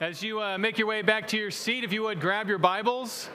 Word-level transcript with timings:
As 0.00 0.22
you 0.22 0.40
uh, 0.40 0.56
make 0.56 0.78
your 0.78 0.86
way 0.86 1.02
back 1.02 1.28
to 1.28 1.36
your 1.36 1.50
seat, 1.50 1.84
if 1.84 1.92
you 1.92 2.04
would 2.04 2.22
grab 2.22 2.48
your 2.48 2.56
Bibles. 2.56 3.28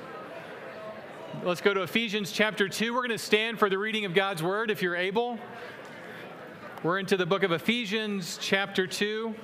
Let's 1.44 1.62
go 1.62 1.76
to 1.76 1.84
Ephesians 1.84 2.32
chapter 2.32 2.68
2. 2.68 2.92
We're 2.92 3.02
going 3.02 3.12
to 3.12 3.20
stand 3.20 3.60
for 3.60 3.70
the 3.70 3.78
reading 3.78 4.04
of 4.06 4.16
God's 4.16 4.42
word 4.42 4.72
if 4.72 4.82
you're 4.82 4.96
able. 4.96 5.38
We're 6.82 6.98
into 6.98 7.18
the 7.18 7.26
book 7.28 7.44
of 7.44 7.52
Ephesians 7.52 8.40
chapter 8.42 8.88
2. 8.88 9.36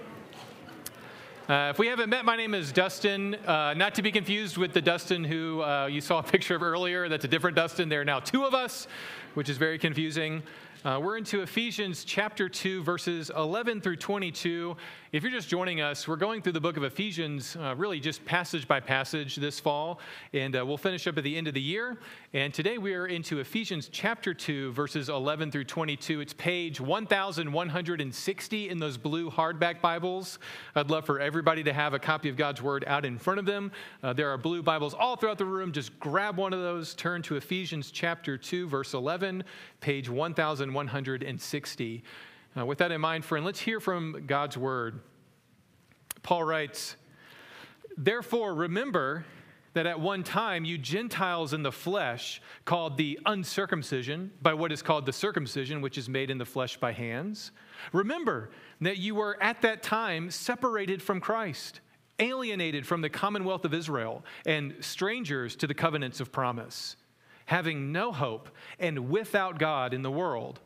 Uh, 1.47 1.69
if 1.69 1.77
we 1.77 1.85
haven't 1.85 2.09
met, 2.09 2.25
my 2.25 2.35
name 2.35 2.55
is 2.55 2.71
Dustin. 2.71 3.35
Uh, 3.45 3.75
not 3.75 3.93
to 3.93 4.01
be 4.01 4.11
confused 4.11 4.57
with 4.57 4.73
the 4.73 4.81
Dustin 4.81 5.23
who 5.23 5.61
uh, 5.61 5.85
you 5.85 6.01
saw 6.01 6.17
a 6.17 6.23
picture 6.31 6.55
of 6.55 6.63
earlier. 6.63 7.07
That's 7.07 7.25
a 7.25 7.27
different 7.27 7.55
Dustin. 7.55 7.87
There 7.87 8.01
are 8.01 8.05
now 8.05 8.19
two 8.19 8.45
of 8.45 8.55
us, 8.55 8.87
which 9.35 9.47
is 9.47 9.57
very 9.57 9.77
confusing. 9.77 10.41
Uh, 10.83 10.99
we're 10.99 11.15
into 11.15 11.43
Ephesians 11.43 12.03
chapter 12.03 12.49
2, 12.49 12.81
verses 12.81 13.29
11 13.37 13.81
through 13.81 13.97
22. 13.97 14.75
If 15.11 15.21
you're 15.21 15.31
just 15.31 15.47
joining 15.47 15.79
us, 15.79 16.07
we're 16.07 16.15
going 16.15 16.41
through 16.41 16.53
the 16.53 16.61
book 16.61 16.75
of 16.75 16.83
Ephesians, 16.83 17.55
uh, 17.57 17.75
really 17.77 17.99
just 17.99 18.25
passage 18.25 18.67
by 18.67 18.79
passage 18.79 19.35
this 19.35 19.59
fall, 19.59 19.99
and 20.33 20.55
uh, 20.55 20.65
we'll 20.65 20.77
finish 20.77 21.05
up 21.05 21.19
at 21.19 21.23
the 21.23 21.37
end 21.37 21.47
of 21.47 21.53
the 21.53 21.61
year. 21.61 21.99
And 22.33 22.51
today 22.51 22.79
we 22.79 22.95
are 22.95 23.05
into 23.05 23.39
Ephesians 23.39 23.89
chapter 23.91 24.33
2, 24.33 24.71
verses 24.71 25.09
11 25.09 25.51
through 25.51 25.65
22. 25.65 26.21
It's 26.21 26.33
page 26.33 26.81
1160 26.81 28.69
in 28.69 28.79
those 28.79 28.97
blue 28.97 29.29
hardback 29.29 29.81
Bibles. 29.81 30.39
I'd 30.73 30.89
love 30.89 31.05
for 31.05 31.19
everybody 31.19 31.61
to 31.63 31.73
have 31.73 31.93
a 31.93 31.99
copy 31.99 32.27
of 32.29 32.37
God's 32.37 32.63
Word 32.63 32.85
out 32.87 33.05
in 33.05 33.19
front 33.19 33.39
of 33.39 33.45
them. 33.45 33.71
Uh, 34.01 34.13
there 34.13 34.31
are 34.31 34.37
blue 34.37 34.63
Bibles 34.63 34.95
all 34.95 35.15
throughout 35.15 35.37
the 35.37 35.45
room. 35.45 35.73
Just 35.73 35.99
grab 35.99 36.37
one 36.37 36.53
of 36.53 36.61
those, 36.61 36.95
turn 36.95 37.21
to 37.23 37.35
Ephesians 37.35 37.91
chapter 37.91 38.35
2, 38.35 38.67
verse 38.67 38.95
11, 38.95 39.43
page 39.81 40.09
1160. 40.73 42.03
Uh, 42.57 42.65
with 42.65 42.79
that 42.79 42.91
in 42.91 42.99
mind, 43.01 43.23
friend, 43.23 43.45
let's 43.45 43.59
hear 43.59 43.79
from 43.79 44.25
God's 44.27 44.57
word. 44.57 44.99
Paul 46.23 46.43
writes, 46.43 46.95
Therefore, 47.97 48.53
remember 48.53 49.25
that 49.73 49.85
at 49.85 49.99
one 49.99 50.23
time 50.23 50.65
you 50.65 50.77
Gentiles 50.77 51.53
in 51.53 51.63
the 51.63 51.71
flesh, 51.71 52.41
called 52.65 52.97
the 52.97 53.19
uncircumcision 53.25 54.31
by 54.41 54.53
what 54.53 54.71
is 54.71 54.81
called 54.81 55.05
the 55.05 55.13
circumcision, 55.13 55.81
which 55.81 55.97
is 55.97 56.09
made 56.09 56.29
in 56.29 56.37
the 56.37 56.45
flesh 56.45 56.77
by 56.77 56.91
hands, 56.91 57.51
remember 57.93 58.51
that 58.81 58.97
you 58.97 59.15
were 59.15 59.41
at 59.41 59.61
that 59.61 59.81
time 59.81 60.29
separated 60.29 61.01
from 61.01 61.21
Christ, 61.21 61.79
alienated 62.19 62.85
from 62.85 63.01
the 63.01 63.09
commonwealth 63.09 63.63
of 63.63 63.73
Israel, 63.73 64.25
and 64.45 64.75
strangers 64.81 65.55
to 65.57 65.67
the 65.67 65.73
covenants 65.73 66.19
of 66.19 66.31
promise, 66.31 66.97
having 67.45 67.91
no 67.91 68.11
hope 68.11 68.49
and 68.79 69.09
without 69.09 69.59
God 69.59 69.93
in 69.93 70.01
the 70.01 70.11
world. 70.11 70.59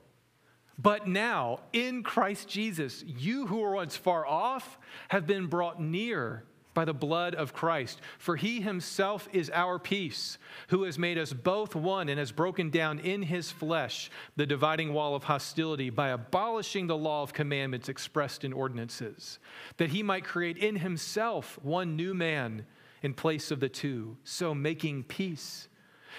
But 0.78 1.08
now, 1.08 1.62
in 1.72 2.04
Christ 2.04 2.50
Jesus, 2.50 3.04
you 3.08 3.48
who 3.48 3.59
were 3.59 3.76
once 3.76 3.95
far 3.95 4.26
off 4.26 4.78
have 5.08 5.26
been 5.26 5.48
brought 5.48 5.81
near 5.81 6.44
by 6.76 6.86
the 6.86 6.94
blood 6.94 7.34
of 7.34 7.53
Christ. 7.53 8.02
For 8.20 8.36
he 8.36 8.62
himself 8.62 9.28
is 9.31 9.50
our 9.52 9.80
peace, 9.80 10.38
who 10.68 10.84
has 10.84 11.00
made 11.00 11.18
us 11.18 11.34
both 11.34 11.73
one 11.73 12.09
and 12.09 12.20
has 12.20 12.31
broken 12.31 12.70
down 12.70 13.00
in 13.00 13.23
his 13.23 13.50
flesh 13.50 14.12
the 14.36 14.46
dividing 14.46 14.94
wall 14.94 15.16
of 15.16 15.23
hostility 15.23 15.90
by 15.90 16.09
abolishing 16.09 16.86
the 16.86 16.98
law 16.98 17.23
of 17.23 17.34
commandments 17.34 17.90
expressed 17.90 18.44
in 18.44 18.53
ordinances, 18.53 19.40
that 19.78 19.90
he 19.90 20.03
might 20.03 20.26
create 20.26 20.58
in 20.58 20.76
himself 20.76 21.58
one 21.64 21.96
new 21.96 22.14
man 22.14 22.66
in 23.02 23.14
place 23.14 23.50
of 23.50 23.62
the 23.62 23.70
two, 23.70 24.18
so 24.23 24.53
making 24.53 25.03
peace 25.03 25.70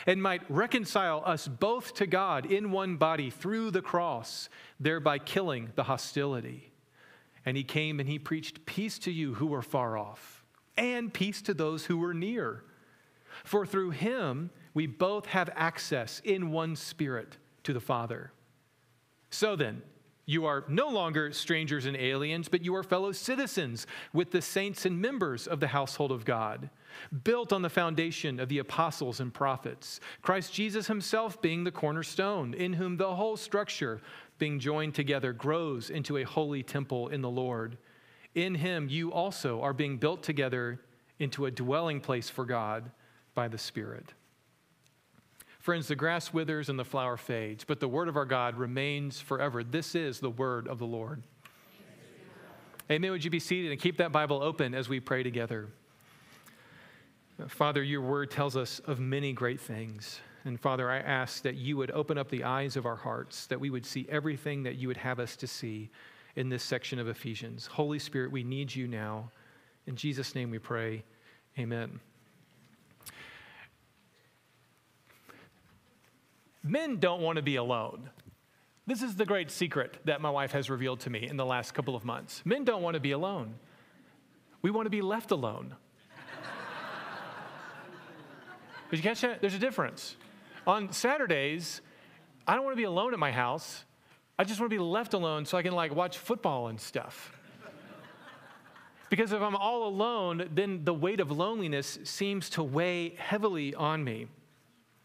and 0.07 0.23
might 0.23 0.43
reconcile 0.51 1.23
us 1.25 1.49
both 1.49 1.95
to 1.95 2.07
God 2.07 2.47
in 2.47 2.71
one 2.71 2.97
body 2.97 3.31
through 3.31 3.71
the 3.71 3.83
cross, 3.83 4.49
thereby 4.79 5.19
killing 5.19 5.71
the 5.75 5.85
hostility. 5.85 6.73
And 7.45 7.57
he 7.57 7.65
came 7.65 8.01
and 8.01 8.09
he 8.09 8.19
preached 8.19 8.67
peace 8.67 8.99
to 9.01 9.11
you 9.11 9.35
who 9.35 9.47
were 9.47 9.63
far 9.63 9.97
off, 9.97 10.45
and 10.77 11.15
peace 11.15 11.41
to 11.43 11.55
those 11.55 11.87
who 11.87 11.99
were 11.99 12.15
near. 12.15 12.65
For 13.45 13.65
through 13.65 13.91
him 13.91 14.51
we 14.75 14.87
both 14.87 15.27
have 15.27 15.51
access 15.55 16.21
in 16.25 16.51
one 16.51 16.77
spirit 16.77 17.37
to 17.63 17.73
the 17.73 17.81
Father. 17.81 18.33
So 19.31 19.56
then, 19.56 19.83
you 20.29 20.45
are 20.45 20.65
no 20.69 20.89
longer 20.89 21.33
strangers 21.33 21.87
and 21.87 21.97
aliens, 21.97 22.49
but 22.49 22.65
you 22.65 22.75
are 22.75 22.83
fellow 22.83 23.12
citizens 23.12 23.87
with 24.12 24.33
the 24.33 24.43
saints 24.43 24.85
and 24.85 25.01
members 25.01 25.47
of 25.47 25.61
the 25.61 25.69
household 25.69 26.11
of 26.11 26.25
God 26.25 26.69
built 27.25 27.53
on 27.53 27.62
the 27.62 27.71
foundation 27.71 28.41
of 28.41 28.49
the 28.49 28.59
apostles 28.59 29.21
and 29.21 29.33
prophets, 29.33 30.01
Christ 30.23 30.53
Jesus 30.53 30.87
himself 30.87 31.41
being 31.41 31.65
the 31.65 31.71
cornerstone, 31.71 32.55
in 32.55 32.73
whom 32.73 32.97
the 32.97 33.15
whole 33.15 33.37
structure, 33.37 34.01
being 34.39 34.59
joined 34.59 34.95
together, 34.95 35.33
grows 35.33 35.91
into 35.91 36.19
a 36.19 36.25
holy 36.25 36.62
temple 36.62 37.09
in 37.09 37.23
the 37.23 37.31
Lord. 37.31 37.79
In 38.35 38.55
him 38.55 38.89
you 38.89 39.12
also 39.12 39.62
are 39.62 39.73
being 39.73 39.97
built 39.97 40.23
together 40.23 40.81
into 41.19 41.47
a 41.47 41.51
dwelling 41.51 42.01
place 42.01 42.29
for 42.29 42.45
God 42.45 42.91
by 43.35 43.49
the 43.49 43.59
Spirit. 43.59 44.12
Friends, 45.59 45.89
the 45.89 45.97
grass 45.97 46.33
withers 46.33 46.69
and 46.69 46.79
the 46.79 46.85
flower 46.85 47.17
fades, 47.17 47.65
but 47.65 47.81
the 47.81 47.89
word 47.89 48.09
of 48.09 48.17
our 48.17 48.25
God 48.25 48.56
remains 48.56 49.21
forever. 49.21 49.65
This 49.65 49.95
is 49.97 50.21
the 50.21 50.31
word 50.31 50.69
of 50.69 50.79
the 50.79 50.87
Lord. 50.87 51.25
Amen. 52.89 53.11
Would 53.11 53.25
you 53.25 53.31
be 53.31 53.41
seated 53.41 53.73
and 53.73 53.81
keep 53.81 53.97
that 53.97 54.12
Bible 54.12 54.41
open 54.43 54.75
as 54.75 54.89
we 54.89 55.01
pray 55.01 55.25
together? 55.25 55.69
Father, 57.49 57.83
your 57.83 58.01
word 58.01 58.31
tells 58.31 58.57
us 58.57 58.81
of 58.81 58.99
many 58.99 59.33
great 59.33 59.61
things. 59.61 60.21
And 60.45 60.59
Father, 60.59 60.91
I 60.91 60.99
ask 60.99 61.43
that 61.43 61.57
you 61.57 61.77
would 61.77 61.91
open 61.91 62.17
up 62.17 62.31
the 62.31 62.45
eyes 62.45 62.77
of 62.77 62.87
our 62.87 62.97
hearts, 62.97 63.47
that 63.49 63.61
we 63.61 63.69
would 63.69 63.85
see 63.85 64.07
everything 64.09 64.63
that 64.63 64.77
you 64.77 64.89
would 64.89 64.97
have 64.97 65.21
us 65.21 65.37
to 65.37 65.47
see 65.47 65.91
in 66.37 66.49
this 66.49 66.63
section 66.63 66.99
of 66.99 67.09
Ephesians. 67.09 67.67
Holy 67.67 67.99
Spirit, 67.99 68.31
we 68.33 68.43
need 68.43 68.75
you 68.75 68.87
now. 68.87 69.31
In 69.87 69.97
Jesus' 69.97 70.35
name 70.35 70.51
we 70.51 70.59
pray. 70.59 71.03
Amen. 71.59 72.01
Men 76.63 76.99
don't 76.99 77.21
want 77.21 77.37
to 77.37 77.43
be 77.43 77.57
alone. 77.57 78.11
This 78.87 79.03
is 79.03 79.17
the 79.17 79.27
great 79.27 79.51
secret 79.51 79.99
that 80.05 80.21
my 80.21 80.31
wife 80.31 80.53
has 80.53 80.71
revealed 80.71 81.01
to 81.01 81.11
me 81.11 81.27
in 81.29 81.37
the 81.37 81.45
last 81.45 81.75
couple 81.75 81.97
of 81.97 82.05
months. 82.05 82.43
Men 82.45 82.65
don't 82.65 82.83
want 82.83 82.95
to 82.95 83.01
be 83.01 83.11
alone. 83.11 83.55
We 84.63 84.71
want 84.71 84.87
to 84.87 84.91
be 84.91 85.03
left 85.03 85.33
alone. 85.33 85.75
Did 88.91 88.99
you 88.99 89.03
catch 89.03 89.21
that? 89.23 89.41
There's 89.41 89.55
a 89.55 89.59
difference. 89.59 90.17
On 90.67 90.93
Saturdays, 90.93 91.81
I 92.47 92.55
don't 92.55 92.65
want 92.65 92.77
to 92.77 92.81
be 92.81 92.85
alone 92.85 93.13
at 93.13 93.19
my 93.19 93.33
house. 93.33 93.85
I 94.39 94.45
just 94.45 94.61
want 94.61 94.71
to 94.71 94.77
be 94.77 94.83
left 94.83 95.15
alone 95.15 95.45
so 95.45 95.59
I 95.59 95.63
can 95.63 95.73
like 95.73 95.95
watch 95.95 96.19
football 96.19 96.69
and 96.69 96.81
stuff. 96.81 97.33
because 99.11 99.33
if 99.33 99.43
I'm 99.43 99.57
all 99.57 99.89
alone, 99.89 100.49
then 100.55 100.85
the 100.85 100.95
weight 100.95 101.21
of 101.21 101.31
loneliness 101.31 101.99
seems 102.05 102.51
to 102.51 102.63
weigh 102.63 103.15
heavily 103.17 103.75
on 103.75 104.05
me. 104.05 104.29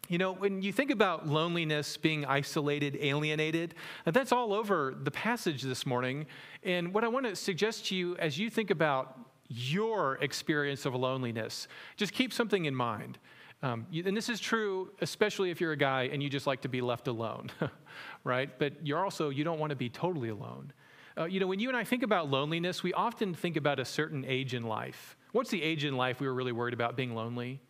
You 0.09 0.17
know, 0.17 0.33
when 0.33 0.61
you 0.61 0.73
think 0.73 0.91
about 0.91 1.27
loneliness, 1.27 1.95
being 1.95 2.25
isolated, 2.25 2.97
alienated, 2.99 3.75
that's 4.05 4.31
all 4.33 4.53
over 4.53 4.93
the 5.01 5.11
passage 5.11 5.61
this 5.61 5.85
morning. 5.85 6.27
And 6.63 6.93
what 6.93 7.03
I 7.03 7.07
want 7.07 7.25
to 7.27 7.35
suggest 7.35 7.87
to 7.87 7.95
you 7.95 8.17
as 8.17 8.37
you 8.37 8.49
think 8.49 8.69
about 8.69 9.17
your 9.47 10.15
experience 10.21 10.85
of 10.85 10.93
loneliness, 10.93 11.67
just 11.95 12.11
keep 12.11 12.33
something 12.33 12.65
in 12.65 12.75
mind. 12.75 13.17
Um, 13.63 13.85
and 13.93 14.17
this 14.17 14.29
is 14.29 14.39
true, 14.39 14.91
especially 15.01 15.51
if 15.51 15.61
you're 15.61 15.71
a 15.71 15.77
guy 15.77 16.09
and 16.11 16.21
you 16.21 16.29
just 16.29 16.47
like 16.47 16.61
to 16.61 16.69
be 16.69 16.81
left 16.81 17.07
alone, 17.07 17.51
right? 18.23 18.49
But 18.57 18.85
you're 18.85 19.03
also, 19.03 19.29
you 19.29 19.43
don't 19.43 19.59
want 19.59 19.69
to 19.69 19.75
be 19.75 19.89
totally 19.89 20.29
alone. 20.29 20.73
Uh, 21.17 21.25
you 21.25 21.39
know, 21.39 21.47
when 21.47 21.59
you 21.59 21.67
and 21.67 21.77
I 21.77 21.83
think 21.83 22.03
about 22.03 22.29
loneliness, 22.29 22.81
we 22.81 22.93
often 22.93 23.33
think 23.33 23.57
about 23.57 23.79
a 23.79 23.85
certain 23.85 24.25
age 24.25 24.53
in 24.53 24.63
life. 24.63 25.15
What's 25.31 25.51
the 25.51 25.61
age 25.61 25.85
in 25.85 25.95
life 25.95 26.19
we 26.19 26.27
were 26.27 26.33
really 26.33 26.51
worried 26.51 26.73
about 26.73 26.95
being 26.95 27.13
lonely? 27.13 27.61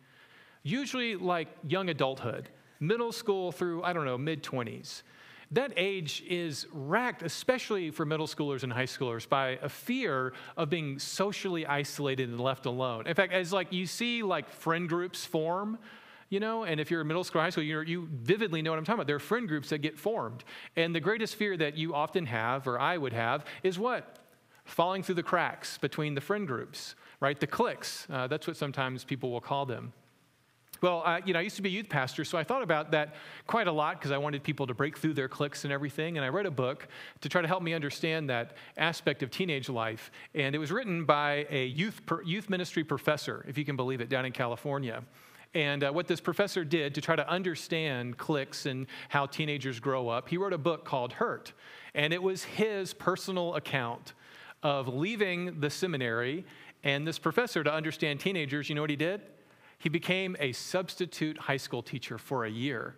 Usually, 0.62 1.16
like 1.16 1.48
young 1.66 1.90
adulthood, 1.90 2.48
middle 2.80 3.12
school 3.12 3.52
through, 3.52 3.82
I 3.82 3.92
don't 3.92 4.04
know, 4.04 4.16
mid 4.16 4.42
20s 4.42 5.02
that 5.52 5.72
age 5.76 6.22
is 6.26 6.66
racked, 6.72 7.22
especially 7.22 7.90
for 7.90 8.04
middle 8.04 8.26
schoolers 8.26 8.62
and 8.62 8.72
high 8.72 8.84
schoolers, 8.84 9.28
by 9.28 9.58
a 9.62 9.68
fear 9.68 10.32
of 10.56 10.70
being 10.70 10.98
socially 10.98 11.66
isolated 11.66 12.28
and 12.28 12.40
left 12.40 12.66
alone. 12.66 13.06
In 13.06 13.14
fact, 13.14 13.32
as 13.32 13.52
like 13.52 13.72
you 13.72 13.86
see 13.86 14.22
like 14.22 14.48
friend 14.48 14.88
groups 14.88 15.26
form, 15.26 15.78
you 16.30 16.40
know, 16.40 16.64
and 16.64 16.80
if 16.80 16.90
you're 16.90 17.02
in 17.02 17.06
middle 17.06 17.24
school, 17.24 17.42
high 17.42 17.50
school, 17.50 17.62
you 17.62 17.80
you 17.82 18.08
vividly 18.10 18.62
know 18.62 18.70
what 18.70 18.78
I'm 18.78 18.84
talking 18.84 19.00
about. 19.00 19.06
There 19.06 19.16
are 19.16 19.20
friend 19.20 19.46
groups 19.46 19.68
that 19.68 19.78
get 19.78 19.98
formed, 19.98 20.44
and 20.76 20.94
the 20.94 21.00
greatest 21.00 21.34
fear 21.34 21.56
that 21.58 21.76
you 21.76 21.94
often 21.94 22.24
have, 22.26 22.66
or 22.66 22.80
I 22.80 22.96
would 22.96 23.12
have, 23.12 23.44
is 23.62 23.78
what 23.78 24.18
falling 24.64 25.02
through 25.02 25.16
the 25.16 25.22
cracks 25.22 25.76
between 25.76 26.14
the 26.14 26.20
friend 26.20 26.46
groups, 26.46 26.94
right? 27.20 27.38
The 27.38 27.46
cliques. 27.46 28.06
Uh, 28.10 28.26
that's 28.26 28.46
what 28.46 28.56
sometimes 28.56 29.04
people 29.04 29.30
will 29.30 29.40
call 29.40 29.66
them. 29.66 29.92
Well, 30.82 31.04
uh, 31.06 31.20
you 31.24 31.32
know, 31.32 31.38
I 31.38 31.42
used 31.42 31.54
to 31.56 31.62
be 31.62 31.68
a 31.68 31.72
youth 31.72 31.88
pastor, 31.88 32.24
so 32.24 32.36
I 32.36 32.42
thought 32.42 32.62
about 32.62 32.90
that 32.90 33.14
quite 33.46 33.68
a 33.68 33.72
lot 33.72 34.00
because 34.00 34.10
I 34.10 34.18
wanted 34.18 34.42
people 34.42 34.66
to 34.66 34.74
break 34.74 34.98
through 34.98 35.14
their 35.14 35.28
cliques 35.28 35.62
and 35.62 35.72
everything. 35.72 36.18
And 36.18 36.24
I 36.24 36.28
read 36.28 36.44
a 36.44 36.50
book 36.50 36.88
to 37.20 37.28
try 37.28 37.40
to 37.40 37.46
help 37.46 37.62
me 37.62 37.72
understand 37.72 38.28
that 38.30 38.56
aspect 38.76 39.22
of 39.22 39.30
teenage 39.30 39.68
life. 39.68 40.10
And 40.34 40.56
it 40.56 40.58
was 40.58 40.72
written 40.72 41.04
by 41.04 41.46
a 41.50 41.66
youth, 41.66 42.00
youth 42.24 42.50
ministry 42.50 42.82
professor, 42.82 43.44
if 43.46 43.56
you 43.56 43.64
can 43.64 43.76
believe 43.76 44.00
it, 44.00 44.08
down 44.08 44.24
in 44.24 44.32
California. 44.32 45.04
And 45.54 45.84
uh, 45.84 45.92
what 45.92 46.08
this 46.08 46.20
professor 46.20 46.64
did 46.64 46.96
to 46.96 47.00
try 47.00 47.14
to 47.14 47.28
understand 47.30 48.18
cliques 48.18 48.66
and 48.66 48.88
how 49.08 49.26
teenagers 49.26 49.78
grow 49.78 50.08
up, 50.08 50.28
he 50.28 50.36
wrote 50.36 50.52
a 50.52 50.58
book 50.58 50.84
called 50.84 51.12
Hurt. 51.12 51.52
And 51.94 52.12
it 52.12 52.20
was 52.20 52.42
his 52.42 52.92
personal 52.92 53.54
account 53.54 54.14
of 54.64 54.88
leaving 54.88 55.60
the 55.60 55.70
seminary 55.70 56.44
And 56.84 57.06
this 57.06 57.18
professor, 57.18 57.62
to 57.62 57.72
understand 57.72 58.18
teenagers, 58.18 58.68
you 58.68 58.74
know 58.74 58.80
what 58.80 58.90
he 58.90 58.96
did? 58.96 59.20
He 59.82 59.88
became 59.88 60.36
a 60.38 60.52
substitute 60.52 61.36
high 61.36 61.56
school 61.56 61.82
teacher 61.82 62.16
for 62.16 62.44
a 62.44 62.48
year 62.48 62.94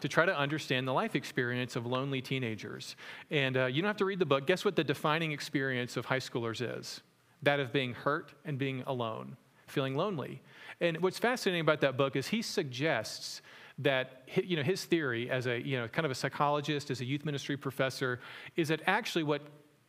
to 0.00 0.08
try 0.08 0.24
to 0.24 0.34
understand 0.34 0.88
the 0.88 0.92
life 0.92 1.14
experience 1.14 1.76
of 1.76 1.84
lonely 1.84 2.22
teenagers. 2.22 2.96
And 3.30 3.54
uh, 3.54 3.66
you 3.66 3.82
don't 3.82 3.88
have 3.90 3.98
to 3.98 4.06
read 4.06 4.18
the 4.18 4.24
book. 4.24 4.46
Guess 4.46 4.64
what 4.64 4.74
the 4.74 4.82
defining 4.82 5.32
experience 5.32 5.98
of 5.98 6.06
high 6.06 6.20
schoolers 6.20 6.78
is? 6.78 7.02
That 7.42 7.60
of 7.60 7.70
being 7.70 7.92
hurt 7.92 8.32
and 8.46 8.56
being 8.56 8.82
alone, 8.86 9.36
feeling 9.66 9.94
lonely. 9.94 10.40
And 10.80 11.02
what's 11.02 11.18
fascinating 11.18 11.60
about 11.60 11.82
that 11.82 11.98
book 11.98 12.16
is 12.16 12.28
he 12.28 12.40
suggests 12.40 13.42
that 13.76 14.22
you 14.42 14.56
know 14.56 14.62
his 14.62 14.86
theory 14.86 15.30
as 15.30 15.46
a 15.46 15.60
you 15.60 15.78
know 15.78 15.86
kind 15.86 16.06
of 16.06 16.10
a 16.10 16.14
psychologist 16.14 16.90
as 16.90 17.02
a 17.02 17.04
youth 17.04 17.26
ministry 17.26 17.58
professor 17.58 18.20
is 18.56 18.68
that 18.68 18.80
actually 18.86 19.22
what 19.22 19.42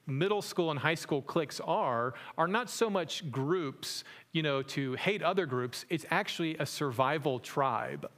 middle 0.07 0.41
school 0.41 0.71
and 0.71 0.79
high 0.79 0.95
school 0.95 1.21
cliques 1.21 1.59
are 1.61 2.13
are 2.37 2.47
not 2.47 2.69
so 2.69 2.89
much 2.89 3.29
groups 3.31 4.03
you 4.33 4.43
know 4.43 4.61
to 4.61 4.93
hate 4.95 5.23
other 5.23 5.45
groups 5.45 5.85
it's 5.89 6.05
actually 6.11 6.57
a 6.57 6.65
survival 6.65 7.39
tribe 7.39 8.09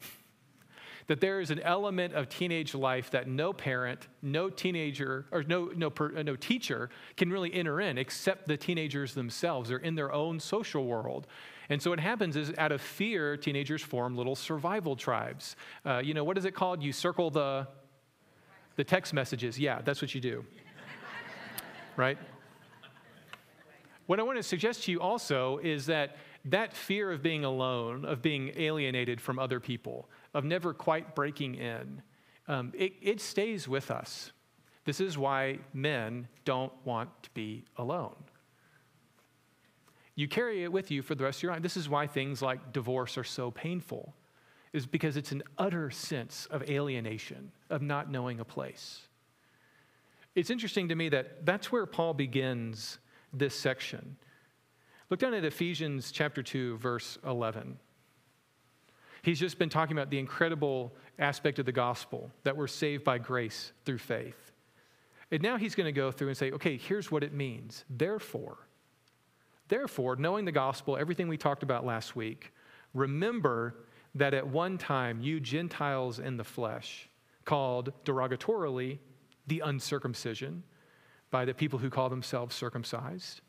that 1.08 1.22
there 1.22 1.40
is 1.40 1.52
an 1.52 1.60
element 1.60 2.14
of 2.14 2.30
teenage 2.30 2.74
life 2.74 3.12
that 3.12 3.28
no 3.28 3.54
parent, 3.54 4.08
no 4.22 4.50
teenager, 4.50 5.26
or 5.32 5.44
no, 5.44 5.72
no, 5.76 5.92
no 6.24 6.36
teacher 6.36 6.90
can 7.16 7.30
really 7.30 7.54
enter 7.54 7.80
in 7.80 7.98
except 7.98 8.48
the 8.48 8.58
teenagers 8.58 9.14
themselves. 9.14 9.70
They're 9.70 9.78
in 9.78 9.96
their 9.96 10.12
own 10.12 10.40
social 10.40 10.86
world. 10.86 11.28
And 11.70 11.82
so 11.82 11.90
what 11.90 12.00
happens 12.00 12.36
is, 12.36 12.54
out 12.58 12.72
of 12.72 12.82
fear, 12.82 13.38
teenagers 13.38 13.82
form 13.82 14.16
little 14.16 14.36
survival 14.36 14.96
tribes. 14.96 15.56
Uh, 15.86 16.02
you 16.04 16.14
know, 16.14 16.24
what 16.24 16.38
is 16.38 16.46
it 16.46 16.54
called? 16.54 16.82
You 16.82 16.92
circle 16.92 17.30
the, 17.30 17.68
the 18.76 18.84
text 18.84 19.14
messages. 19.14 19.60
Yeah, 19.60 19.82
that's 19.84 20.02
what 20.02 20.14
you 20.14 20.22
do. 20.22 20.46
right? 21.98 22.18
What 24.06 24.20
I 24.20 24.24
want 24.24 24.38
to 24.38 24.44
suggest 24.44 24.84
to 24.84 24.92
you 24.92 25.02
also 25.02 25.58
is 25.58 25.88
that 25.88 26.18
that 26.46 26.74
fear 26.74 27.12
of 27.12 27.24
being 27.24 27.44
alone, 27.44 28.06
of 28.06 28.22
being 28.22 28.52
alienated 28.56 29.20
from 29.20 29.40
other 29.40 29.60
people, 29.60 30.10
of 30.34 30.46
never 30.46 30.74
quite 30.74 31.16
breaking 31.16 31.56
in, 31.56 32.02
um, 32.48 32.72
it, 32.76 32.94
it 33.02 33.20
stays 33.20 33.68
with 33.68 33.90
us. 33.90 34.32
This 34.84 35.02
is 35.02 35.18
why 35.18 35.60
men 35.74 36.28
don't 36.44 36.72
want 36.84 37.10
to 37.24 37.30
be 37.32 37.66
alone. 37.78 38.16
You 40.14 40.28
carry 40.28 40.64
it 40.64 40.72
with 40.72 40.92
you 40.92 41.02
for 41.02 41.16
the 41.16 41.24
rest 41.24 41.40
of 41.40 41.44
your 41.44 41.54
life. 41.54 41.64
This 41.64 41.76
is 41.76 41.90
why 41.90 42.06
things 42.06 42.42
like 42.42 42.72
divorce 42.72 43.18
are 43.18 43.24
so 43.24 43.50
painful, 43.50 44.14
is 44.72 44.86
because 44.86 45.18
it's 45.18 45.32
an 45.32 45.42
utter 45.58 45.90
sense 45.90 46.48
of 46.52 46.62
alienation, 46.70 47.52
of 47.72 47.82
not 47.82 48.12
knowing 48.12 48.40
a 48.40 48.46
place. 48.46 49.02
It's 50.36 50.52
interesting 50.52 50.90
to 50.90 50.96
me 50.96 51.10
that 51.10 51.46
that's 51.46 51.72
where 51.72 51.88
Paul 51.88 52.14
begins 52.14 53.00
this 53.38 53.56
section. 53.56 54.18
Look 55.10 55.20
down 55.20 55.34
at 55.34 55.46
Ephesians 55.46 56.12
chapter 56.12 56.42
2, 56.42 56.78
verse 56.78 57.18
11. 57.26 57.78
He's 59.22 59.40
just 59.40 59.58
been 59.58 59.70
talking 59.70 59.98
about 59.98 60.10
the 60.10 60.20
incredible 60.20 60.94
aspect 61.18 61.60
of 61.60 61.66
the 61.66 61.72
gospel 61.72 62.32
that 62.44 62.56
we're 62.56 62.68
saved 62.68 63.04
by 63.04 63.18
grace 63.18 63.72
through 63.86 63.98
faith. 63.98 64.52
And 65.32 65.42
now 65.42 65.58
he's 65.58 65.76
going 65.76 65.86
to 65.86 65.92
go 65.92 66.12
through 66.12 66.28
and 66.30 66.38
say, 66.38 66.52
okay, 66.52 66.78
here's 66.78 67.12
what 67.12 67.24
it 67.24 67.34
means. 67.34 67.86
Therefore, 67.90 68.58
therefore, 69.68 70.16
knowing 70.16 70.46
the 70.46 70.52
gospel, 70.52 70.98
everything 70.98 71.28
we 71.28 71.38
talked 71.38 71.64
about 71.64 71.86
last 71.86 72.16
week, 72.16 72.54
remember 72.94 73.76
that 74.14 74.34
at 74.34 74.48
one 74.48 74.78
time 74.78 75.22
you 75.22 75.40
Gentiles 75.40 76.20
in 76.20 76.38
the 76.38 76.44
flesh, 76.44 77.10
called 77.46 77.92
derogatorily 78.06 79.00
the 79.48 79.62
uncircumcision 79.62 80.64
by 81.36 81.44
the 81.44 81.54
people 81.54 81.78
who 81.78 81.90
call 81.90 82.08
themselves 82.08 82.56
circumcised. 82.56 83.42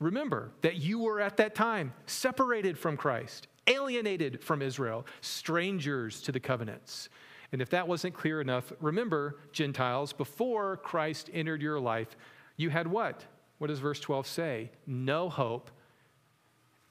Remember 0.00 0.52
that 0.60 0.76
you 0.76 0.98
were 0.98 1.18
at 1.18 1.38
that 1.38 1.54
time 1.54 1.94
separated 2.04 2.76
from 2.76 2.94
Christ 2.94 3.46
alienated 3.66 4.44
from 4.44 4.60
Israel, 4.60 5.06
strangers 5.22 6.20
to 6.20 6.30
the 6.30 6.40
covenants. 6.40 7.08
And 7.50 7.62
if 7.62 7.70
that 7.70 7.88
wasn't 7.88 8.12
clear 8.12 8.42
enough, 8.42 8.70
remember, 8.82 9.38
Gentiles, 9.50 10.12
before 10.12 10.76
Christ 10.76 11.30
entered 11.32 11.62
your 11.62 11.80
life, 11.80 12.18
you 12.58 12.68
had 12.68 12.86
what? 12.86 13.24
What 13.56 13.68
does 13.68 13.78
verse 13.78 13.98
12 13.98 14.26
say? 14.26 14.70
No 14.86 15.30
hope, 15.30 15.70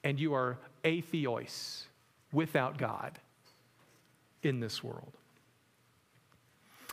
and 0.03 0.19
you 0.19 0.33
are 0.33 0.57
atheos, 0.83 1.83
without 2.33 2.79
God 2.79 3.19
in 4.41 4.59
this 4.59 4.83
world. 4.83 5.13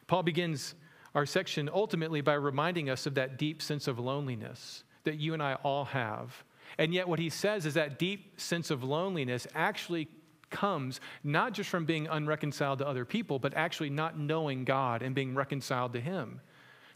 Paul 0.07 0.23
begins 0.23 0.75
our 1.19 1.27
section 1.27 1.69
ultimately 1.73 2.21
by 2.21 2.35
reminding 2.35 2.89
us 2.89 3.05
of 3.05 3.15
that 3.15 3.37
deep 3.37 3.61
sense 3.61 3.89
of 3.89 3.99
loneliness 3.99 4.85
that 5.05 5.17
you 5.17 5.35
and 5.35 5.43
I 5.43 5.55
all 5.55 5.85
have 5.85 6.45
and 6.77 6.93
yet, 6.93 7.09
what 7.09 7.19
he 7.19 7.31
says 7.31 7.65
is 7.65 7.75
that 7.75 7.99
deep 7.99 8.41
sense 8.41 8.71
of 8.71 8.85
loneliness 8.85 9.47
actually 9.55 10.09
comes 10.51 11.01
not 11.25 11.53
just 11.53 11.71
from 11.71 11.85
being 11.85 12.09
unreconciled 12.09 12.79
to 12.81 12.87
other 12.87 13.05
people, 13.05 13.39
but 13.39 13.55
actually 13.55 13.91
not 13.91 14.19
knowing 14.19 14.65
God 14.65 15.03
and 15.03 15.15
being 15.15 15.35
reconciled 15.35 15.93
to 15.95 16.01
Him. 16.01 16.41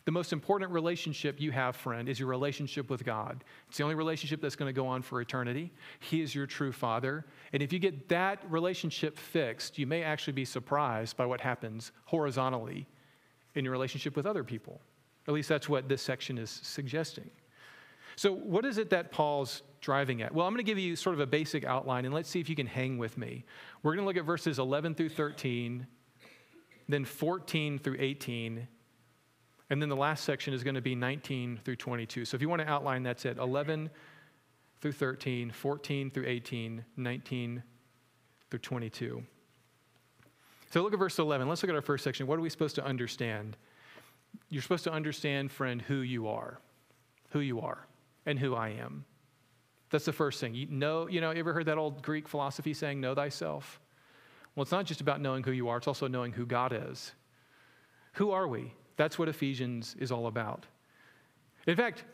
The 0.04 0.12
most 0.12 0.32
important 0.32 0.72
relationship 0.72 1.40
you 1.40 1.52
have, 1.52 1.76
friend, 1.76 2.08
is 2.08 2.18
your 2.18 2.28
relationship 2.28 2.90
with 2.90 3.04
God. 3.04 3.44
It's 3.68 3.78
the 3.78 3.84
only 3.84 3.94
relationship 3.94 4.40
that's 4.40 4.56
going 4.56 4.68
to 4.68 4.72
go 4.72 4.86
on 4.86 5.00
for 5.02 5.20
eternity. 5.20 5.72
He 6.00 6.22
is 6.22 6.34
your 6.34 6.46
true 6.46 6.72
Father. 6.72 7.24
And 7.52 7.62
if 7.62 7.72
you 7.72 7.78
get 7.78 8.08
that 8.08 8.40
relationship 8.50 9.16
fixed, 9.16 9.78
you 9.78 9.86
may 9.86 10.02
actually 10.02 10.32
be 10.32 10.44
surprised 10.44 11.16
by 11.16 11.26
what 11.26 11.40
happens 11.40 11.92
horizontally 12.06 12.88
in 13.54 13.64
your 13.64 13.72
relationship 13.72 14.16
with 14.16 14.26
other 14.26 14.44
people. 14.44 14.80
At 15.28 15.34
least 15.34 15.48
that's 15.48 15.68
what 15.68 15.88
this 15.88 16.02
section 16.02 16.38
is 16.38 16.50
suggesting. 16.50 17.30
So, 18.16 18.32
what 18.32 18.64
is 18.64 18.78
it 18.78 18.90
that 18.90 19.10
Paul's 19.10 19.62
driving 19.80 20.22
at? 20.22 20.34
Well, 20.34 20.46
I'm 20.46 20.52
going 20.52 20.64
to 20.64 20.70
give 20.70 20.78
you 20.78 20.96
sort 20.96 21.14
of 21.14 21.20
a 21.20 21.26
basic 21.26 21.64
outline, 21.64 22.04
and 22.04 22.12
let's 22.12 22.28
see 22.28 22.40
if 22.40 22.48
you 22.48 22.56
can 22.56 22.66
hang 22.66 22.98
with 22.98 23.16
me. 23.16 23.44
We're 23.82 23.94
going 23.94 24.04
to 24.04 24.06
look 24.06 24.16
at 24.16 24.24
verses 24.24 24.58
11 24.58 24.94
through 24.94 25.08
13, 25.10 25.86
then 26.88 27.04
14 27.04 27.78
through 27.78 27.96
18, 27.98 28.68
and 29.70 29.80
then 29.80 29.88
the 29.88 29.96
last 29.96 30.24
section 30.24 30.52
is 30.52 30.62
going 30.62 30.74
to 30.74 30.82
be 30.82 30.94
19 30.94 31.60
through 31.64 31.76
22. 31.76 32.24
So, 32.26 32.34
if 32.34 32.42
you 32.42 32.48
want 32.48 32.60
to 32.60 32.68
outline, 32.68 33.02
that's 33.02 33.24
it 33.24 33.38
11 33.38 33.88
through 34.80 34.92
13, 34.92 35.50
14 35.50 36.10
through 36.10 36.26
18, 36.26 36.84
19 36.96 37.62
through 38.50 38.58
22. 38.58 39.22
So, 40.72 40.82
look 40.82 40.94
at 40.94 40.98
verse 40.98 41.18
11. 41.18 41.48
Let's 41.48 41.62
look 41.62 41.68
at 41.68 41.76
our 41.76 41.82
first 41.82 42.02
section. 42.02 42.26
What 42.26 42.38
are 42.38 42.42
we 42.42 42.48
supposed 42.48 42.76
to 42.76 42.84
understand? 42.84 43.58
You're 44.48 44.62
supposed 44.62 44.84
to 44.84 44.92
understand, 44.92 45.50
friend, 45.50 45.82
who 45.82 45.96
you 45.96 46.28
are. 46.28 46.60
Who 47.30 47.40
you 47.40 47.60
are 47.60 47.86
and 48.24 48.38
who 48.38 48.54
I 48.54 48.70
am. 48.70 49.04
That's 49.90 50.06
the 50.06 50.12
first 50.12 50.40
thing. 50.40 50.54
You 50.54 50.66
know, 50.70 51.08
you 51.08 51.20
know, 51.20 51.30
ever 51.30 51.52
heard 51.52 51.66
that 51.66 51.76
old 51.76 52.02
Greek 52.02 52.26
philosophy 52.26 52.72
saying, 52.72 53.00
know 53.00 53.14
thyself? 53.14 53.80
Well, 54.54 54.62
it's 54.62 54.72
not 54.72 54.86
just 54.86 55.02
about 55.02 55.20
knowing 55.20 55.42
who 55.42 55.52
you 55.52 55.68
are, 55.68 55.76
it's 55.76 55.88
also 55.88 56.08
knowing 56.08 56.32
who 56.32 56.46
God 56.46 56.72
is. 56.72 57.12
Who 58.14 58.30
are 58.30 58.48
we? 58.48 58.72
That's 58.96 59.18
what 59.18 59.28
Ephesians 59.28 59.94
is 59.98 60.10
all 60.10 60.26
about. 60.26 60.64
In 61.66 61.76
fact, 61.76 62.04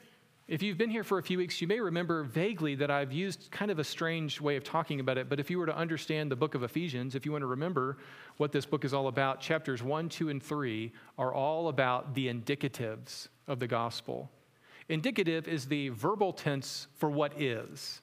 if 0.49 0.63
you've 0.63 0.79
been 0.79 0.89
here 0.89 1.05
for 1.05 1.19
a 1.19 1.23
few 1.23 1.37
weeks, 1.37 1.61
you 1.61 1.69
may 1.69 1.79
remember 1.79 2.23
vaguely 2.25 2.75
that 2.77 2.91
I've 2.91 3.13
used 3.13 3.51
kind 3.51 3.71
of 3.71 3.79
a 3.79 3.85
strange 3.85 4.41
way 4.41 4.57
of 4.57 4.65
talking 4.65 4.99
about 4.99 5.19
it. 5.19 5.29
But 5.29 5.39
if 5.39 5.51
you 5.51 5.59
were 5.59 5.67
to 5.67 5.77
understand 5.77 6.31
the 6.31 6.37
book 6.37 6.55
of 6.55 6.63
Ephesians, 6.63 7.15
if 7.15 7.27
you 7.27 7.33
want 7.33 7.43
to 7.43 7.47
remember 7.47 7.99
what 8.39 8.51
this 8.51 8.65
book 8.65 8.87
is 8.87 8.95
all 8.95 9.09
about, 9.09 9.41
chapters 9.41 9.83
1, 9.83 10.09
2, 10.09 10.31
and 10.31 10.43
3 10.43 10.91
are 11.19 11.35
all 11.35 11.69
about 11.69 12.15
the 12.15 12.29
indicatives 12.29 13.29
of 13.47 13.59
the 13.59 13.67
gospel. 13.67 14.31
Indicative 14.89 15.47
is 15.47 15.67
the 15.67 15.91
verbal 15.91 16.33
tense 16.33 16.87
for 16.95 17.11
what 17.11 17.39
is. 17.39 18.01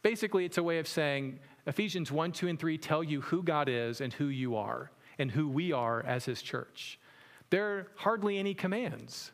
Basically, 0.00 0.46
it's 0.46 0.56
a 0.56 0.62
way 0.62 0.78
of 0.78 0.88
saying 0.88 1.38
Ephesians 1.66 2.10
1, 2.10 2.32
2, 2.32 2.48
and 2.48 2.58
3 2.58 2.78
tell 2.78 3.04
you 3.04 3.20
who 3.20 3.42
God 3.42 3.68
is 3.68 4.00
and 4.00 4.10
who 4.14 4.28
you 4.28 4.56
are 4.56 4.90
and 5.18 5.30
who 5.30 5.46
we 5.46 5.70
are 5.70 6.02
as 6.06 6.24
His 6.24 6.40
church. 6.40 6.98
There 7.50 7.66
are 7.66 7.86
hardly 7.96 8.38
any 8.38 8.54
commands. 8.54 9.32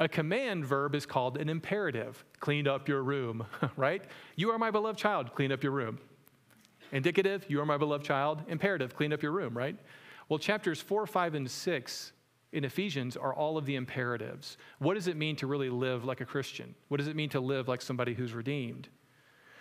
A 0.00 0.08
command 0.08 0.64
verb 0.64 0.94
is 0.94 1.06
called 1.06 1.36
an 1.36 1.48
imperative 1.48 2.24
clean 2.40 2.66
up 2.66 2.88
your 2.88 3.02
room, 3.02 3.46
right? 3.76 4.02
You 4.36 4.50
are 4.50 4.58
my 4.58 4.70
beloved 4.70 4.98
child, 4.98 5.34
clean 5.34 5.52
up 5.52 5.62
your 5.62 5.72
room. 5.72 5.98
Indicative, 6.92 7.44
you 7.48 7.60
are 7.60 7.66
my 7.66 7.76
beloved 7.76 8.04
child. 8.04 8.42
Imperative, 8.48 8.94
clean 8.94 9.12
up 9.12 9.22
your 9.22 9.32
room, 9.32 9.56
right? 9.56 9.76
Well, 10.28 10.38
chapters 10.38 10.80
4, 10.80 11.06
5, 11.06 11.34
and 11.34 11.50
6 11.50 12.12
in 12.52 12.64
Ephesians 12.64 13.16
are 13.16 13.34
all 13.34 13.56
of 13.56 13.66
the 13.66 13.76
imperatives. 13.76 14.56
What 14.78 14.94
does 14.94 15.08
it 15.08 15.16
mean 15.16 15.36
to 15.36 15.46
really 15.46 15.70
live 15.70 16.04
like 16.04 16.20
a 16.20 16.24
Christian? 16.24 16.74
What 16.88 16.98
does 16.98 17.08
it 17.08 17.16
mean 17.16 17.30
to 17.30 17.40
live 17.40 17.68
like 17.68 17.82
somebody 17.82 18.14
who's 18.14 18.32
redeemed? 18.32 18.88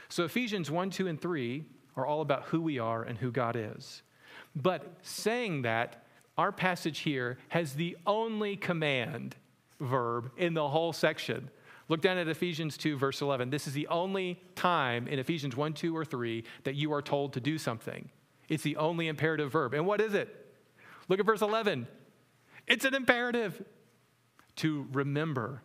So 0.10 0.25
Ephesians 0.25 0.70
1, 0.70 0.90
2, 0.92 1.08
and 1.08 1.20
3 1.20 1.66
are 1.96 2.06
all 2.06 2.22
about 2.22 2.44
who 2.44 2.62
we 2.62 2.80
are 2.80 3.04
and 3.04 3.18
who 3.18 3.32
God 3.32 3.56
is. 3.56 4.04
But 4.56 4.96
saying 5.02 5.63
that, 5.63 6.06
our 6.38 6.52
passage 6.52 7.00
here 7.00 7.38
has 7.50 7.74
the 7.74 7.98
only 8.06 8.56
command 8.56 9.36
verb 9.84 10.32
in 10.38 10.54
the 10.54 10.68
whole 10.68 10.94
section. 10.94 11.50
Look 11.90 12.02
down 12.02 12.18
at 12.18 12.28
Ephesians 12.28 12.78
2, 12.78 12.98
verse 12.98 13.22
11. 13.22 13.50
This 13.50 13.68
is 13.68 13.74
the 13.74 13.88
only 13.88 14.42
time 14.56 15.08
in 15.08 15.20
Ephesians 15.20 15.56
1, 15.56 15.74
2, 15.74 15.96
or 15.96 16.06
3 16.06 16.44
that 16.63 16.75
you 16.75 16.94
are 16.94 17.02
told 17.02 17.34
to 17.34 17.40
do 17.40 17.58
something. 17.58 18.10
It's 18.48 18.63
the 18.63 18.78
only 18.78 19.08
imperative 19.08 19.52
verb. 19.52 19.74
And 19.74 19.86
what 19.86 20.02
is 20.02 20.13
it? 20.13 20.34
Look 21.10 21.20
at 21.20 21.25
verse 21.25 21.42
11. 21.42 21.88
It's 22.68 22.86
an 22.86 22.94
imperative 22.96 23.62
to 24.58 24.88
remember 24.92 25.62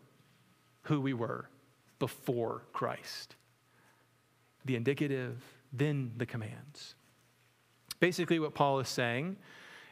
who 0.83 1.01
we 1.01 1.15
were 1.15 1.49
before 1.99 2.63
Christ. 2.73 3.37
the 4.69 4.77
indicative, 4.77 5.43
then 5.73 6.13
the 6.17 6.27
commands. 6.27 6.95
Basically, 8.01 8.39
what 8.39 8.55
Paul 8.55 8.79
is 8.79 8.89
saying 8.89 9.37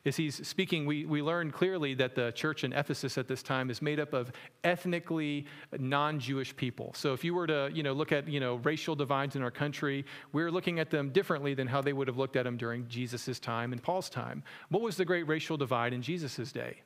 is 0.07 0.17
he's 0.17 0.47
speaking, 0.47 0.87
we, 0.87 1.05
we 1.05 1.21
learn 1.21 1.51
clearly 1.51 1.93
that 1.95 2.15
the 2.15 2.31
church 2.31 2.63
in 2.63 2.73
Ephesus 2.73 3.19
at 3.19 3.27
this 3.27 3.43
time 3.43 3.71
is 3.71 3.83
made 3.83 3.99
up 3.99 4.13
of 4.13 4.31
ethnically 4.63 5.47
non-Jewish 5.77 6.55
people. 6.57 6.93
So 6.95 7.13
if 7.13 7.25
you 7.25 7.35
were 7.35 7.49
to, 7.49 7.71
you 7.75 7.83
know, 7.83 7.93
look 7.93 8.13
at, 8.13 8.29
you 8.29 8.39
know, 8.39 8.57
racial 8.57 8.95
divides 8.95 9.35
in 9.35 9.43
our 9.43 9.51
country, 9.51 10.05
we're 10.33 10.53
looking 10.53 10.79
at 10.79 10.91
them 10.91 11.11
differently 11.11 11.55
than 11.55 11.67
how 11.67 11.83
they 11.83 11.93
would 11.93 12.07
have 12.07 12.17
looked 12.17 12.37
at 12.37 12.45
them 12.45 12.57
during 12.57 12.87
Jesus' 12.87 13.41
time 13.41 13.73
and 13.73 13.83
Paul's 13.83 14.09
time. 14.09 14.45
What 14.69 14.81
was 14.81 14.97
the 14.97 15.05
great 15.05 15.27
racial 15.27 15.57
divide 15.57 15.93
in 15.93 16.03
Jesus' 16.03 16.53
day? 16.53 16.83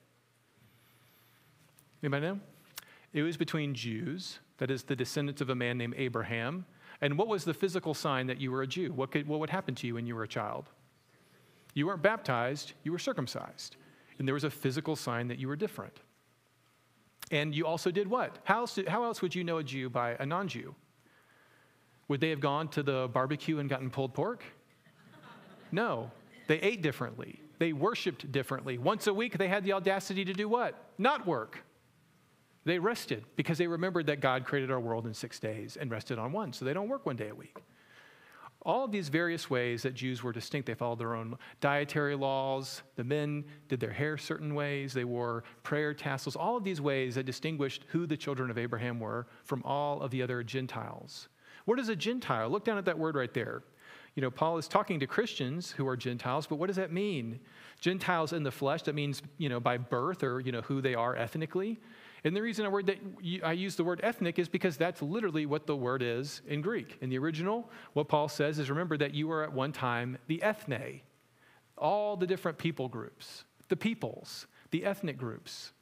Anybody 2.03 2.27
know? 2.27 2.41
It 3.13 3.23
was 3.23 3.37
between 3.37 3.75
Jews, 3.75 4.39
that 4.57 4.71
is 4.71 4.85
the 4.85 4.97
descendants 4.97 5.43
of 5.43 5.51
a 5.51 5.55
man 5.55 5.77
named 5.77 5.95
Abraham, 5.99 6.65
and 7.03 7.19
what 7.19 7.29
was 7.29 7.45
the 7.45 7.53
physical 7.53 7.93
sign 7.93 8.29
that 8.29 8.41
you 8.41 8.51
were 8.51 8.63
a 8.63 8.67
Jew? 8.67 8.93
What, 8.93 9.11
could, 9.11 9.29
what 9.29 9.41
would 9.41 9.51
happen 9.51 9.75
to 9.75 9.87
you 9.87 9.95
when 9.95 10.07
you 10.07 10.15
were 10.15 10.23
a 10.23 10.29
child? 10.29 10.71
You 11.75 11.87
weren't 11.87 12.03
baptized, 12.03 12.73
you 12.83 12.93
were 12.93 12.99
circumcised. 12.99 13.77
And 14.19 14.29
there 14.29 14.35
was 14.35 14.45
a 14.45 14.51
physical 14.51 14.97
sign 14.97 15.29
that 15.29 15.39
you 15.39 15.49
were 15.49 15.57
different. 15.57 15.99
And 17.31 17.55
you 17.55 17.67
also 17.67 17.91
did 17.91 18.09
what? 18.09 18.39
How 18.45 18.61
else, 18.61 18.79
how 18.89 19.05
else 19.05 19.23
would 19.23 19.35
you 19.35 19.45
know 19.45 19.59
a 19.59 19.65
Jew 19.65 19.89
by 19.89 20.17
a 20.19 20.27
non 20.27 20.49
Jew? 20.49 20.75
Would 22.09 22.21
they 22.21 22.31
have 22.31 22.41
gone 22.41 22.69
to 22.69 22.83
the 22.83 23.09
barbecue 23.13 23.61
and 23.61 23.71
gotten 23.71 23.89
pulled 23.89 24.15
pork? 24.15 24.43
No. 25.71 26.11
They 26.49 26.59
ate 26.59 26.83
differently. 26.83 27.41
They 27.59 27.73
worshiped 27.73 28.33
differently. 28.33 28.79
Once 28.79 29.07
a 29.07 29.15
week, 29.15 29.39
they 29.39 29.47
had 29.47 29.65
the 29.65 29.75
audacity 29.75 30.25
to 30.25 30.33
do 30.33 30.49
what? 30.49 30.91
Not 30.99 31.27
work. 31.27 31.63
They 32.65 32.79
rested 32.79 33.25
because 33.37 33.59
they 33.59 33.67
remembered 33.67 34.07
that 34.07 34.21
God 34.21 34.45
created 34.45 34.71
our 34.71 34.81
world 34.81 35.07
in 35.07 35.15
six 35.15 35.39
days 35.39 35.77
and 35.77 35.91
rested 35.91 36.19
on 36.19 36.33
one, 36.33 36.53
so 36.53 36.65
they 36.65 36.75
don't 36.75 36.89
work 36.89 37.07
one 37.07 37.17
day 37.17 37.29
a 37.29 37.35
week. 37.35 37.57
All 38.63 38.85
of 38.85 38.93
these 38.93 39.09
various 39.09 39.49
ways 39.49 39.83
that 39.83 39.95
Jews 39.95 40.23
were 40.23 40.33
distinct, 40.33 40.67
they 40.67 40.75
followed 40.75 40.99
their 40.99 41.15
own 41.15 41.39
dietary 41.61 42.15
laws. 42.15 42.83
The 42.97 43.05
men 43.05 43.45
did 43.69 43.81
their 43.81 43.93
hair 43.93 44.19
certain 44.19 44.55
ways. 44.55 44.93
They 44.93 45.05
wore 45.05 45.45
prayer 45.63 45.95
tassels. 45.95 46.37
All 46.37 46.59
of 46.59 46.65
these 46.65 46.81
ways 46.81 47.15
that 47.15 47.25
distinguished 47.25 47.87
who 47.89 48.07
the 48.07 48.19
children 48.19 48.51
of 48.51 48.59
Abraham 48.59 49.01
were 49.01 49.27
from 49.45 49.63
all 49.65 50.03
of 50.03 50.11
the 50.11 50.23
other 50.23 50.43
Gentiles. 50.43 51.29
What 51.65 51.79
is 51.79 51.89
a 51.89 51.97
Gentile? 51.97 52.51
Look 52.51 52.65
down 52.65 52.79
at 52.79 52.85
that 52.85 52.99
word 52.99 53.15
right 53.15 53.33
there. 53.33 53.63
You 54.15 54.23
know, 54.23 54.31
Paul 54.31 54.59
is 54.59 54.69
talking 54.69 55.01
to 55.01 55.07
Christians 55.07 55.71
who 55.71 55.87
are 55.87 55.97
Gentiles, 55.97 56.47
but 56.47 56.57
what 56.57 56.67
does 56.67 56.77
that 56.77 56.93
mean? 56.93 57.41
Gentiles 57.81 58.33
in 58.33 58.43
the 58.43 58.51
flesh, 58.51 58.83
that 58.83 58.95
means, 58.95 59.23
you 59.39 59.49
know, 59.49 59.61
by 59.61 59.79
birth 59.79 60.23
or, 60.23 60.41
you 60.41 60.53
know, 60.53 60.61
who 60.63 60.81
they 60.83 60.95
are 60.95 61.17
ethnically. 61.17 61.81
And 62.25 62.37
the 62.37 62.43
reason 62.43 62.67
I, 63.43 63.53
use 63.53 63.77
the 63.77 63.85
word 63.85 64.01
ethnic 64.03 64.39
is 64.39 64.49
because 64.49 64.77
that's 64.77 65.01
literally 65.01 65.47
what 65.47 65.67
the 65.67 65.77
word 65.77 66.03
is 66.03 66.43
in 66.47 66.61
Greek. 66.61 66.99
In 67.01 67.09
the 67.09 67.19
original, 67.19 67.71
what 67.95 68.09
Paul 68.09 68.29
says 68.29 68.59
is 68.59 68.69
remember 68.69 68.99
that 68.99 69.15
you 69.15 69.29
were 69.29 69.43
at 69.43 69.53
one 69.53 69.73
time 69.73 70.19
the 70.27 70.43
ethne, 70.43 71.01
all 71.79 72.17
the 72.17 72.27
different 72.27 72.59
people 72.59 72.89
groups, 72.89 73.45
the 73.69 73.77
peoples, 73.77 74.47
the 74.71 74.85
ethnic 74.85 75.17
groups. 75.17 75.73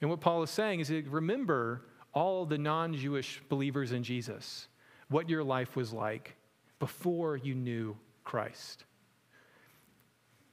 And 0.00 0.08
what 0.08 0.20
Paul 0.20 0.42
is 0.42 0.50
saying 0.50 0.80
is 0.80 0.90
remember 0.90 1.82
all 2.12 2.46
the 2.46 2.58
non 2.58 2.94
Jewish 2.94 3.42
believers 3.48 3.90
in 3.90 4.04
Jesus, 4.04 4.68
what 5.08 5.28
your 5.28 5.42
life 5.42 5.74
was 5.74 5.92
like 5.92 6.36
before 6.78 7.36
you 7.36 7.54
knew 7.54 7.96
Christ. 8.22 8.84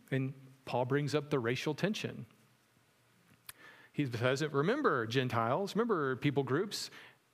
And 0.09 0.33
Paul 0.65 0.85
brings 0.85 1.13
up 1.13 1.29
the 1.29 1.39
racial 1.39 1.73
tension. 1.73 2.25
He 3.93 4.05
says, 4.05 4.43
Remember, 4.43 5.05
Gentiles, 5.05 5.75
remember 5.75 6.15
people 6.15 6.43
groups, 6.43 6.89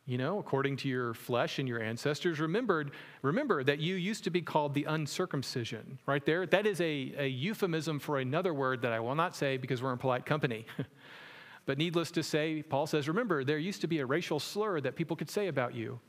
you 0.07 0.17
know, 0.17 0.39
according 0.39 0.77
to 0.77 0.87
your 0.87 1.13
flesh 1.13 1.59
and 1.59 1.67
your 1.67 1.81
ancestors, 1.81 2.39
remembered, 2.39 2.91
remember 3.21 3.63
that 3.63 3.79
you 3.79 3.95
used 3.95 4.23
to 4.23 4.29
be 4.29 4.41
called 4.41 4.73
the 4.73 4.85
uncircumcision, 4.85 5.99
right 6.05 6.25
there. 6.25 6.45
That 6.45 6.65
is 6.65 6.79
a, 6.79 7.13
a 7.17 7.27
euphemism 7.27 7.99
for 7.99 8.17
another 8.17 8.53
word 8.53 8.81
that 8.83 8.93
I 8.93 9.01
will 9.01 9.15
not 9.15 9.35
say 9.35 9.57
because 9.57 9.83
we're 9.83 9.91
in 9.91 9.97
polite 9.97 10.25
company. 10.25 10.65
but 11.65 11.77
needless 11.77 12.09
to 12.11 12.23
say, 12.23 12.63
Paul 12.63 12.87
says, 12.87 13.09
remember, 13.09 13.43
there 13.43 13.57
used 13.57 13.81
to 13.81 13.87
be 13.87 13.99
a 13.99 14.05
racial 14.05 14.39
slur 14.39 14.79
that 14.79 14.95
people 14.95 15.17
could 15.17 15.29
say 15.29 15.47
about 15.47 15.75
you. 15.75 15.99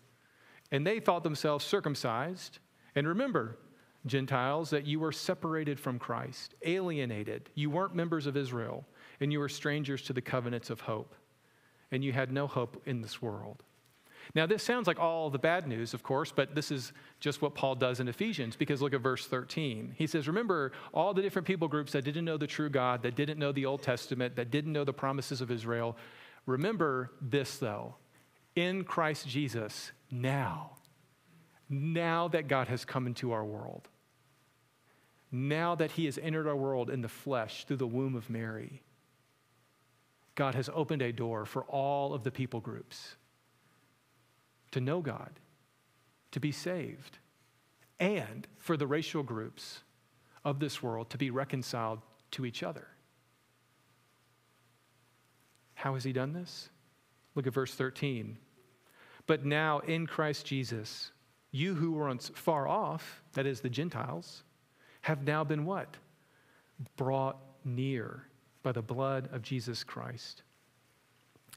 And 0.71 0.87
they 0.87 1.01
thought 1.01 1.25
themselves 1.25 1.65
circumcised. 1.65 2.61
And 2.95 3.07
remember, 3.09 3.59
Gentiles, 4.07 4.71
that 4.71 4.87
you 4.87 5.01
were 5.01 5.13
separated 5.13 5.81
from 5.81 5.99
Christ, 5.99 6.55
alienated. 6.63 7.51
You 7.55 7.71
weren't 7.71 7.97
members 7.97 8.27
of 8.27 8.37
Israel 8.37 8.87
and 9.21 9.33
you 9.33 9.39
were 9.39 9.49
strangers 9.49 10.03
to 10.03 10.13
the 10.13 10.21
covenants 10.21 10.71
of 10.71 10.81
hope, 10.81 11.15
and 11.91 12.05
you 12.05 12.13
had 12.13 12.33
no 12.33 12.47
hope 12.47 12.83
in 12.87 13.01
this 13.01 13.21
world. 13.21 13.63
Now, 14.35 14.47
this 14.47 14.63
sounds 14.63 14.87
like 14.87 14.99
all 14.99 15.31
the 15.31 15.39
bad 15.39 15.67
news, 15.67 15.95
of 15.95 16.03
course, 16.03 16.33
but 16.33 16.55
this 16.55 16.71
is 16.71 16.93
just 17.19 17.41
what 17.41 17.55
Paul 17.55 17.75
does 17.75 18.01
in 18.01 18.09
Ephesians, 18.09 18.57
because 18.57 18.83
look 18.83 18.93
at 18.93 19.01
verse 19.01 19.27
13. 19.27 19.95
He 19.97 20.07
says, 20.07 20.29
Remember 20.29 20.73
all 20.93 21.15
the 21.15 21.23
different 21.23 21.47
people 21.49 21.69
groups 21.69 21.93
that 21.93 22.05
didn't 22.05 22.25
know 22.25 22.37
the 22.37 22.47
true 22.47 22.69
God, 22.69 23.03
that 23.03 23.17
didn't 23.17 23.39
know 23.39 23.53
the 23.53 23.67
Old 23.67 23.83
Testament, 23.83 24.37
that 24.37 24.51
didn't 24.51 24.73
know 24.73 24.85
the 24.85 24.93
promises 24.93 25.41
of 25.41 25.51
Israel. 25.51 25.97
Remember 26.47 27.11
this, 27.21 27.59
though, 27.59 27.95
in 28.55 28.85
Christ 28.85 29.27
Jesus, 29.27 29.93
now, 30.11 30.73
now 31.71 32.29
that 32.29 32.49
God 32.49 32.69
has 32.69 32.85
come 32.85 33.07
into 33.07 33.33
our 33.33 33.45
world, 33.45 33.89
now 35.31 35.75
that 35.75 35.93
he 35.93 36.07
has 36.07 36.19
entered 36.19 36.47
our 36.47 36.57
world 36.57 36.91
in 36.91 37.03
the 37.03 37.09
flesh 37.09 37.65
through 37.65 37.77
the 37.77 37.87
womb 37.87 38.15
of 38.15 38.29
Mary, 38.31 38.83
God 40.39 40.55
has 40.55 40.71
opened 40.73 41.03
a 41.03 41.11
door 41.11 41.45
for 41.45 41.65
all 41.65 42.15
of 42.15 42.23
the 42.23 42.31
people 42.31 42.61
groups 42.61 43.17
to 44.71 44.81
know 44.81 45.01
God, 45.01 45.33
to 46.31 46.39
be 46.39 46.53
saved, 46.53 47.19
and 47.99 48.47
for 48.57 48.77
the 48.77 48.87
racial 48.87 49.25
groups 49.25 49.81
of 50.45 50.61
this 50.61 50.81
world 50.81 51.11
to 51.11 51.19
be 51.19 51.33
reconciled 51.33 51.99
to 52.31 52.47
each 52.47 52.63
other. 52.63 52.87
How 55.75 55.95
has 55.95 56.05
he 56.05 56.13
done 56.13 56.35
this? 56.35 56.71
Look 57.35 57.49
at 57.49 57.53
verse 57.53 57.75
13. 57.75 58.39
But 59.27 59.45
now 59.45 59.81
in 59.81 60.07
Christ 60.07 60.47
Jesus, 60.47 61.11
you 61.51 61.75
who 61.75 61.91
were 61.91 62.17
far 62.17 62.69
off, 62.69 63.25
that 63.33 63.45
is 63.45 63.61
the 63.61 63.69
Gentiles, 63.69 64.45
have 65.01 65.27
now 65.27 65.43
been 65.43 65.65
what? 65.65 65.97
Brought 66.97 67.39
near 67.65 68.28
by 68.63 68.73
the 68.73 68.83
blood 68.83 69.29
of 69.33 69.43
Jesus 69.43 69.85
Christ. 69.85 70.43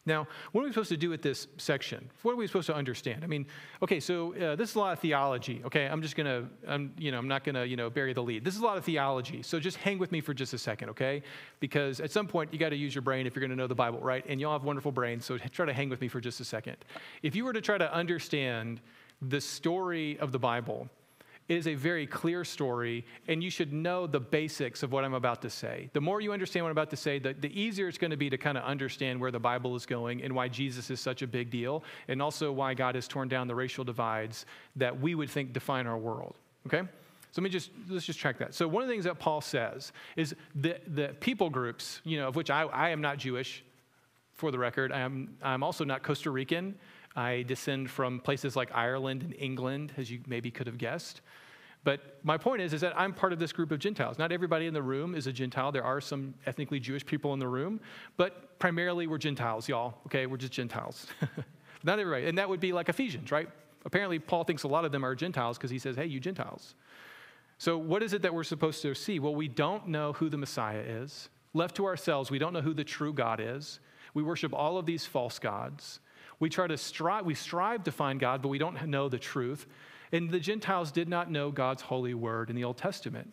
Now, 0.04 0.28
what 0.52 0.62
are 0.62 0.64
we 0.64 0.72
supposed 0.72 0.90
to 0.90 0.98
do 0.98 1.12
with 1.12 1.22
this 1.22 1.48
section? 1.58 2.10
What 2.24 2.32
are 2.32 2.36
we 2.36 2.48
supposed 2.48 2.66
to 2.68 2.76
understand? 2.76 3.24
I 3.24 3.28
mean, 3.28 3.46
okay, 3.84 4.00
so 4.00 4.34
uh, 4.36 4.56
this 4.56 4.72
is 4.72 4.76
a 4.76 4.80
lot 4.80 4.94
of 4.94 5.00
theology. 5.00 5.62
Okay, 5.64 5.86
I'm 5.86 6.02
just 6.02 6.16
gonna, 6.16 6.50
I'm, 6.68 6.92
you 6.98 7.12
know, 7.12 7.20
I'm 7.20 7.28
not 7.28 7.44
gonna, 7.44 7.66
you 7.66 7.76
know, 7.76 7.88
bury 7.88 8.14
the 8.14 8.24
lead. 8.24 8.44
This 8.44 8.56
is 8.56 8.62
a 8.62 8.66
lot 8.66 8.78
of 8.78 8.84
theology. 8.84 9.44
So 9.44 9.60
just 9.60 9.78
hang 9.78 10.00
with 10.00 10.12
me 10.12 10.20
for 10.20 10.34
just 10.34 10.54
a 10.54 10.58
second, 10.58 10.90
okay? 10.90 11.22
Because 11.60 12.00
at 12.00 12.10
some 12.12 12.26
point 12.26 12.52
you 12.52 12.58
got 12.58 12.70
to 12.70 12.76
use 12.76 12.96
your 12.96 13.04
brain 13.04 13.28
if 13.28 13.36
you're 13.36 13.42
gonna 13.42 13.56
know 13.56 13.68
the 13.68 13.76
Bible, 13.76 14.00
right? 14.00 14.26
And 14.28 14.42
y'all 14.42 14.54
have 14.54 14.64
wonderful 14.64 14.92
brains, 14.92 15.24
so 15.24 15.38
try 15.38 15.68
to 15.68 15.74
hang 15.74 15.90
with 15.90 16.02
me 16.02 16.08
for 16.08 16.20
just 16.20 16.40
a 16.40 16.46
second. 16.46 16.78
If 17.22 17.36
you 17.36 17.46
were 17.46 17.54
to 17.54 17.62
try 17.62 17.78
to 17.78 17.94
understand 17.94 18.82
the 19.22 19.40
story 19.40 20.18
of 20.18 20.32
the 20.32 20.40
Bible, 20.40 20.90
it 21.48 21.58
is 21.58 21.68
a 21.68 21.76
very 21.76 22.08
clear 22.08 22.44
story, 22.44 23.06
and 23.28 23.44
you 23.44 23.50
should 23.50 23.74
know 23.74 24.08
the 24.08 24.20
basics 24.20 24.84
of 24.84 24.92
what 24.92 25.04
I'm 25.04 25.14
about 25.14 25.42
to 25.42 25.50
say. 25.50 25.90
The 25.94 26.02
more 26.02 26.22
you 26.22 26.32
understand 26.32 26.64
what 26.64 26.70
I'm 26.70 26.78
about 26.78 26.92
to 26.92 26.98
say, 26.98 27.20
the, 27.20 27.34
the 27.34 27.60
easier 27.60 27.88
it's 27.88 27.98
going 27.98 28.12
to 28.12 28.18
be 28.18 28.30
to 28.30 28.38
kind 28.38 28.58
of 28.58 28.64
understand 28.64 29.20
where 29.20 29.32
the 29.32 29.40
Bible 29.40 29.76
is 29.76 29.86
going 29.86 30.24
and 30.24 30.34
why 30.34 30.48
Jesus 30.48 30.90
is 30.90 31.00
such 31.00 31.22
a 31.22 31.28
big 31.28 31.50
deal, 31.50 31.84
and 32.08 32.22
also 32.22 32.52
why 32.52 32.74
God 32.74 32.96
has 32.96 33.08
torn 33.08 33.28
down 33.28 33.48
the 33.48 33.56
racial 33.56 33.84
divides 33.84 34.46
that 34.76 35.00
we 35.00 35.16
would 35.16 35.30
think 35.30 35.54
define 35.54 35.88
our 35.88 35.98
world. 35.98 36.36
Okay? 36.68 36.82
So 37.32 37.42
let 37.42 37.44
me 37.44 37.50
just 37.50 37.72
let's 37.90 38.06
just 38.06 38.20
track 38.20 38.38
that. 38.40 38.54
So 38.54 38.68
one 38.68 38.84
of 38.84 38.90
the 38.90 38.94
things 38.94 39.06
that 39.06 39.18
Paul 39.18 39.42
says 39.42 39.94
is 40.16 40.36
the 40.56 40.78
the 40.88 41.16
people 41.20 41.50
groups, 41.50 42.02
you 42.04 42.18
know, 42.18 42.28
of 42.28 42.36
which 42.36 42.50
I, 42.50 42.64
I 42.64 42.90
am 42.90 43.00
not 43.02 43.18
Jewish, 43.18 43.64
for 44.42 44.52
the 44.52 44.58
record. 44.58 44.92
I 44.92 45.02
am 45.02 45.38
I'm 45.42 45.64
also 45.64 45.86
not 45.86 46.02
Costa 46.02 46.32
Rican. 46.32 46.76
I 47.16 47.44
descend 47.44 47.90
from 47.90 48.20
places 48.20 48.56
like 48.56 48.70
Ireland 48.74 49.24
and 49.24 49.36
England, 49.38 49.94
as 49.98 50.10
you 50.10 50.22
maybe 50.28 50.52
could 50.52 50.68
have 50.68 50.78
guessed. 50.78 51.22
But 51.84 52.20
my 52.24 52.38
point 52.38 52.62
is, 52.62 52.74
is 52.74 52.82
that 52.82 52.98
I'm 52.98 53.14
part 53.14 53.34
of 53.34 53.40
this 53.40 53.52
group 53.52 53.72
of 53.72 53.80
Gentiles. 53.80 54.20
Not 54.20 54.32
everybody 54.32 54.68
in 54.68 54.74
the 54.74 54.84
room 54.84 55.16
is 55.16 55.26
a 55.26 55.34
Gentile. 55.34 55.72
There 55.72 55.84
are 55.84 56.00
some 56.00 56.36
ethnically 56.46 56.80
Jewish 56.80 57.06
people 57.06 57.34
in 57.34 57.40
the 57.40 57.48
room, 57.48 57.80
but 58.18 58.60
primarily 58.60 59.08
we're 59.08 59.18
Gentiles, 59.18 59.68
y'all. 59.68 59.96
Okay, 60.06 60.28
we're 60.28 60.38
just 60.38 60.54
Gentiles. 60.54 61.08
Not 61.84 62.00
everybody. 62.00 62.28
And 62.28 62.38
that 62.38 62.48
would 62.48 62.60
be 62.60 62.72
like 62.72 62.90
Ephesians, 62.90 63.32
right? 63.32 63.50
Apparently, 63.84 64.20
Paul 64.20 64.44
thinks 64.44 64.62
a 64.64 64.68
lot 64.68 64.86
of 64.86 64.92
them 64.92 65.04
are 65.04 65.16
Gentiles 65.16 65.58
because 65.58 65.72
he 65.72 65.80
says, 65.80 65.96
hey, 65.96 66.06
you 66.06 66.20
Gentiles. 66.20 66.76
So, 67.58 67.78
what 67.78 68.04
is 68.04 68.14
it 68.14 68.22
that 68.22 68.34
we're 68.34 68.44
supposed 68.44 68.82
to 68.84 68.94
see? 68.94 69.20
Well, 69.20 69.36
we 69.36 69.48
don't 69.48 69.88
know 69.88 70.14
who 70.14 70.30
the 70.30 70.38
Messiah 70.38 70.80
is. 70.80 71.30
Left 71.54 71.76
to 71.78 71.86
ourselves, 71.86 72.32
we 72.32 72.40
don't 72.40 72.54
know 72.54 72.62
who 72.62 72.74
the 72.74 72.84
true 72.84 73.14
God 73.14 73.40
is. 73.40 73.80
We 74.14 74.24
worship 74.24 74.54
all 74.54 74.78
of 74.78 74.86
these 74.86 75.06
false 75.06 75.40
gods. 75.40 76.00
We 76.42 76.50
try 76.50 76.66
to 76.66 76.76
strive, 76.76 77.24
we 77.24 77.36
strive 77.36 77.84
to 77.84 77.92
find 77.92 78.20
God, 78.20 78.42
but 78.42 78.50
we 78.50 78.58
don't 78.58 78.88
know 78.88 79.08
the 79.08 79.20
truth. 79.20 79.68
And 80.12 80.30
the 80.30 80.40
Gentiles 80.40 80.92
did 80.92 81.08
not 81.08 81.30
know 81.30 81.52
God's 81.52 81.84
holy 81.84 82.16
word 82.16 82.50
in 82.50 82.56
the 82.56 82.64
Old 82.64 82.78
Testament. 82.78 83.32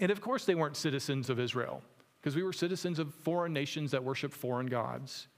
And 0.00 0.10
of 0.10 0.22
course, 0.22 0.46
they 0.46 0.54
weren't 0.54 0.76
citizens 0.76 1.28
of 1.28 1.38
Israel, 1.38 1.82
because 2.18 2.34
we 2.34 2.42
were 2.42 2.54
citizens 2.54 2.98
of 2.98 3.14
foreign 3.14 3.52
nations 3.52 3.90
that 3.90 4.02
worship 4.02 4.32
foreign 4.32 4.66
gods. 4.66 5.28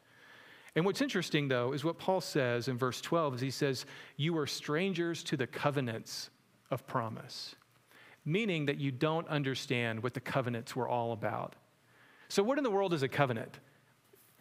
And 0.77 0.85
what's 0.85 1.03
interesting, 1.03 1.49
though, 1.49 1.73
is 1.73 1.85
what 1.85 1.99
Paul 1.99 2.21
says 2.21 2.69
in 2.69 2.79
verse 2.79 3.01
12 3.01 3.35
is 3.35 3.41
he 3.41 3.51
says, 3.51 3.85
You 4.17 4.39
are 4.39 4.47
strangers 4.47 5.25
to 5.25 5.37
the 5.37 5.49
covenants 5.49 6.31
of 6.71 6.87
promise, 6.87 7.57
meaning 8.25 8.67
that 8.67 8.79
you 8.79 8.93
don't 8.93 9.27
understand 9.27 10.01
what 10.01 10.15
the 10.15 10.21
covenants 10.21 10.77
were 10.77 10.89
all 10.89 11.13
about. 11.13 11.57
So, 12.29 12.45
what 12.45 12.57
in 12.57 12.63
the 12.63 12.71
world 12.71 12.95
is 12.95 13.03
a 13.03 13.09
covenant? 13.09 13.59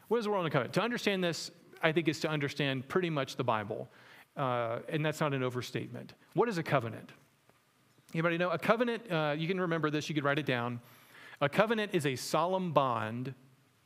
What 0.08 0.20
is 0.20 0.26
the 0.26 0.32
world 0.32 0.46
in 0.46 0.52
a 0.52 0.52
covenant? 0.52 0.74
To 0.76 0.84
understand 0.84 1.24
this, 1.24 1.50
I 1.82 1.92
think, 1.92 2.08
is 2.08 2.20
to 2.22 2.30
understand 2.30 2.88
pretty 2.88 3.10
much 3.10 3.36
the 3.36 3.44
Bible. 3.44 3.90
Uh, 4.36 4.80
and 4.90 5.06
that's 5.06 5.20
not 5.20 5.34
an 5.34 5.44
overstatement. 5.44 6.14
What 6.34 6.48
is 6.48 6.58
a 6.58 6.64
covenant? 6.64 7.12
Anybody 8.14 8.38
know? 8.38 8.52
A 8.52 8.60
covenant, 8.60 9.12
uh, 9.12 9.36
you 9.38 9.48
can 9.48 9.60
remember 9.60 9.90
this, 9.90 10.10
you 10.10 10.16
could 10.16 10.24
write 10.24 10.40
it 10.40 10.46
down. 10.46 10.80
A 11.42 11.50
covenant 11.50 11.94
is 11.94 12.06
a 12.06 12.16
solemn 12.16 12.72
bond 12.72 13.34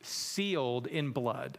sealed 0.02 0.88
in 0.88 1.12
blood. 1.12 1.58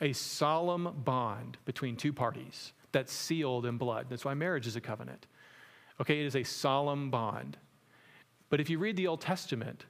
A 0.00 0.12
solemn 0.12 1.02
bond 1.04 1.56
between 1.64 1.96
two 1.96 2.12
parties 2.12 2.72
that's 2.92 3.12
sealed 3.12 3.66
in 3.66 3.78
blood. 3.78 4.06
That's 4.08 4.24
why 4.24 4.34
marriage 4.34 4.66
is 4.66 4.76
a 4.76 4.80
covenant. 4.80 5.26
Okay, 6.00 6.20
it 6.20 6.26
is 6.26 6.36
a 6.36 6.42
solemn 6.42 7.10
bond. 7.10 7.56
But 8.50 8.60
if 8.60 8.70
you 8.70 8.78
read 8.78 8.96
the 8.96 9.06
Old 9.06 9.20
Testament, 9.20 9.86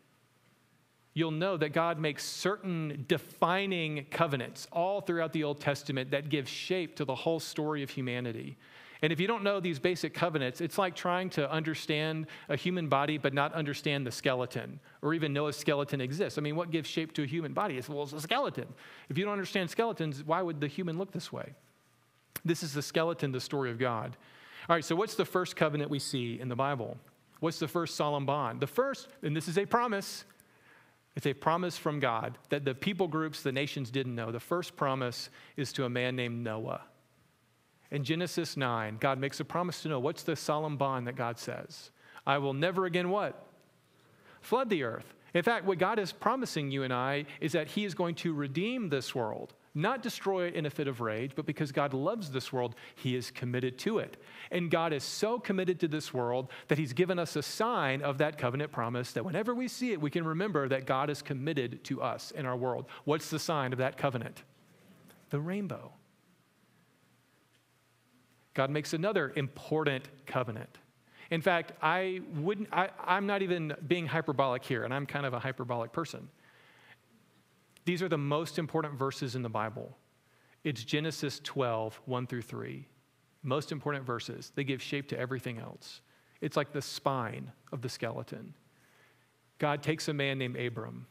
you'll 1.16 1.30
know 1.30 1.56
that 1.56 1.70
God 1.70 1.98
makes 1.98 2.22
certain 2.22 3.06
defining 3.08 4.04
covenants 4.10 4.68
all 4.70 5.00
throughout 5.00 5.32
the 5.32 5.44
Old 5.44 5.58
Testament 5.58 6.10
that 6.10 6.28
give 6.28 6.46
shape 6.46 6.94
to 6.96 7.06
the 7.06 7.14
whole 7.14 7.40
story 7.40 7.82
of 7.82 7.88
humanity. 7.88 8.58
And 9.00 9.10
if 9.10 9.18
you 9.18 9.26
don't 9.26 9.42
know 9.42 9.58
these 9.58 9.78
basic 9.78 10.12
covenants, 10.12 10.60
it's 10.60 10.76
like 10.76 10.94
trying 10.94 11.30
to 11.30 11.50
understand 11.50 12.26
a 12.50 12.56
human 12.56 12.88
body 12.88 13.16
but 13.16 13.32
not 13.32 13.54
understand 13.54 14.06
the 14.06 14.10
skeleton 14.10 14.78
or 15.00 15.14
even 15.14 15.32
know 15.32 15.46
a 15.46 15.54
skeleton 15.54 16.02
exists. 16.02 16.36
I 16.36 16.42
mean, 16.42 16.54
what 16.54 16.70
gives 16.70 16.86
shape 16.86 17.14
to 17.14 17.22
a 17.22 17.26
human 17.26 17.54
body? 17.54 17.78
It's, 17.78 17.88
well, 17.88 18.02
it's 18.02 18.12
a 18.12 18.20
skeleton. 18.20 18.66
If 19.08 19.16
you 19.16 19.24
don't 19.24 19.32
understand 19.32 19.70
skeletons, 19.70 20.22
why 20.22 20.42
would 20.42 20.60
the 20.60 20.68
human 20.68 20.98
look 20.98 21.12
this 21.12 21.32
way? 21.32 21.54
This 22.44 22.62
is 22.62 22.74
the 22.74 22.82
skeleton, 22.82 23.32
the 23.32 23.40
story 23.40 23.70
of 23.70 23.78
God. 23.78 24.18
All 24.68 24.76
right, 24.76 24.84
so 24.84 24.94
what's 24.94 25.14
the 25.14 25.24
first 25.24 25.56
covenant 25.56 25.90
we 25.90 25.98
see 25.98 26.38
in 26.38 26.50
the 26.50 26.56
Bible? 26.56 26.98
What's 27.40 27.58
the 27.58 27.68
first 27.68 27.96
solemn 27.96 28.26
bond? 28.26 28.60
The 28.60 28.66
first, 28.66 29.08
and 29.22 29.34
this 29.34 29.48
is 29.48 29.56
a 29.56 29.64
promise, 29.64 30.26
it's 31.16 31.26
a 31.26 31.32
promise 31.32 31.78
from 31.78 31.98
God 31.98 32.36
that 32.50 32.64
the 32.64 32.74
people 32.74 33.08
groups, 33.08 33.42
the 33.42 33.50
nations 33.50 33.90
didn't 33.90 34.14
know. 34.14 34.30
The 34.30 34.38
first 34.38 34.76
promise 34.76 35.30
is 35.56 35.72
to 35.72 35.84
a 35.84 35.88
man 35.88 36.14
named 36.14 36.44
Noah. 36.44 36.82
In 37.90 38.04
Genesis 38.04 38.56
9, 38.56 38.98
God 39.00 39.18
makes 39.18 39.40
a 39.40 39.44
promise 39.44 39.82
to 39.82 39.88
Noah. 39.88 40.00
What's 40.00 40.24
the 40.24 40.36
solemn 40.36 40.76
bond 40.76 41.06
that 41.06 41.16
God 41.16 41.38
says? 41.38 41.90
I 42.26 42.36
will 42.38 42.52
never 42.52 42.84
again 42.84 43.08
what? 43.08 43.46
Flood 44.42 44.68
the 44.68 44.82
earth. 44.82 45.14
In 45.32 45.42
fact, 45.42 45.64
what 45.64 45.78
God 45.78 45.98
is 45.98 46.12
promising 46.12 46.70
you 46.70 46.82
and 46.82 46.92
I 46.92 47.24
is 47.40 47.52
that 47.52 47.68
He 47.68 47.84
is 47.84 47.94
going 47.94 48.14
to 48.16 48.34
redeem 48.34 48.88
this 48.88 49.14
world 49.14 49.54
not 49.76 50.02
destroy 50.02 50.46
it 50.46 50.54
in 50.54 50.66
a 50.66 50.70
fit 50.70 50.88
of 50.88 51.00
rage, 51.00 51.32
but 51.36 51.46
because 51.46 51.70
God 51.70 51.92
loves 51.92 52.30
this 52.30 52.52
world, 52.52 52.74
He 52.94 53.14
is 53.14 53.30
committed 53.30 53.78
to 53.80 53.98
it. 53.98 54.16
And 54.50 54.70
God 54.70 54.92
is 54.92 55.04
so 55.04 55.38
committed 55.38 55.78
to 55.80 55.88
this 55.88 56.14
world 56.14 56.50
that 56.68 56.78
He's 56.78 56.92
given 56.92 57.18
us 57.18 57.36
a 57.36 57.42
sign 57.42 58.02
of 58.02 58.18
that 58.18 58.38
covenant 58.38 58.72
promise 58.72 59.12
that 59.12 59.24
whenever 59.24 59.54
we 59.54 59.68
see 59.68 59.92
it, 59.92 60.00
we 60.00 60.10
can 60.10 60.24
remember 60.24 60.68
that 60.68 60.86
God 60.86 61.10
is 61.10 61.22
committed 61.22 61.84
to 61.84 62.02
us 62.02 62.30
in 62.30 62.46
our 62.46 62.56
world. 62.56 62.86
What's 63.04 63.28
the 63.28 63.38
sign 63.38 63.72
of 63.72 63.78
that 63.78 63.96
covenant? 63.98 64.42
The 65.30 65.40
rainbow. 65.40 65.92
God 68.54 68.70
makes 68.70 68.94
another 68.94 69.32
important 69.36 70.08
covenant. 70.24 70.78
In 71.30 71.42
fact, 71.42 71.72
I 71.82 72.20
wouldn't, 72.36 72.68
I, 72.72 72.88
I'm 73.04 73.26
not 73.26 73.42
even 73.42 73.74
being 73.86 74.06
hyperbolic 74.06 74.64
here, 74.64 74.84
and 74.84 74.94
I'm 74.94 75.06
kind 75.06 75.26
of 75.26 75.34
a 75.34 75.38
hyperbolic 75.38 75.92
person. 75.92 76.28
These 77.86 78.02
are 78.02 78.08
the 78.08 78.18
most 78.18 78.58
important 78.58 78.98
verses 78.98 79.34
in 79.34 79.42
the 79.42 79.48
Bible. 79.48 79.96
It's 80.64 80.84
Genesis 80.84 81.40
12, 81.42 81.98
1 82.04 82.26
through 82.26 82.42
3. 82.42 82.86
Most 83.42 83.72
important 83.72 84.04
verses. 84.04 84.52
They 84.54 84.64
give 84.64 84.82
shape 84.82 85.08
to 85.08 85.18
everything 85.18 85.58
else. 85.58 86.02
It's 86.40 86.56
like 86.56 86.72
the 86.72 86.82
spine 86.82 87.52
of 87.72 87.80
the 87.80 87.88
skeleton. 87.88 88.54
God 89.58 89.82
takes 89.82 90.08
a 90.08 90.12
man 90.12 90.38
named 90.38 90.56
Abram, 90.56 91.06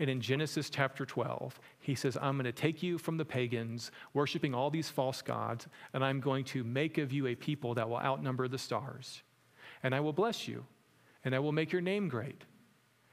and 0.00 0.08
in 0.08 0.22
Genesis 0.22 0.70
chapter 0.70 1.04
12, 1.04 1.60
he 1.78 1.94
says, 1.94 2.16
I'm 2.20 2.36
going 2.36 2.46
to 2.46 2.52
take 2.52 2.82
you 2.82 2.96
from 2.96 3.18
the 3.18 3.24
pagans, 3.24 3.90
worshiping 4.14 4.54
all 4.54 4.70
these 4.70 4.88
false 4.88 5.20
gods, 5.20 5.68
and 5.92 6.02
I'm 6.02 6.20
going 6.20 6.44
to 6.46 6.64
make 6.64 6.96
of 6.96 7.12
you 7.12 7.26
a 7.26 7.34
people 7.34 7.74
that 7.74 7.88
will 7.88 7.98
outnumber 7.98 8.48
the 8.48 8.56
stars. 8.56 9.22
And 9.82 9.94
I 9.94 10.00
will 10.00 10.14
bless 10.14 10.48
you, 10.48 10.64
and 11.22 11.34
I 11.34 11.38
will 11.38 11.52
make 11.52 11.70
your 11.70 11.82
name 11.82 12.08
great. 12.08 12.44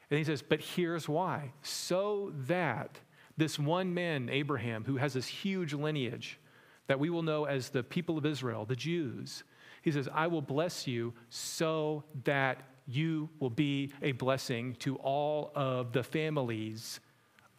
And 0.09 0.17
he 0.17 0.23
says, 0.23 0.41
But 0.41 0.61
here's 0.61 1.09
why 1.09 1.51
so 1.61 2.31
that 2.47 2.99
this 3.35 3.59
one 3.59 3.93
man, 3.93 4.29
Abraham, 4.29 4.83
who 4.83 4.97
has 4.97 5.13
this 5.13 5.27
huge 5.27 5.73
lineage 5.73 6.39
that 6.87 6.99
we 6.99 7.09
will 7.09 7.21
know 7.21 7.45
as 7.45 7.69
the 7.69 7.83
people 7.83 8.17
of 8.17 8.25
Israel, 8.25 8.65
the 8.65 8.75
Jews, 8.75 9.43
he 9.81 9.91
says, 9.91 10.09
I 10.13 10.27
will 10.27 10.41
bless 10.41 10.87
you 10.87 11.13
so 11.29 12.03
that 12.23 12.63
you 12.87 13.29
will 13.39 13.49
be 13.49 13.91
a 14.01 14.13
blessing 14.13 14.75
to 14.79 14.95
all 14.97 15.51
of 15.53 15.91
the 15.91 16.03
families 16.03 16.99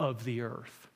of 0.00 0.24
the 0.24 0.40
earth. 0.40 0.88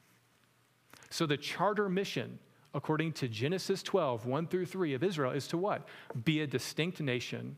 So 1.11 1.27
the 1.27 1.37
charter 1.37 1.89
mission, 1.89 2.39
according 2.75 3.13
to 3.15 3.29
Genesis 3.29 3.83
12, 3.83 4.25
1 4.25 4.47
through 4.47 4.67
3 4.67 4.95
of 4.95 5.05
Israel, 5.05 5.33
is 5.33 5.47
to 5.49 5.59
what? 5.59 5.87
Be 6.25 6.41
a 6.41 6.47
distinct 6.47 7.01
nation. 7.01 7.57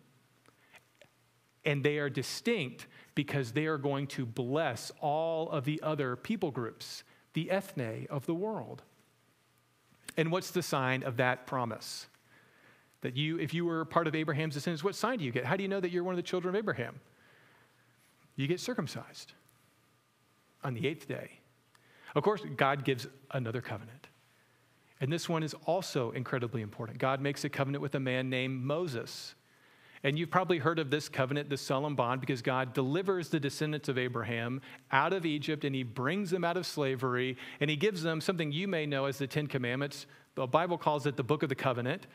And 1.64 1.82
they 1.82 1.98
are 1.98 2.10
distinct 2.10 2.86
because 3.14 3.52
they 3.52 3.66
are 3.66 3.78
going 3.78 4.06
to 4.08 4.26
bless 4.26 4.92
all 5.00 5.50
of 5.50 5.64
the 5.64 5.80
other 5.82 6.16
people 6.16 6.50
groups, 6.50 7.04
the 7.32 7.50
ethne 7.50 8.06
of 8.10 8.26
the 8.26 8.34
world. 8.34 8.82
And 10.16 10.30
what's 10.30 10.50
the 10.50 10.62
sign 10.62 11.02
of 11.02 11.16
that 11.16 11.46
promise? 11.46 12.06
That 13.00 13.16
you, 13.16 13.38
if 13.38 13.52
you 13.52 13.64
were 13.64 13.84
part 13.84 14.06
of 14.06 14.14
Abraham's 14.14 14.54
descendants, 14.54 14.84
what 14.84 14.94
sign 14.94 15.18
do 15.18 15.24
you 15.24 15.32
get? 15.32 15.44
How 15.44 15.56
do 15.56 15.62
you 15.62 15.68
know 15.68 15.80
that 15.80 15.90
you're 15.90 16.04
one 16.04 16.14
of 16.14 16.16
the 16.16 16.22
children 16.22 16.54
of 16.54 16.58
Abraham? 16.58 17.00
You 18.36 18.46
get 18.46 18.60
circumcised 18.60 19.32
on 20.62 20.74
the 20.74 20.86
eighth 20.86 21.06
day. 21.06 21.38
Of 22.14 22.22
course, 22.22 22.42
God 22.56 22.84
gives 22.84 23.06
another 23.30 23.60
covenant. 23.60 24.08
And 25.00 25.12
this 25.12 25.28
one 25.28 25.42
is 25.42 25.54
also 25.66 26.12
incredibly 26.12 26.62
important. 26.62 26.98
God 26.98 27.20
makes 27.20 27.44
a 27.44 27.48
covenant 27.48 27.82
with 27.82 27.94
a 27.94 28.00
man 28.00 28.30
named 28.30 28.62
Moses. 28.62 29.34
And 30.04 30.18
you've 30.18 30.30
probably 30.30 30.58
heard 30.58 30.78
of 30.78 30.90
this 30.90 31.08
covenant, 31.08 31.48
this 31.48 31.62
solemn 31.62 31.96
bond, 31.96 32.20
because 32.20 32.42
God 32.42 32.74
delivers 32.74 33.30
the 33.30 33.40
descendants 33.40 33.88
of 33.88 33.96
Abraham 33.96 34.60
out 34.92 35.14
of 35.14 35.24
Egypt 35.24 35.64
and 35.64 35.74
he 35.74 35.82
brings 35.82 36.30
them 36.30 36.44
out 36.44 36.58
of 36.58 36.66
slavery 36.66 37.38
and 37.58 37.70
he 37.70 37.76
gives 37.76 38.02
them 38.02 38.20
something 38.20 38.52
you 38.52 38.68
may 38.68 38.84
know 38.84 39.06
as 39.06 39.16
the 39.16 39.26
Ten 39.26 39.46
Commandments. 39.46 40.06
The 40.34 40.46
Bible 40.46 40.76
calls 40.76 41.06
it 41.06 41.16
the 41.16 41.24
Book 41.24 41.42
of 41.42 41.48
the 41.48 41.54
Covenant. 41.54 42.06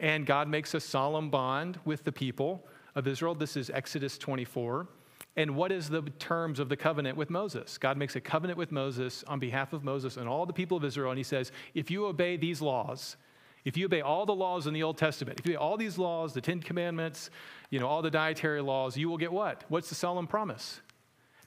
And 0.00 0.26
God 0.26 0.48
makes 0.48 0.72
a 0.72 0.80
solemn 0.80 1.30
bond 1.30 1.78
with 1.84 2.02
the 2.02 2.12
people 2.12 2.66
of 2.94 3.06
Israel. 3.06 3.34
This 3.34 3.58
is 3.58 3.68
Exodus 3.68 4.16
24. 4.16 4.88
And 5.36 5.54
what 5.54 5.70
is 5.70 5.88
the 5.88 6.02
terms 6.18 6.60
of 6.60 6.68
the 6.68 6.76
covenant 6.76 7.16
with 7.16 7.28
Moses? 7.28 7.76
God 7.76 7.98
makes 7.98 8.16
a 8.16 8.20
covenant 8.20 8.58
with 8.58 8.72
Moses 8.72 9.22
on 9.26 9.38
behalf 9.38 9.72
of 9.72 9.84
Moses 9.84 10.16
and 10.16 10.28
all 10.28 10.46
the 10.46 10.52
people 10.52 10.76
of 10.76 10.84
Israel. 10.84 11.10
And 11.10 11.18
he 11.18 11.24
says, 11.24 11.52
if 11.74 11.90
you 11.90 12.06
obey 12.06 12.36
these 12.36 12.62
laws, 12.62 13.16
if 13.64 13.76
you 13.76 13.86
obey 13.86 14.02
all 14.02 14.26
the 14.26 14.34
laws 14.34 14.66
in 14.66 14.74
the 14.74 14.82
Old 14.82 14.98
Testament, 14.98 15.40
if 15.40 15.46
you 15.46 15.52
obey 15.52 15.58
all 15.58 15.76
these 15.76 15.96
laws, 15.96 16.34
the 16.34 16.40
Ten 16.40 16.60
Commandments, 16.60 17.30
you 17.70 17.80
know, 17.80 17.86
all 17.86 18.02
the 18.02 18.10
dietary 18.10 18.60
laws, 18.60 18.96
you 18.96 19.08
will 19.08 19.16
get 19.16 19.32
what? 19.32 19.64
What's 19.68 19.88
the 19.88 19.94
solemn 19.94 20.26
promise? 20.26 20.80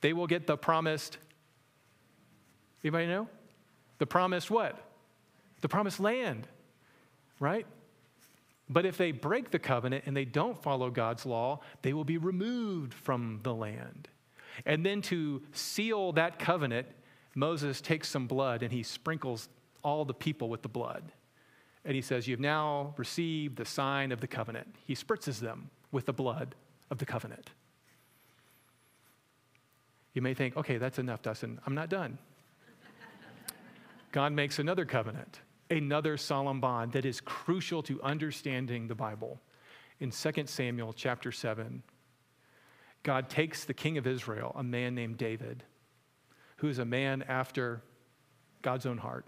They 0.02 0.14
will 0.14 0.28
get 0.28 0.48
the 0.48 0.58
promised, 0.58 1.18
anybody 2.84 3.08
know? 3.08 3.28
The 4.00 4.08
promised 4.08 4.50
what? 4.50 4.84
The 5.62 5.70
promised 5.70 6.00
land, 6.00 6.48
right? 7.40 7.68
But 8.70 8.86
if 8.86 8.98
they 8.98 9.12
break 9.12 9.52
the 9.52 9.60
covenant 9.60 10.04
and 10.08 10.18
they 10.18 10.26
don't 10.26 10.62
follow 10.62 10.90
God's 10.90 11.26
law, 11.26 11.62
they 11.84 11.94
will 11.94 12.04
be 12.04 12.18
removed 12.18 12.94
from 12.94 13.40
the 13.44 13.54
land. 13.54 14.10
And 14.66 14.86
then 14.86 15.02
to 15.04 15.44
seal 15.52 16.14
that 16.14 16.40
covenant, 16.40 16.88
Moses 17.36 17.80
takes 17.80 18.10
some 18.10 18.28
blood 18.28 18.64
and 18.64 18.72
he 18.72 18.82
sprinkles 18.82 19.50
all 19.84 20.04
the 20.04 20.14
people 20.14 20.50
with 20.50 20.64
the 20.64 20.70
blood 20.70 21.12
and 21.88 21.96
he 21.96 22.02
says, 22.02 22.28
You've 22.28 22.42
now 22.42 22.94
received 22.98 23.56
the 23.56 23.66
sign 23.66 24.12
of 24.12 24.20
the 24.20 24.28
covenant. 24.28 24.76
He 24.86 24.94
spritzes 24.94 25.40
them 25.40 25.72
with 25.92 26.06
the 26.06 26.14
blood 26.14 26.54
of 26.92 26.98
the 26.98 27.06
covenant. 27.06 27.50
You 30.14 30.22
may 30.22 30.34
think, 30.34 30.58
okay, 30.58 30.78
that's 30.78 31.00
enough, 31.00 31.22
Dustin. 31.22 31.60
I'm 31.66 31.74
not 31.74 31.90
done. 31.90 32.18
God 34.12 34.34
makes 34.34 34.60
another 34.60 34.84
covenant, 34.84 35.40
another 35.70 36.18
solemn 36.18 36.60
bond 36.60 36.92
that 36.92 37.06
is 37.06 37.22
crucial 37.22 37.82
to 37.84 38.02
understanding 38.02 38.88
the 38.88 38.96
Bible. 38.96 39.40
In 40.00 40.12
2 40.12 40.32
Samuel 40.46 40.92
chapter 40.92 41.32
7, 41.32 41.84
God 43.04 43.30
takes 43.30 43.64
the 43.64 43.74
king 43.74 43.98
of 43.98 44.06
Israel, 44.06 44.54
a 44.58 44.64
man 44.64 44.94
named 44.94 45.18
David, 45.18 45.64
who 46.58 46.68
is 46.68 46.80
a 46.80 46.86
man 46.86 47.24
after 47.30 47.82
God's 48.62 48.86
own 48.86 48.98
heart. 48.98 49.26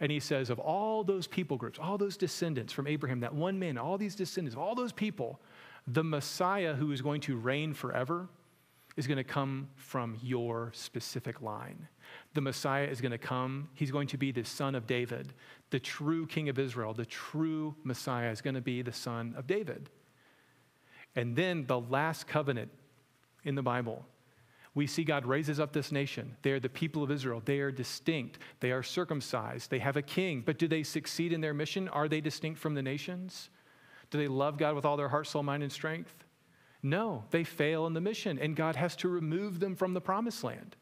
And 0.00 0.12
he 0.12 0.20
says, 0.20 0.50
of 0.50 0.58
all 0.58 1.04
those 1.04 1.26
people 1.26 1.56
groups, 1.56 1.78
all 1.78 1.96
those 1.96 2.16
descendants 2.16 2.72
from 2.72 2.86
Abraham, 2.86 3.20
that 3.20 3.34
one 3.34 3.58
man, 3.58 3.78
all 3.78 3.96
these 3.96 4.14
descendants, 4.14 4.56
all 4.56 4.74
those 4.74 4.92
people, 4.92 5.40
the 5.86 6.04
Messiah 6.04 6.74
who 6.74 6.92
is 6.92 7.00
going 7.00 7.20
to 7.22 7.36
reign 7.36 7.72
forever 7.72 8.28
is 8.96 9.06
going 9.06 9.18
to 9.18 9.24
come 9.24 9.68
from 9.76 10.18
your 10.22 10.70
specific 10.74 11.42
line. 11.42 11.86
The 12.34 12.40
Messiah 12.40 12.86
is 12.86 13.00
going 13.00 13.12
to 13.12 13.18
come. 13.18 13.68
He's 13.74 13.90
going 13.90 14.08
to 14.08 14.16
be 14.16 14.32
the 14.32 14.44
son 14.44 14.74
of 14.74 14.86
David. 14.86 15.32
The 15.70 15.80
true 15.80 16.26
king 16.26 16.48
of 16.48 16.58
Israel, 16.58 16.94
the 16.94 17.06
true 17.06 17.74
Messiah, 17.84 18.30
is 18.30 18.40
going 18.40 18.54
to 18.54 18.60
be 18.60 18.82
the 18.82 18.92
son 18.92 19.34
of 19.36 19.46
David. 19.46 19.90
And 21.14 21.36
then 21.36 21.66
the 21.66 21.80
last 21.80 22.26
covenant 22.26 22.70
in 23.44 23.54
the 23.54 23.62
Bible, 23.62 24.04
we 24.76 24.86
see 24.86 25.04
God 25.04 25.24
raises 25.24 25.58
up 25.58 25.72
this 25.72 25.90
nation. 25.90 26.36
They 26.42 26.50
are 26.50 26.60
the 26.60 26.68
people 26.68 27.02
of 27.02 27.10
Israel. 27.10 27.40
They 27.42 27.60
are 27.60 27.72
distinct. 27.72 28.38
They 28.60 28.72
are 28.72 28.82
circumcised. 28.82 29.70
They 29.70 29.78
have 29.78 29.96
a 29.96 30.02
king. 30.02 30.42
But 30.44 30.58
do 30.58 30.68
they 30.68 30.82
succeed 30.82 31.32
in 31.32 31.40
their 31.40 31.54
mission? 31.54 31.88
Are 31.88 32.08
they 32.08 32.20
distinct 32.20 32.60
from 32.60 32.74
the 32.74 32.82
nations? 32.82 33.48
Do 34.10 34.18
they 34.18 34.28
love 34.28 34.58
God 34.58 34.74
with 34.74 34.84
all 34.84 34.98
their 34.98 35.08
heart, 35.08 35.28
soul, 35.28 35.42
mind, 35.42 35.62
and 35.62 35.72
strength? 35.72 36.12
No, 36.82 37.24
they 37.30 37.42
fail 37.42 37.86
in 37.86 37.94
the 37.94 38.02
mission, 38.02 38.38
and 38.38 38.54
God 38.54 38.76
has 38.76 38.94
to 38.96 39.08
remove 39.08 39.60
them 39.60 39.76
from 39.76 39.94
the 39.94 40.00
promised 40.00 40.44
land. 40.44 40.76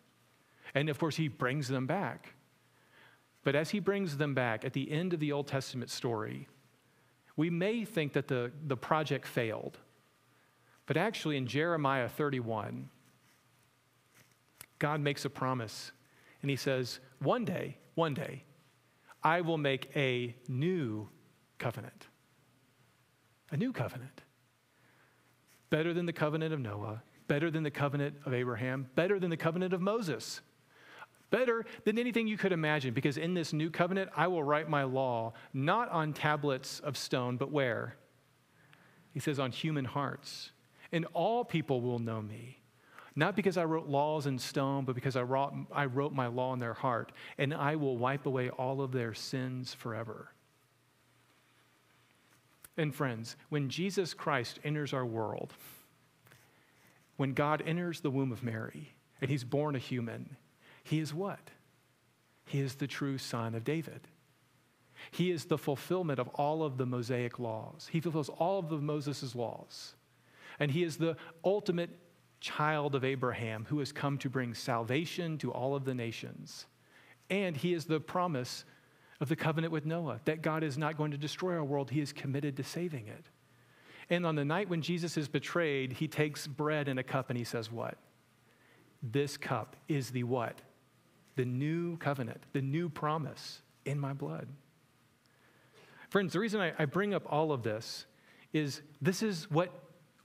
And 0.74 0.88
of 0.88 0.98
course, 0.98 1.14
He 1.14 1.28
brings 1.28 1.68
them 1.68 1.86
back. 1.86 2.34
But 3.44 3.54
as 3.54 3.70
He 3.70 3.78
brings 3.78 4.16
them 4.16 4.34
back 4.34 4.64
at 4.64 4.72
the 4.72 4.90
end 4.90 5.14
of 5.14 5.20
the 5.20 5.30
Old 5.30 5.46
Testament 5.46 5.88
story, 5.88 6.48
we 7.36 7.48
may 7.48 7.84
think 7.84 8.14
that 8.14 8.26
the, 8.26 8.50
the 8.66 8.76
project 8.76 9.24
failed. 9.24 9.78
But 10.86 10.96
actually, 10.96 11.36
in 11.36 11.46
Jeremiah 11.46 12.08
31, 12.08 12.90
God 14.84 15.00
makes 15.00 15.24
a 15.24 15.30
promise, 15.30 15.92
and 16.42 16.50
He 16.50 16.56
says, 16.56 17.00
One 17.18 17.46
day, 17.46 17.78
one 17.94 18.12
day, 18.12 18.44
I 19.22 19.40
will 19.40 19.56
make 19.56 19.88
a 19.96 20.36
new 20.46 21.08
covenant. 21.58 22.08
A 23.50 23.56
new 23.56 23.72
covenant 23.72 24.20
better 25.70 25.94
than 25.94 26.04
the 26.04 26.12
covenant 26.12 26.52
of 26.52 26.60
Noah, 26.60 27.02
better 27.28 27.50
than 27.50 27.62
the 27.62 27.70
covenant 27.70 28.16
of 28.26 28.34
Abraham, 28.34 28.86
better 28.94 29.18
than 29.18 29.30
the 29.30 29.38
covenant 29.38 29.72
of 29.72 29.80
Moses, 29.80 30.42
better 31.30 31.64
than 31.84 31.98
anything 31.98 32.26
you 32.26 32.36
could 32.36 32.52
imagine, 32.52 32.92
because 32.92 33.16
in 33.16 33.32
this 33.32 33.54
new 33.54 33.70
covenant, 33.70 34.10
I 34.14 34.26
will 34.26 34.44
write 34.44 34.68
my 34.68 34.82
law 34.82 35.32
not 35.54 35.88
on 35.88 36.12
tablets 36.12 36.80
of 36.80 36.98
stone, 36.98 37.38
but 37.38 37.50
where? 37.50 37.96
He 39.14 39.18
says, 39.18 39.38
on 39.38 39.50
human 39.50 39.86
hearts. 39.86 40.50
And 40.92 41.06
all 41.14 41.42
people 41.42 41.80
will 41.80 41.98
know 41.98 42.20
me. 42.20 42.58
Not 43.16 43.36
because 43.36 43.56
I 43.56 43.64
wrote 43.64 43.86
laws 43.86 44.26
in 44.26 44.38
stone, 44.38 44.84
but 44.84 44.94
because 44.94 45.14
I 45.14 45.22
wrote, 45.22 45.52
I 45.72 45.84
wrote 45.86 46.12
my 46.12 46.26
law 46.26 46.52
in 46.52 46.58
their 46.58 46.74
heart, 46.74 47.12
and 47.38 47.54
I 47.54 47.76
will 47.76 47.96
wipe 47.96 48.26
away 48.26 48.50
all 48.50 48.80
of 48.80 48.92
their 48.92 49.14
sins 49.14 49.72
forever. 49.72 50.30
And 52.76 52.92
friends, 52.92 53.36
when 53.50 53.68
Jesus 53.68 54.14
Christ 54.14 54.58
enters 54.64 54.92
our 54.92 55.06
world, 55.06 55.54
when 57.16 57.34
God 57.34 57.62
enters 57.64 58.00
the 58.00 58.10
womb 58.10 58.32
of 58.32 58.42
Mary 58.42 58.94
and 59.20 59.30
he's 59.30 59.44
born 59.44 59.76
a 59.76 59.78
human, 59.78 60.36
he 60.82 60.98
is 60.98 61.14
what? 61.14 61.50
He 62.46 62.60
is 62.60 62.74
the 62.74 62.88
true 62.88 63.16
son 63.16 63.54
of 63.54 63.62
David. 63.62 64.00
He 65.12 65.30
is 65.30 65.44
the 65.44 65.58
fulfillment 65.58 66.18
of 66.18 66.28
all 66.28 66.64
of 66.64 66.78
the 66.78 66.86
Mosaic 66.86 67.38
laws. 67.38 67.88
He 67.92 68.00
fulfills 68.00 68.28
all 68.28 68.58
of 68.58 68.68
the 68.68 68.78
Moses' 68.78 69.34
laws. 69.36 69.94
And 70.58 70.70
he 70.70 70.82
is 70.82 70.96
the 70.96 71.16
ultimate 71.44 71.90
child 72.44 72.94
of 72.94 73.04
Abraham 73.04 73.64
who 73.70 73.78
has 73.78 73.90
come 73.90 74.18
to 74.18 74.28
bring 74.28 74.52
salvation 74.52 75.38
to 75.38 75.50
all 75.50 75.74
of 75.74 75.86
the 75.86 75.94
nations. 75.94 76.66
And 77.30 77.56
he 77.56 77.72
is 77.72 77.86
the 77.86 78.00
promise 78.00 78.66
of 79.18 79.30
the 79.30 79.36
covenant 79.36 79.72
with 79.72 79.86
Noah, 79.86 80.20
that 80.26 80.42
God 80.42 80.62
is 80.62 80.76
not 80.76 80.98
going 80.98 81.12
to 81.12 81.16
destroy 81.16 81.54
our 81.54 81.64
world, 81.64 81.90
He 81.90 82.00
is 82.00 82.12
committed 82.12 82.56
to 82.58 82.62
saving 82.62 83.06
it. 83.06 83.24
And 84.10 84.26
on 84.26 84.34
the 84.34 84.44
night 84.44 84.68
when 84.68 84.82
Jesus 84.82 85.16
is 85.16 85.28
betrayed, 85.28 85.94
He 85.94 86.06
takes 86.06 86.46
bread 86.46 86.88
in 86.88 86.98
a 86.98 87.02
cup 87.02 87.30
and 87.30 87.38
He 87.38 87.44
says, 87.44 87.72
What? 87.72 87.96
This 89.02 89.38
cup 89.38 89.76
is 89.88 90.10
the 90.10 90.24
what? 90.24 90.60
The 91.36 91.46
new 91.46 91.96
covenant, 91.96 92.42
the 92.52 92.60
new 92.60 92.90
promise 92.90 93.62
in 93.86 93.98
my 93.98 94.12
blood. 94.12 94.48
Friends, 96.10 96.34
the 96.34 96.40
reason 96.40 96.60
I, 96.60 96.72
I 96.78 96.84
bring 96.84 97.14
up 97.14 97.24
all 97.30 97.50
of 97.52 97.62
this 97.62 98.04
is 98.52 98.82
this 99.00 99.22
is 99.22 99.50
what 99.50 99.72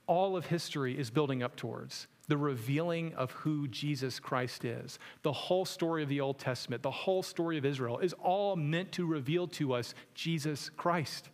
all 0.06 0.36
of 0.36 0.46
history 0.46 0.98
is 0.98 1.08
building 1.08 1.42
up 1.42 1.56
towards 1.56 2.08
the 2.30 2.38
revealing 2.38 3.12
of 3.14 3.32
who 3.32 3.66
Jesus 3.66 4.20
Christ 4.20 4.64
is. 4.64 5.00
The 5.22 5.32
whole 5.32 5.64
story 5.64 6.04
of 6.04 6.08
the 6.08 6.20
Old 6.20 6.38
Testament, 6.38 6.80
the 6.80 6.90
whole 6.90 7.24
story 7.24 7.58
of 7.58 7.64
Israel 7.64 7.98
is 7.98 8.12
all 8.22 8.54
meant 8.54 8.92
to 8.92 9.04
reveal 9.04 9.48
to 9.48 9.74
us 9.74 9.94
Jesus 10.14 10.70
Christ, 10.70 11.28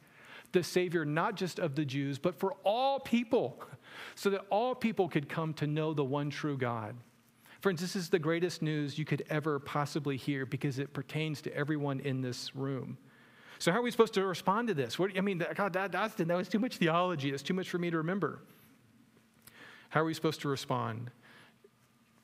the 0.52 0.62
Savior 0.62 1.04
not 1.04 1.36
just 1.36 1.58
of 1.58 1.74
the 1.74 1.84
Jews, 1.84 2.18
but 2.18 2.34
for 2.34 2.54
all 2.64 2.98
people, 2.98 3.62
so 4.14 4.30
that 4.30 4.46
all 4.48 4.74
people 4.74 5.06
could 5.06 5.28
come 5.28 5.52
to 5.54 5.66
know 5.66 5.92
the 5.92 6.02
one 6.02 6.30
true 6.30 6.56
God. 6.56 6.96
Friends, 7.60 7.82
this 7.82 7.94
is 7.94 8.08
the 8.08 8.18
greatest 8.18 8.62
news 8.62 8.98
you 8.98 9.04
could 9.04 9.22
ever 9.28 9.58
possibly 9.58 10.16
hear 10.16 10.46
because 10.46 10.78
it 10.78 10.94
pertains 10.94 11.42
to 11.42 11.54
everyone 11.54 12.00
in 12.00 12.22
this 12.22 12.56
room. 12.56 12.96
So, 13.58 13.70
how 13.70 13.80
are 13.80 13.82
we 13.82 13.90
supposed 13.90 14.14
to 14.14 14.24
respond 14.24 14.68
to 14.68 14.74
this? 14.74 14.98
What, 14.98 15.16
I 15.16 15.20
mean, 15.20 15.44
God, 15.54 15.74
that, 15.74 15.92
that 15.92 16.28
was 16.28 16.48
too 16.48 16.58
much 16.58 16.76
theology. 16.78 17.30
It's 17.30 17.42
too 17.42 17.54
much 17.54 17.68
for 17.68 17.78
me 17.78 17.90
to 17.90 17.98
remember. 17.98 18.40
How 19.88 20.00
are 20.00 20.04
we 20.04 20.14
supposed 20.14 20.40
to 20.42 20.48
respond? 20.48 21.10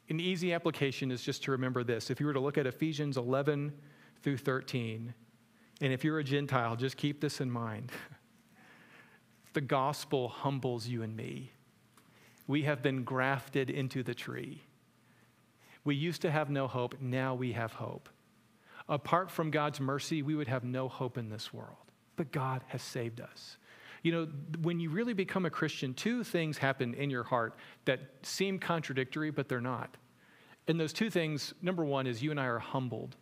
An 0.08 0.20
easy 0.20 0.52
application 0.52 1.10
is 1.10 1.22
just 1.22 1.44
to 1.44 1.52
remember 1.52 1.84
this. 1.84 2.10
If 2.10 2.20
you 2.20 2.26
were 2.26 2.32
to 2.32 2.40
look 2.40 2.58
at 2.58 2.66
Ephesians 2.66 3.16
11 3.16 3.72
through 4.22 4.38
13, 4.38 5.14
and 5.80 5.92
if 5.92 6.04
you're 6.04 6.18
a 6.18 6.24
Gentile, 6.24 6.76
just 6.76 6.96
keep 6.96 7.20
this 7.20 7.40
in 7.40 7.50
mind. 7.50 7.90
the 9.52 9.60
gospel 9.60 10.28
humbles 10.28 10.86
you 10.86 11.02
and 11.02 11.16
me. 11.16 11.52
We 12.46 12.62
have 12.62 12.82
been 12.82 13.04
grafted 13.04 13.70
into 13.70 14.02
the 14.02 14.14
tree. 14.14 14.62
We 15.84 15.94
used 15.94 16.22
to 16.22 16.30
have 16.30 16.50
no 16.50 16.68
hope, 16.68 17.00
now 17.00 17.34
we 17.34 17.52
have 17.52 17.72
hope. 17.72 18.08
Apart 18.88 19.30
from 19.30 19.50
God's 19.50 19.80
mercy, 19.80 20.22
we 20.22 20.34
would 20.34 20.48
have 20.48 20.64
no 20.64 20.88
hope 20.88 21.18
in 21.18 21.28
this 21.28 21.52
world. 21.52 21.76
But 22.16 22.32
God 22.32 22.62
has 22.68 22.82
saved 22.82 23.20
us. 23.20 23.56
You 24.02 24.12
know, 24.12 24.28
when 24.62 24.80
you 24.80 24.90
really 24.90 25.14
become 25.14 25.46
a 25.46 25.50
Christian, 25.50 25.94
two 25.94 26.24
things 26.24 26.58
happen 26.58 26.94
in 26.94 27.08
your 27.08 27.22
heart 27.22 27.54
that 27.84 28.00
seem 28.22 28.58
contradictory, 28.58 29.30
but 29.30 29.48
they're 29.48 29.60
not. 29.60 29.96
And 30.68 30.78
those 30.78 30.92
two 30.92 31.10
things, 31.10 31.54
number 31.62 31.84
one, 31.84 32.06
is 32.06 32.22
you 32.22 32.30
and 32.30 32.40
I 32.40 32.46
are 32.46 32.58
humbled 32.58 33.16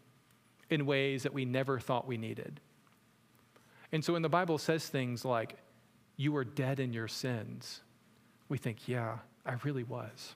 in 0.71 0.87
ways 0.87 1.23
that 1.25 1.35
we 1.35 1.45
never 1.45 1.79
thought 1.79 2.07
we 2.07 2.17
needed. 2.17 2.61
And 3.93 4.05
so 4.05 4.13
when 4.13 4.23
the 4.23 4.29
Bible 4.29 4.59
says 4.59 4.89
things 4.89 5.25
like, 5.25 5.57
you 6.17 6.33
were 6.33 6.45
dead 6.45 6.81
in 6.81 6.93
your 6.93 7.09
sins, 7.09 7.81
we 8.49 8.59
think, 8.59 8.87
yeah, 8.87 9.19
I 9.45 9.55
really 9.65 9.85
was. 9.85 10.35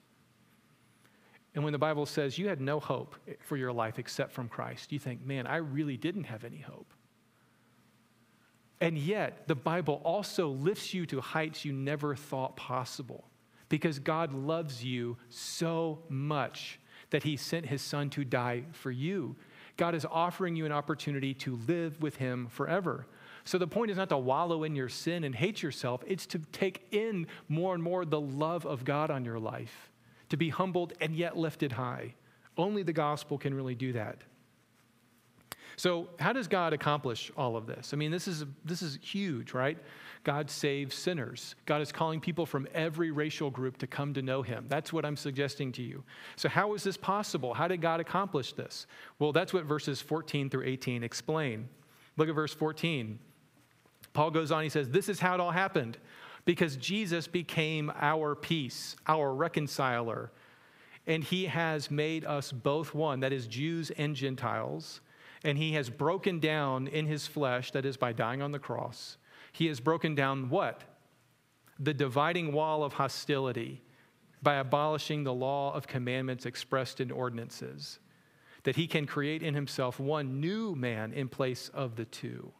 And 1.54 1.62
when 1.62 1.72
the 1.72 1.78
Bible 1.78 2.06
says 2.06 2.38
you 2.38 2.48
had 2.48 2.60
no 2.60 2.80
hope 2.80 3.14
for 3.40 3.56
your 3.56 3.72
life 3.72 3.98
except 3.98 4.32
from 4.32 4.48
Christ, 4.48 4.92
you 4.92 4.98
think, 4.98 5.24
man, 5.24 5.46
I 5.46 5.56
really 5.56 5.96
didn't 5.96 6.24
have 6.24 6.44
any 6.44 6.58
hope. 6.58 6.92
And 8.84 8.98
yet, 8.98 9.48
the 9.48 9.54
Bible 9.54 10.02
also 10.04 10.48
lifts 10.48 10.92
you 10.92 11.06
to 11.06 11.22
heights 11.22 11.64
you 11.64 11.72
never 11.72 12.14
thought 12.14 12.54
possible 12.54 13.24
because 13.70 13.98
God 13.98 14.34
loves 14.34 14.84
you 14.84 15.16
so 15.30 16.00
much 16.10 16.78
that 17.08 17.22
He 17.22 17.38
sent 17.38 17.64
His 17.64 17.80
Son 17.80 18.10
to 18.10 18.26
die 18.26 18.64
for 18.72 18.90
you. 18.90 19.36
God 19.78 19.94
is 19.94 20.04
offering 20.04 20.54
you 20.54 20.66
an 20.66 20.72
opportunity 20.72 21.32
to 21.32 21.58
live 21.66 22.02
with 22.02 22.16
Him 22.16 22.46
forever. 22.48 23.06
So 23.44 23.56
the 23.56 23.66
point 23.66 23.90
is 23.90 23.96
not 23.96 24.10
to 24.10 24.18
wallow 24.18 24.64
in 24.64 24.76
your 24.76 24.90
sin 24.90 25.24
and 25.24 25.34
hate 25.34 25.62
yourself, 25.62 26.04
it's 26.06 26.26
to 26.26 26.38
take 26.52 26.86
in 26.90 27.26
more 27.48 27.72
and 27.72 27.82
more 27.82 28.04
the 28.04 28.20
love 28.20 28.66
of 28.66 28.84
God 28.84 29.10
on 29.10 29.24
your 29.24 29.38
life, 29.38 29.90
to 30.28 30.36
be 30.36 30.50
humbled 30.50 30.92
and 31.00 31.16
yet 31.16 31.38
lifted 31.38 31.72
high. 31.72 32.16
Only 32.58 32.82
the 32.82 32.92
gospel 32.92 33.38
can 33.38 33.54
really 33.54 33.74
do 33.74 33.94
that. 33.94 34.18
So, 35.76 36.08
how 36.20 36.32
does 36.32 36.46
God 36.46 36.72
accomplish 36.72 37.32
all 37.36 37.56
of 37.56 37.66
this? 37.66 37.92
I 37.92 37.96
mean, 37.96 38.10
this 38.10 38.28
is, 38.28 38.44
this 38.64 38.82
is 38.82 38.98
huge, 39.02 39.52
right? 39.52 39.76
God 40.22 40.48
saves 40.48 40.94
sinners. 40.94 41.54
God 41.66 41.82
is 41.82 41.92
calling 41.92 42.20
people 42.20 42.46
from 42.46 42.66
every 42.72 43.10
racial 43.10 43.50
group 43.50 43.78
to 43.78 43.86
come 43.86 44.14
to 44.14 44.22
know 44.22 44.42
him. 44.42 44.66
That's 44.68 44.92
what 44.92 45.04
I'm 45.04 45.16
suggesting 45.16 45.72
to 45.72 45.82
you. 45.82 46.04
So, 46.36 46.48
how 46.48 46.74
is 46.74 46.84
this 46.84 46.96
possible? 46.96 47.54
How 47.54 47.68
did 47.68 47.80
God 47.80 48.00
accomplish 48.00 48.52
this? 48.52 48.86
Well, 49.18 49.32
that's 49.32 49.52
what 49.52 49.64
verses 49.64 50.00
14 50.00 50.48
through 50.50 50.64
18 50.64 51.02
explain. 51.02 51.68
Look 52.16 52.28
at 52.28 52.34
verse 52.34 52.54
14. 52.54 53.18
Paul 54.12 54.30
goes 54.30 54.52
on, 54.52 54.62
he 54.62 54.68
says, 54.68 54.88
This 54.90 55.08
is 55.08 55.18
how 55.18 55.34
it 55.34 55.40
all 55.40 55.50
happened 55.50 55.98
because 56.44 56.76
Jesus 56.76 57.26
became 57.26 57.90
our 58.00 58.34
peace, 58.34 58.96
our 59.06 59.34
reconciler, 59.34 60.30
and 61.06 61.24
he 61.24 61.46
has 61.46 61.90
made 61.90 62.24
us 62.24 62.52
both 62.52 62.94
one, 62.94 63.20
that 63.20 63.32
is, 63.32 63.46
Jews 63.46 63.90
and 63.90 64.14
Gentiles 64.14 65.00
and 65.44 65.58
he 65.58 65.74
has 65.74 65.90
broken 65.90 66.40
down 66.40 66.86
in 66.88 67.06
his 67.06 67.26
flesh, 67.26 67.70
that 67.72 67.84
is, 67.84 67.96
by 67.96 68.12
dying 68.12 68.42
on 68.42 68.52
the 68.52 68.58
cross, 68.58 69.18
he 69.52 69.66
has 69.66 69.78
broken 69.78 70.14
down 70.14 70.48
what? 70.48 70.82
The 71.78 71.94
dividing 71.94 72.52
wall 72.52 72.82
of 72.82 72.94
hostility 72.94 73.82
by 74.42 74.56
abolishing 74.56 75.24
the 75.24 75.32
law 75.32 75.72
of 75.74 75.86
commandments 75.86 76.46
expressed 76.46 77.00
in 77.00 77.10
ordinances, 77.10 77.98
that 78.64 78.76
he 78.76 78.86
can 78.86 79.06
create 79.06 79.42
in 79.42 79.54
himself 79.54 80.00
one 80.00 80.40
new 80.40 80.74
man 80.74 81.12
in 81.12 81.28
place 81.28 81.70
of 81.70 81.96
the 81.96 82.04
two. 82.04 82.52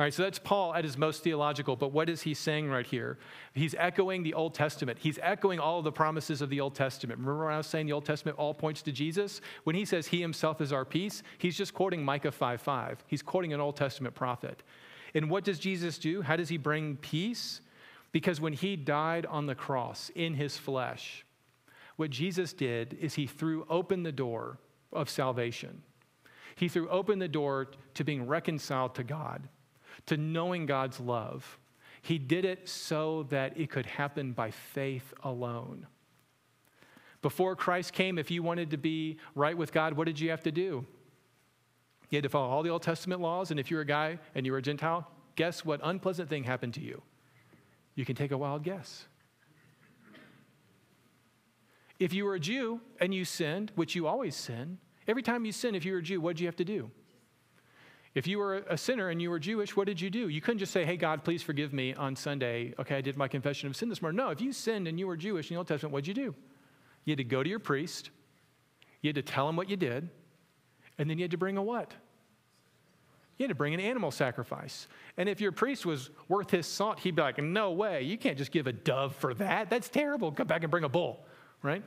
All 0.00 0.04
right, 0.04 0.14
so 0.14 0.22
that's 0.22 0.38
Paul 0.38 0.74
at 0.74 0.82
his 0.82 0.96
most 0.96 1.22
theological, 1.22 1.76
but 1.76 1.92
what 1.92 2.08
is 2.08 2.22
he 2.22 2.32
saying 2.32 2.70
right 2.70 2.86
here? 2.86 3.18
He's 3.52 3.74
echoing 3.74 4.22
the 4.22 4.32
Old 4.32 4.54
Testament. 4.54 4.98
He's 4.98 5.18
echoing 5.20 5.60
all 5.60 5.80
of 5.80 5.84
the 5.84 5.92
promises 5.92 6.40
of 6.40 6.48
the 6.48 6.58
Old 6.58 6.74
Testament. 6.74 7.20
Remember 7.20 7.44
when 7.44 7.52
I 7.52 7.58
was 7.58 7.66
saying 7.66 7.84
the 7.84 7.92
Old 7.92 8.06
Testament 8.06 8.38
all 8.38 8.54
points 8.54 8.80
to 8.84 8.92
Jesus? 8.92 9.42
When 9.64 9.76
he 9.76 9.84
says 9.84 10.06
he 10.06 10.22
himself 10.22 10.62
is 10.62 10.72
our 10.72 10.86
peace, 10.86 11.22
he's 11.36 11.54
just 11.54 11.74
quoting 11.74 12.02
Micah 12.02 12.32
5 12.32 12.62
5. 12.62 13.04
He's 13.08 13.20
quoting 13.20 13.52
an 13.52 13.60
Old 13.60 13.76
Testament 13.76 14.14
prophet. 14.14 14.62
And 15.12 15.28
what 15.28 15.44
does 15.44 15.58
Jesus 15.58 15.98
do? 15.98 16.22
How 16.22 16.36
does 16.36 16.48
he 16.48 16.56
bring 16.56 16.96
peace? 16.96 17.60
Because 18.10 18.40
when 18.40 18.54
he 18.54 18.76
died 18.76 19.26
on 19.26 19.44
the 19.44 19.54
cross 19.54 20.10
in 20.14 20.32
his 20.32 20.56
flesh, 20.56 21.26
what 21.96 22.08
Jesus 22.08 22.54
did 22.54 22.96
is 23.02 23.16
he 23.16 23.26
threw 23.26 23.66
open 23.68 24.02
the 24.02 24.12
door 24.12 24.60
of 24.94 25.10
salvation. 25.10 25.82
He 26.56 26.68
threw 26.68 26.88
open 26.88 27.18
the 27.18 27.28
door 27.28 27.72
to 27.92 28.02
being 28.02 28.26
reconciled 28.26 28.94
to 28.94 29.04
God, 29.04 29.46
to 30.10 30.16
knowing 30.16 30.66
God's 30.66 30.98
love. 30.98 31.60
He 32.02 32.18
did 32.18 32.44
it 32.44 32.68
so 32.68 33.28
that 33.30 33.56
it 33.56 33.70
could 33.70 33.86
happen 33.86 34.32
by 34.32 34.50
faith 34.50 35.14
alone. 35.22 35.86
Before 37.22 37.54
Christ 37.54 37.92
came, 37.92 38.18
if 38.18 38.28
you 38.28 38.42
wanted 38.42 38.72
to 38.72 38.76
be 38.76 39.18
right 39.36 39.56
with 39.56 39.72
God, 39.72 39.92
what 39.92 40.06
did 40.06 40.18
you 40.18 40.30
have 40.30 40.42
to 40.42 40.50
do? 40.50 40.84
You 42.08 42.16
had 42.16 42.24
to 42.24 42.28
follow 42.28 42.48
all 42.48 42.64
the 42.64 42.70
Old 42.70 42.82
Testament 42.82 43.20
laws, 43.20 43.52
and 43.52 43.60
if 43.60 43.70
you're 43.70 43.82
a 43.82 43.86
guy 43.86 44.18
and 44.34 44.44
you 44.44 44.50
were 44.50 44.58
a 44.58 44.62
Gentile, 44.62 45.08
guess 45.36 45.64
what 45.64 45.78
unpleasant 45.80 46.28
thing 46.28 46.42
happened 46.42 46.74
to 46.74 46.80
you? 46.80 47.02
You 47.94 48.04
can 48.04 48.16
take 48.16 48.32
a 48.32 48.36
wild 48.36 48.64
guess. 48.64 49.06
If 52.00 52.12
you 52.12 52.24
were 52.24 52.34
a 52.34 52.40
Jew 52.40 52.80
and 52.98 53.14
you 53.14 53.24
sinned, 53.24 53.70
which 53.76 53.94
you 53.94 54.08
always 54.08 54.34
sin, 54.34 54.78
every 55.06 55.22
time 55.22 55.44
you 55.44 55.52
sin, 55.52 55.76
if 55.76 55.84
you 55.84 55.92
were 55.92 55.98
a 55.98 56.02
Jew, 56.02 56.20
what 56.20 56.34
did 56.34 56.40
you 56.40 56.48
have 56.48 56.56
to 56.56 56.64
do? 56.64 56.90
If 58.14 58.26
you 58.26 58.38
were 58.38 58.56
a 58.68 58.76
sinner 58.76 59.10
and 59.10 59.22
you 59.22 59.30
were 59.30 59.38
Jewish, 59.38 59.76
what 59.76 59.86
did 59.86 60.00
you 60.00 60.10
do? 60.10 60.28
You 60.28 60.40
couldn't 60.40 60.58
just 60.58 60.72
say, 60.72 60.84
Hey, 60.84 60.96
God, 60.96 61.22
please 61.22 61.42
forgive 61.42 61.72
me 61.72 61.94
on 61.94 62.16
Sunday. 62.16 62.74
Okay, 62.78 62.96
I 62.96 63.00
did 63.00 63.16
my 63.16 63.28
confession 63.28 63.68
of 63.68 63.76
sin 63.76 63.88
this 63.88 64.02
morning. 64.02 64.16
No, 64.16 64.30
if 64.30 64.40
you 64.40 64.52
sinned 64.52 64.88
and 64.88 64.98
you 64.98 65.06
were 65.06 65.16
Jewish 65.16 65.50
in 65.50 65.54
the 65.54 65.58
Old 65.58 65.68
Testament, 65.68 65.92
what'd 65.92 66.08
you 66.08 66.14
do? 66.14 66.34
You 67.04 67.12
had 67.12 67.18
to 67.18 67.24
go 67.24 67.42
to 67.42 67.48
your 67.48 67.60
priest, 67.60 68.10
you 69.00 69.08
had 69.08 69.14
to 69.14 69.22
tell 69.22 69.48
him 69.48 69.56
what 69.56 69.70
you 69.70 69.76
did, 69.76 70.08
and 70.98 71.08
then 71.08 71.18
you 71.18 71.24
had 71.24 71.30
to 71.30 71.38
bring 71.38 71.56
a 71.56 71.62
what? 71.62 71.94
You 73.38 73.44
had 73.44 73.50
to 73.50 73.54
bring 73.54 73.72
an 73.72 73.80
animal 73.80 74.10
sacrifice. 74.10 74.86
And 75.16 75.28
if 75.28 75.40
your 75.40 75.52
priest 75.52 75.86
was 75.86 76.10
worth 76.28 76.50
his 76.50 76.66
salt, 76.66 77.00
he'd 77.00 77.16
be 77.16 77.22
like, 77.22 77.38
No 77.38 77.70
way, 77.70 78.02
you 78.02 78.18
can't 78.18 78.36
just 78.36 78.50
give 78.50 78.66
a 78.66 78.72
dove 78.72 79.14
for 79.14 79.34
that. 79.34 79.70
That's 79.70 79.88
terrible. 79.88 80.32
Come 80.32 80.48
back 80.48 80.62
and 80.62 80.70
bring 80.70 80.84
a 80.84 80.88
bull, 80.88 81.24
right? 81.62 81.82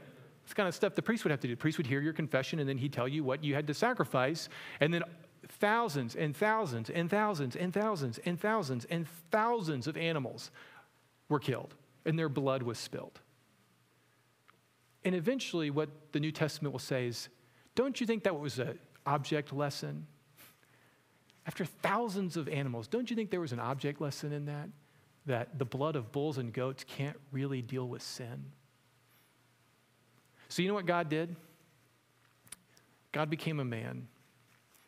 It's 0.45 0.53
kind 0.53 0.67
of 0.67 0.75
stuff 0.75 0.95
the 0.95 1.01
priest 1.01 1.23
would 1.23 1.31
have 1.31 1.39
to 1.41 1.47
do. 1.47 1.53
The 1.53 1.59
priest 1.59 1.77
would 1.77 1.87
hear 1.87 2.01
your 2.01 2.13
confession 2.13 2.59
and 2.59 2.67
then 2.67 2.77
he'd 2.77 2.93
tell 2.93 3.07
you 3.07 3.23
what 3.23 3.43
you 3.43 3.55
had 3.55 3.67
to 3.67 3.73
sacrifice. 3.73 4.49
And 4.79 4.93
then 4.93 5.03
thousands 5.47 6.15
and 6.15 6.35
thousands 6.35 6.89
and 6.89 7.09
thousands 7.09 7.55
and 7.55 7.73
thousands 7.73 8.19
and 8.19 8.39
thousands 8.39 8.85
and 8.85 9.07
thousands 9.31 9.87
of 9.87 9.97
animals 9.97 10.51
were 11.29 11.39
killed 11.39 11.75
and 12.05 12.17
their 12.17 12.29
blood 12.29 12.63
was 12.63 12.77
spilled. 12.77 13.19
And 15.05 15.15
eventually, 15.15 15.69
what 15.69 15.89
the 16.13 16.19
New 16.19 16.31
Testament 16.31 16.71
will 16.71 16.79
say 16.79 17.07
is, 17.07 17.27
don't 17.75 17.99
you 17.99 18.07
think 18.07 18.23
that 18.23 18.39
was 18.39 18.59
an 18.59 18.79
object 19.05 19.51
lesson? 19.51 20.07
After 21.45 21.65
thousands 21.65 22.37
of 22.37 22.47
animals, 22.47 22.87
don't 22.87 23.09
you 23.09 23.15
think 23.15 23.29
there 23.29 23.41
was 23.41 23.51
an 23.51 23.59
object 23.59 23.99
lesson 23.99 24.31
in 24.31 24.45
that? 24.45 24.69
That 25.25 25.59
the 25.59 25.65
blood 25.65 25.95
of 25.95 26.11
bulls 26.11 26.37
and 26.37 26.53
goats 26.53 26.85
can't 26.85 27.17
really 27.31 27.61
deal 27.61 27.87
with 27.87 28.01
sin? 28.01 28.45
So, 30.47 30.61
you 30.61 30.67
know 30.67 30.73
what 30.73 30.85
God 30.85 31.09
did? 31.09 31.35
God 33.11 33.29
became 33.29 33.59
a 33.59 33.65
man 33.65 34.07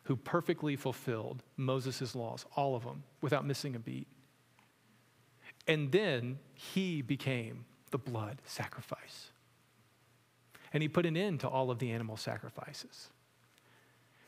who 0.06 0.16
perfectly 0.16 0.76
fulfilled 0.76 1.42
Moses' 1.56 2.14
laws, 2.14 2.44
all 2.54 2.76
of 2.76 2.84
them, 2.84 3.02
without 3.20 3.44
missing 3.44 3.74
a 3.74 3.78
beat. 3.78 4.06
And 5.66 5.90
then 5.90 6.38
he 6.54 7.02
became 7.02 7.64
the 7.90 7.98
blood 7.98 8.40
sacrifice. 8.44 9.30
And 10.72 10.82
he 10.82 10.88
put 10.88 11.06
an 11.06 11.16
end 11.16 11.40
to 11.40 11.48
all 11.48 11.70
of 11.70 11.78
the 11.78 11.90
animal 11.90 12.16
sacrifices. 12.16 13.08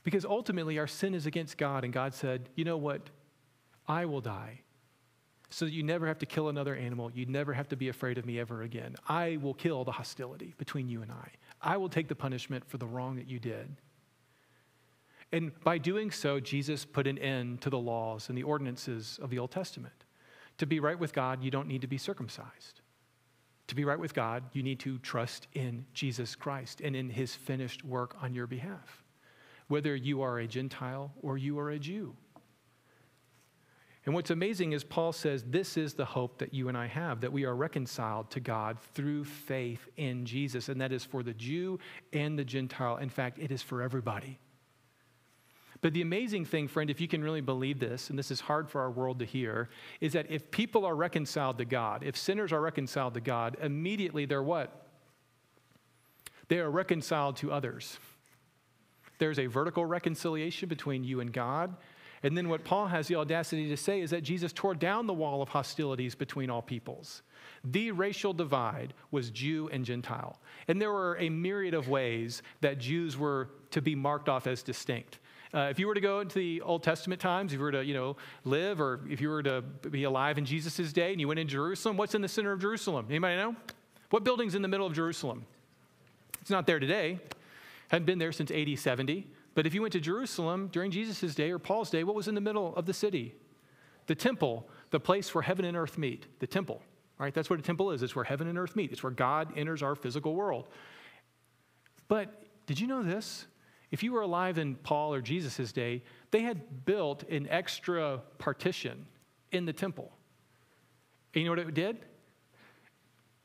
Because 0.02 0.24
ultimately, 0.24 0.78
our 0.78 0.86
sin 0.86 1.14
is 1.14 1.26
against 1.26 1.58
God, 1.58 1.84
and 1.84 1.92
God 1.92 2.14
said, 2.14 2.48
You 2.56 2.64
know 2.64 2.76
what? 2.76 3.10
I 3.86 4.04
will 4.04 4.20
die 4.20 4.62
so 5.50 5.64
that 5.64 5.72
you 5.72 5.82
never 5.82 6.06
have 6.06 6.18
to 6.18 6.26
kill 6.26 6.48
another 6.48 6.74
animal. 6.74 7.10
You 7.10 7.26
never 7.26 7.52
have 7.52 7.68
to 7.68 7.76
be 7.76 7.88
afraid 7.88 8.18
of 8.18 8.26
me 8.26 8.38
ever 8.38 8.62
again. 8.62 8.96
I 9.08 9.38
will 9.40 9.54
kill 9.54 9.84
the 9.84 9.92
hostility 9.92 10.54
between 10.58 10.88
you 10.88 11.02
and 11.02 11.10
I. 11.10 11.30
I 11.62 11.76
will 11.76 11.88
take 11.88 12.08
the 12.08 12.14
punishment 12.14 12.68
for 12.68 12.78
the 12.78 12.86
wrong 12.86 13.16
that 13.16 13.28
you 13.28 13.38
did. 13.38 13.76
And 15.32 15.52
by 15.62 15.78
doing 15.78 16.10
so, 16.10 16.40
Jesus 16.40 16.84
put 16.84 17.06
an 17.06 17.18
end 17.18 17.60
to 17.62 17.70
the 17.70 17.78
laws 17.78 18.28
and 18.28 18.38
the 18.38 18.42
ordinances 18.44 19.18
of 19.22 19.30
the 19.30 19.38
Old 19.38 19.50
Testament. 19.50 20.04
To 20.58 20.66
be 20.66 20.80
right 20.80 20.98
with 20.98 21.12
God, 21.12 21.42
you 21.42 21.50
don't 21.50 21.68
need 21.68 21.82
to 21.82 21.86
be 21.86 21.98
circumcised. 21.98 22.80
To 23.68 23.74
be 23.74 23.84
right 23.84 23.98
with 23.98 24.14
God, 24.14 24.44
you 24.54 24.62
need 24.62 24.80
to 24.80 24.98
trust 24.98 25.46
in 25.52 25.84
Jesus 25.92 26.34
Christ 26.34 26.80
and 26.80 26.96
in 26.96 27.10
his 27.10 27.34
finished 27.34 27.84
work 27.84 28.16
on 28.22 28.32
your 28.32 28.46
behalf, 28.46 29.04
whether 29.68 29.94
you 29.94 30.22
are 30.22 30.38
a 30.38 30.46
Gentile 30.46 31.12
or 31.20 31.36
you 31.36 31.58
are 31.58 31.70
a 31.70 31.78
Jew. 31.78 32.16
And 34.06 34.14
what's 34.14 34.30
amazing 34.30 34.72
is 34.72 34.84
Paul 34.84 35.12
says 35.12 35.44
this 35.46 35.76
is 35.76 35.92
the 35.92 36.06
hope 36.06 36.38
that 36.38 36.54
you 36.54 36.68
and 36.68 36.78
I 36.78 36.86
have, 36.86 37.20
that 37.20 37.30
we 37.30 37.44
are 37.44 37.54
reconciled 37.54 38.30
to 38.30 38.40
God 38.40 38.78
through 38.94 39.24
faith 39.24 39.86
in 39.98 40.24
Jesus. 40.24 40.70
And 40.70 40.80
that 40.80 40.92
is 40.92 41.04
for 41.04 41.22
the 41.22 41.34
Jew 41.34 41.78
and 42.14 42.38
the 42.38 42.44
Gentile. 42.44 42.96
In 42.96 43.10
fact, 43.10 43.38
it 43.38 43.52
is 43.52 43.60
for 43.60 43.82
everybody. 43.82 44.38
But 45.80 45.92
the 45.92 46.02
amazing 46.02 46.44
thing, 46.44 46.66
friend, 46.66 46.90
if 46.90 47.00
you 47.00 47.06
can 47.06 47.22
really 47.22 47.40
believe 47.40 47.78
this, 47.78 48.10
and 48.10 48.18
this 48.18 48.30
is 48.30 48.40
hard 48.40 48.68
for 48.68 48.80
our 48.80 48.90
world 48.90 49.20
to 49.20 49.24
hear, 49.24 49.68
is 50.00 50.12
that 50.14 50.30
if 50.30 50.50
people 50.50 50.84
are 50.84 50.96
reconciled 50.96 51.58
to 51.58 51.64
God, 51.64 52.02
if 52.02 52.16
sinners 52.16 52.52
are 52.52 52.60
reconciled 52.60 53.14
to 53.14 53.20
God, 53.20 53.56
immediately 53.62 54.24
they're 54.24 54.42
what? 54.42 54.86
They 56.48 56.58
are 56.58 56.70
reconciled 56.70 57.36
to 57.38 57.52
others. 57.52 57.98
There's 59.18 59.38
a 59.38 59.46
vertical 59.46 59.84
reconciliation 59.84 60.68
between 60.68 61.04
you 61.04 61.20
and 61.20 61.32
God, 61.32 61.76
and 62.22 62.36
then 62.36 62.48
what 62.48 62.64
Paul 62.64 62.86
has 62.86 63.06
the 63.06 63.16
audacity 63.16 63.68
to 63.68 63.76
say 63.76 64.00
is 64.00 64.10
that 64.10 64.22
Jesus 64.22 64.52
tore 64.52 64.74
down 64.74 65.06
the 65.06 65.12
wall 65.12 65.40
of 65.40 65.48
hostilities 65.48 66.14
between 66.14 66.50
all 66.50 66.62
peoples. 66.62 67.22
The 67.64 67.90
racial 67.92 68.32
divide 68.32 68.94
was 69.10 69.30
Jew 69.30 69.68
and 69.72 69.84
Gentile. 69.84 70.40
And 70.66 70.80
there 70.80 70.92
were 70.92 71.16
a 71.18 71.28
myriad 71.28 71.74
of 71.74 71.88
ways 71.88 72.42
that 72.60 72.78
Jews 72.78 73.16
were 73.16 73.50
to 73.70 73.80
be 73.80 73.94
marked 73.94 74.28
off 74.28 74.46
as 74.46 74.62
distinct. 74.62 75.18
Uh, 75.54 75.68
if 75.70 75.78
you 75.78 75.86
were 75.86 75.94
to 75.94 76.00
go 76.00 76.20
into 76.20 76.38
the 76.38 76.60
Old 76.60 76.82
Testament 76.82 77.20
times, 77.20 77.52
if 77.52 77.58
you 77.58 77.64
were 77.64 77.72
to, 77.72 77.84
you 77.84 77.94
know, 77.94 78.16
live 78.44 78.80
or 78.80 79.00
if 79.08 79.20
you 79.20 79.30
were 79.30 79.42
to 79.42 79.62
be 79.62 80.04
alive 80.04 80.36
in 80.36 80.44
Jesus' 80.44 80.92
day 80.92 81.12
and 81.12 81.20
you 81.20 81.28
went 81.28 81.40
in 81.40 81.48
Jerusalem, 81.48 81.96
what's 81.96 82.14
in 82.14 82.20
the 82.20 82.28
center 82.28 82.52
of 82.52 82.60
Jerusalem? 82.60 83.06
Anybody 83.08 83.36
know? 83.36 83.56
What 84.10 84.24
building's 84.24 84.54
in 84.54 84.62
the 84.62 84.68
middle 84.68 84.86
of 84.86 84.92
Jerusalem? 84.92 85.46
It's 86.40 86.50
not 86.50 86.66
there 86.66 86.78
today. 86.78 87.18
Hadn't 87.88 88.06
been 88.06 88.18
there 88.18 88.32
since 88.32 88.50
AD 88.50 88.78
70. 88.78 89.26
But 89.54 89.66
if 89.66 89.74
you 89.74 89.82
went 89.82 89.92
to 89.92 90.00
Jerusalem 90.00 90.68
during 90.70 90.90
Jesus' 90.90 91.34
day 91.34 91.50
or 91.50 91.58
Paul's 91.58 91.90
day, 91.90 92.04
what 92.04 92.14
was 92.14 92.28
in 92.28 92.34
the 92.34 92.40
middle 92.40 92.76
of 92.76 92.86
the 92.86 92.94
city? 92.94 93.34
The 94.06 94.14
temple, 94.14 94.68
the 94.90 95.00
place 95.00 95.34
where 95.34 95.42
heaven 95.42 95.64
and 95.64 95.76
earth 95.76 95.98
meet. 95.98 96.26
The 96.38 96.46
temple, 96.46 96.80
right? 97.18 97.34
That's 97.34 97.50
what 97.50 97.58
a 97.58 97.62
temple 97.62 97.90
is. 97.90 98.02
It's 98.02 98.14
where 98.14 98.24
heaven 98.24 98.48
and 98.48 98.58
earth 98.58 98.76
meet. 98.76 98.92
It's 98.92 99.02
where 99.02 99.12
God 99.12 99.52
enters 99.56 99.82
our 99.82 99.94
physical 99.94 100.34
world. 100.34 100.68
But 102.06 102.44
did 102.66 102.78
you 102.78 102.86
know 102.86 103.02
this? 103.02 103.46
If 103.90 104.02
you 104.02 104.12
were 104.12 104.20
alive 104.20 104.58
in 104.58 104.74
Paul 104.76 105.14
or 105.14 105.20
Jesus' 105.20 105.72
day, 105.72 106.02
they 106.30 106.40
had 106.40 106.84
built 106.84 107.22
an 107.24 107.48
extra 107.48 108.20
partition 108.38 109.06
in 109.50 109.64
the 109.64 109.72
temple. 109.72 110.12
And 111.34 111.42
you 111.42 111.48
know 111.48 111.52
what 111.52 111.66
it 111.66 111.74
did? 111.74 111.98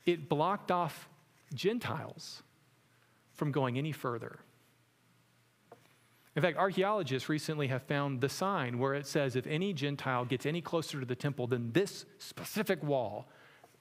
It 0.05 0.27
blocked 0.27 0.71
off 0.71 1.07
Gentiles 1.53 2.43
from 3.33 3.51
going 3.51 3.77
any 3.77 3.91
further. 3.91 4.39
In 6.35 6.41
fact, 6.41 6.57
archaeologists 6.57 7.29
recently 7.29 7.67
have 7.67 7.83
found 7.83 8.19
the 8.19 8.29
sign 8.29 8.79
where 8.79 8.95
it 8.95 9.05
says 9.05 9.35
if 9.35 9.45
any 9.45 9.71
Gentile 9.71 10.25
gets 10.25 10.45
any 10.45 10.61
closer 10.61 10.99
to 10.99 11.05
the 11.05 11.15
temple 11.15 11.45
than 11.45 11.71
this 11.71 12.05
specific 12.17 12.81
wall, 12.83 13.29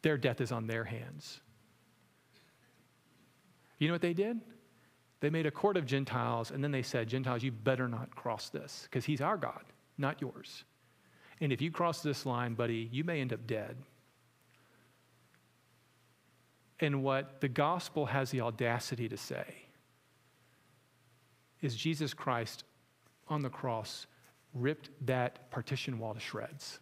their 0.02 0.18
death 0.18 0.40
is 0.40 0.52
on 0.52 0.66
their 0.66 0.84
hands. 0.84 1.40
You 3.78 3.88
know 3.88 3.94
what 3.94 4.02
they 4.02 4.12
did? 4.12 4.40
They 5.22 5.30
made 5.30 5.46
a 5.46 5.52
court 5.52 5.76
of 5.76 5.86
Gentiles, 5.86 6.50
and 6.50 6.64
then 6.64 6.72
they 6.72 6.82
said, 6.82 7.08
Gentiles, 7.08 7.44
you 7.44 7.52
better 7.52 7.86
not 7.86 8.12
cross 8.12 8.48
this, 8.48 8.88
because 8.90 9.04
he's 9.04 9.20
our 9.20 9.36
God, 9.36 9.62
not 9.96 10.20
yours. 10.20 10.64
And 11.40 11.52
if 11.52 11.62
you 11.62 11.70
cross 11.70 12.02
this 12.02 12.26
line, 12.26 12.54
buddy, 12.54 12.88
you 12.90 13.04
may 13.04 13.20
end 13.20 13.32
up 13.32 13.46
dead. 13.46 13.76
And 16.80 17.04
what 17.04 17.40
the 17.40 17.46
gospel 17.46 18.06
has 18.06 18.32
the 18.32 18.40
audacity 18.40 19.08
to 19.08 19.16
say 19.16 19.44
is 21.60 21.76
Jesus 21.76 22.12
Christ 22.12 22.64
on 23.28 23.42
the 23.42 23.48
cross 23.48 24.08
ripped 24.52 24.90
that 25.06 25.52
partition 25.52 26.00
wall 26.00 26.14
to 26.14 26.20
shreds. 26.20 26.80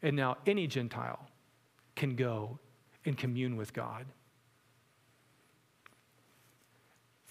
And 0.00 0.16
now 0.16 0.38
any 0.46 0.66
Gentile 0.66 1.28
can 1.96 2.16
go 2.16 2.58
and 3.04 3.18
commune 3.18 3.58
with 3.58 3.74
God. 3.74 4.06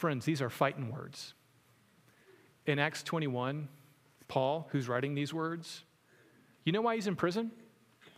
Friends, 0.02 0.26
these 0.26 0.42
are 0.42 0.50
fighting 0.50 0.92
words. 0.92 1.36
In 2.66 2.80
Acts 2.80 3.04
21, 3.04 3.68
Paul, 4.28 4.68
who's 4.72 4.90
writing 4.90 5.14
these 5.14 5.32
words? 5.32 5.84
You 6.64 6.72
know 6.72 6.82
why 6.82 6.96
he's 6.96 7.06
in 7.06 7.16
prison? 7.16 7.52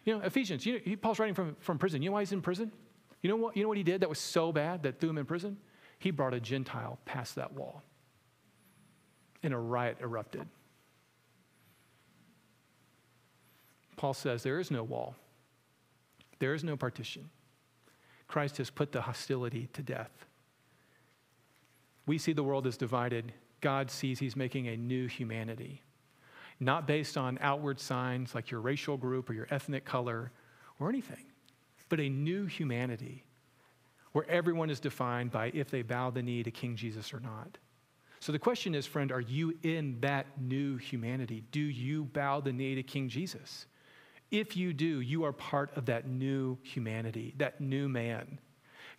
You 0.06 0.18
know, 0.18 0.24
Ephesians, 0.24 0.66
you 0.66 0.80
know, 0.86 0.96
Paul's 0.96 1.20
writing 1.20 1.36
from, 1.36 1.58
from 1.60 1.78
prison. 1.78 2.02
You 2.02 2.08
know 2.08 2.14
why 2.14 2.22
he's 2.22 2.32
in 2.32 2.42
prison? 2.42 2.72
You 3.22 3.30
know, 3.30 3.36
what, 3.36 3.58
you 3.58 3.64
know 3.64 3.68
what 3.68 3.76
he 3.76 3.84
did 3.84 4.00
that 4.00 4.08
was 4.08 4.18
so 4.18 4.54
bad 4.54 4.84
that 4.84 5.02
threw 5.02 5.10
him 5.10 5.18
in 5.18 5.26
prison? 5.26 5.58
He 6.00 6.10
brought 6.10 6.34
a 6.34 6.40
Gentile 6.40 7.00
past 7.04 7.36
that 7.36 7.52
wall, 7.52 7.84
and 9.44 9.54
a 9.54 9.58
riot 9.58 9.98
erupted. 10.00 10.48
Paul 13.98 14.14
says 14.14 14.42
there 14.42 14.62
is 14.62 14.72
no 14.72 14.84
wall, 14.84 15.18
there 16.40 16.54
is 16.54 16.64
no 16.64 16.78
partition. 16.78 17.30
Christ 18.30 18.56
has 18.56 18.70
put 18.70 18.94
the 18.94 19.02
hostility 19.02 19.68
to 19.74 19.84
death. 19.84 20.26
We 22.06 22.18
see 22.18 22.34
the 22.34 22.44
world 22.44 22.68
as 22.68 22.78
divided. 22.78 23.34
God 23.62 23.90
sees 23.90 24.20
he's 24.20 24.36
making 24.36 24.68
a 24.68 24.78
new 24.78 25.08
humanity, 25.08 25.82
not 26.60 26.86
based 26.86 27.18
on 27.18 27.38
outward 27.42 27.80
signs 27.80 28.36
like 28.36 28.52
your 28.52 28.60
racial 28.60 28.98
group 28.98 29.30
or 29.30 29.34
your 29.34 29.48
ethnic 29.52 29.86
color 29.86 30.32
or 30.80 30.90
anything, 30.90 31.26
but 31.90 32.00
a 32.00 32.10
new 32.10 32.46
humanity 32.46 33.24
where 34.12 34.30
everyone 34.30 34.70
is 34.70 34.80
defined 34.80 35.32
by 35.32 35.52
if 35.54 35.70
they 35.70 35.82
bow 35.82 36.10
the 36.10 36.22
knee 36.22 36.44
to 36.44 36.52
King 36.52 36.76
Jesus 36.76 37.14
or 37.14 37.20
not. 37.20 37.58
So 38.20 38.32
the 38.32 38.40
question 38.40 38.74
is, 38.74 38.86
friend, 38.86 39.12
are 39.12 39.22
you 39.22 39.58
in 39.64 40.00
that 40.00 40.28
new 40.40 40.78
humanity? 40.78 41.44
Do 41.52 41.60
you 41.60 42.06
bow 42.06 42.40
the 42.40 42.54
knee 42.54 42.76
to 42.76 42.84
King 42.84 43.10
Jesus? 43.10 43.66
If 44.32 44.56
you 44.56 44.74
do, 44.74 45.02
you 45.02 45.26
are 45.26 45.34
part 45.34 45.76
of 45.76 45.86
that 45.88 46.08
new 46.08 46.58
humanity, 46.64 47.34
that 47.38 47.60
new 47.60 47.90
man. 47.90 48.40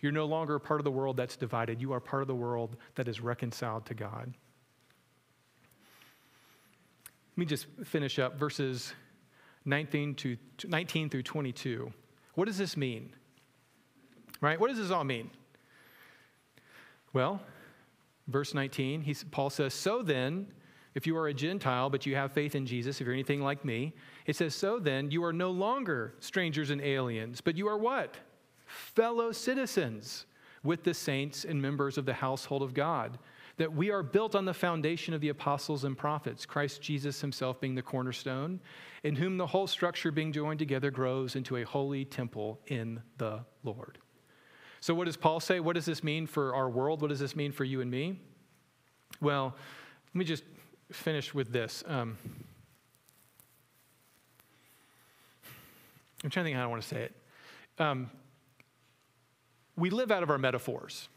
You're 0.01 0.11
no 0.11 0.25
longer 0.25 0.55
a 0.55 0.59
part 0.59 0.79
of 0.79 0.83
the 0.83 0.91
world 0.91 1.17
that's 1.17 1.35
divided. 1.35 1.81
You 1.81 1.93
are 1.93 1.99
part 1.99 2.21
of 2.21 2.27
the 2.27 2.35
world 2.35 2.75
that 2.95 3.07
is 3.07 3.21
reconciled 3.21 3.85
to 3.87 3.93
God. 3.93 4.33
Let 7.35 7.37
me 7.37 7.45
just 7.45 7.67
finish 7.83 8.17
up 8.17 8.39
verses 8.39 8.93
19, 9.65 10.15
to, 10.15 10.37
19 10.67 11.09
through 11.09 11.23
22. 11.23 11.91
What 12.35 12.45
does 12.45 12.57
this 12.57 12.77
mean? 12.77 13.13
Right? 14.41 14.59
What 14.59 14.69
does 14.69 14.77
this 14.77 14.91
all 14.91 15.03
mean? 15.03 15.29
Well, 17.13 17.41
verse 18.27 18.53
19, 18.53 19.01
he, 19.01 19.15
Paul 19.31 19.49
says, 19.49 19.73
So 19.73 20.01
then, 20.01 20.47
if 20.93 21.07
you 21.07 21.17
are 21.17 21.27
a 21.27 21.33
Gentile, 21.33 21.89
but 21.89 22.05
you 22.05 22.15
have 22.15 22.31
faith 22.31 22.55
in 22.55 22.65
Jesus, 22.65 23.01
if 23.01 23.05
you're 23.05 23.13
anything 23.13 23.41
like 23.41 23.65
me, 23.65 23.93
it 24.25 24.35
says, 24.35 24.55
So 24.55 24.79
then, 24.79 25.11
you 25.11 25.23
are 25.23 25.33
no 25.33 25.51
longer 25.51 26.15
strangers 26.19 26.69
and 26.69 26.81
aliens, 26.81 27.41
but 27.41 27.57
you 27.57 27.67
are 27.67 27.77
what? 27.77 28.15
Fellow 28.65 29.31
citizens 29.31 30.25
with 30.63 30.83
the 30.83 30.93
saints 30.93 31.45
and 31.45 31.61
members 31.61 31.97
of 31.97 32.05
the 32.05 32.13
household 32.13 32.63
of 32.63 32.73
God. 32.73 33.17
That 33.57 33.71
we 33.71 33.89
are 33.89 34.03
built 34.03 34.35
on 34.35 34.43
the 34.43 34.53
foundation 34.53 35.13
of 35.13 35.21
the 35.21 35.29
apostles 35.29 35.85
and 35.85 35.97
prophets, 35.97 36.45
Christ 36.45 36.81
Jesus 36.81 37.21
himself 37.21 37.61
being 37.61 37.75
the 37.75 37.81
cornerstone, 37.81 38.59
in 39.03 39.15
whom 39.15 39.37
the 39.37 39.47
whole 39.47 39.67
structure 39.67 40.11
being 40.11 40.33
joined 40.33 40.59
together 40.59 40.91
grows 40.91 41.37
into 41.37 41.55
a 41.57 41.63
holy 41.63 42.03
temple 42.03 42.59
in 42.67 43.01
the 43.17 43.45
Lord. 43.63 43.99
So, 44.81 44.93
what 44.93 45.05
does 45.05 45.15
Paul 45.15 45.39
say? 45.39 45.61
What 45.61 45.75
does 45.75 45.85
this 45.85 46.03
mean 46.03 46.27
for 46.27 46.53
our 46.53 46.69
world? 46.69 47.01
What 47.01 47.07
does 47.07 47.19
this 47.19 47.35
mean 47.35 47.53
for 47.53 47.63
you 47.63 47.79
and 47.79 47.89
me? 47.89 48.19
Well, 49.21 49.55
let 50.07 50.15
me 50.15 50.25
just 50.25 50.43
finish 50.91 51.33
with 51.33 51.51
this. 51.51 51.83
Um, 51.87 52.17
I'm 56.23 56.29
trying 56.29 56.43
to 56.43 56.47
think 56.47 56.57
how 56.57 56.63
I 56.63 56.67
want 56.67 56.81
to 56.81 56.87
say 56.87 57.03
it. 57.03 57.15
Um, 57.79 58.09
we 59.77 59.89
live 59.89 60.11
out 60.11 60.23
of 60.23 60.29
our 60.29 60.37
metaphors. 60.37 61.09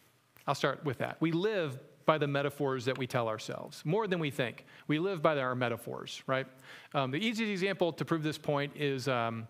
I'll 0.46 0.54
start 0.54 0.84
with 0.84 0.98
that. 0.98 1.16
We 1.20 1.32
live 1.32 1.78
by 2.06 2.16
the 2.16 2.26
metaphors 2.26 2.86
that 2.86 2.96
we 2.96 3.06
tell 3.06 3.28
ourselves, 3.28 3.82
more 3.84 4.06
than 4.06 4.18
we 4.18 4.30
think. 4.30 4.64
We 4.86 4.98
live 4.98 5.20
by 5.20 5.38
our 5.38 5.54
metaphors, 5.54 6.22
right? 6.26 6.46
Um, 6.94 7.10
the 7.10 7.18
easiest 7.18 7.50
example 7.50 7.92
to 7.92 8.04
prove 8.04 8.22
this 8.22 8.38
point 8.38 8.72
is 8.76 9.08
um, 9.08 9.46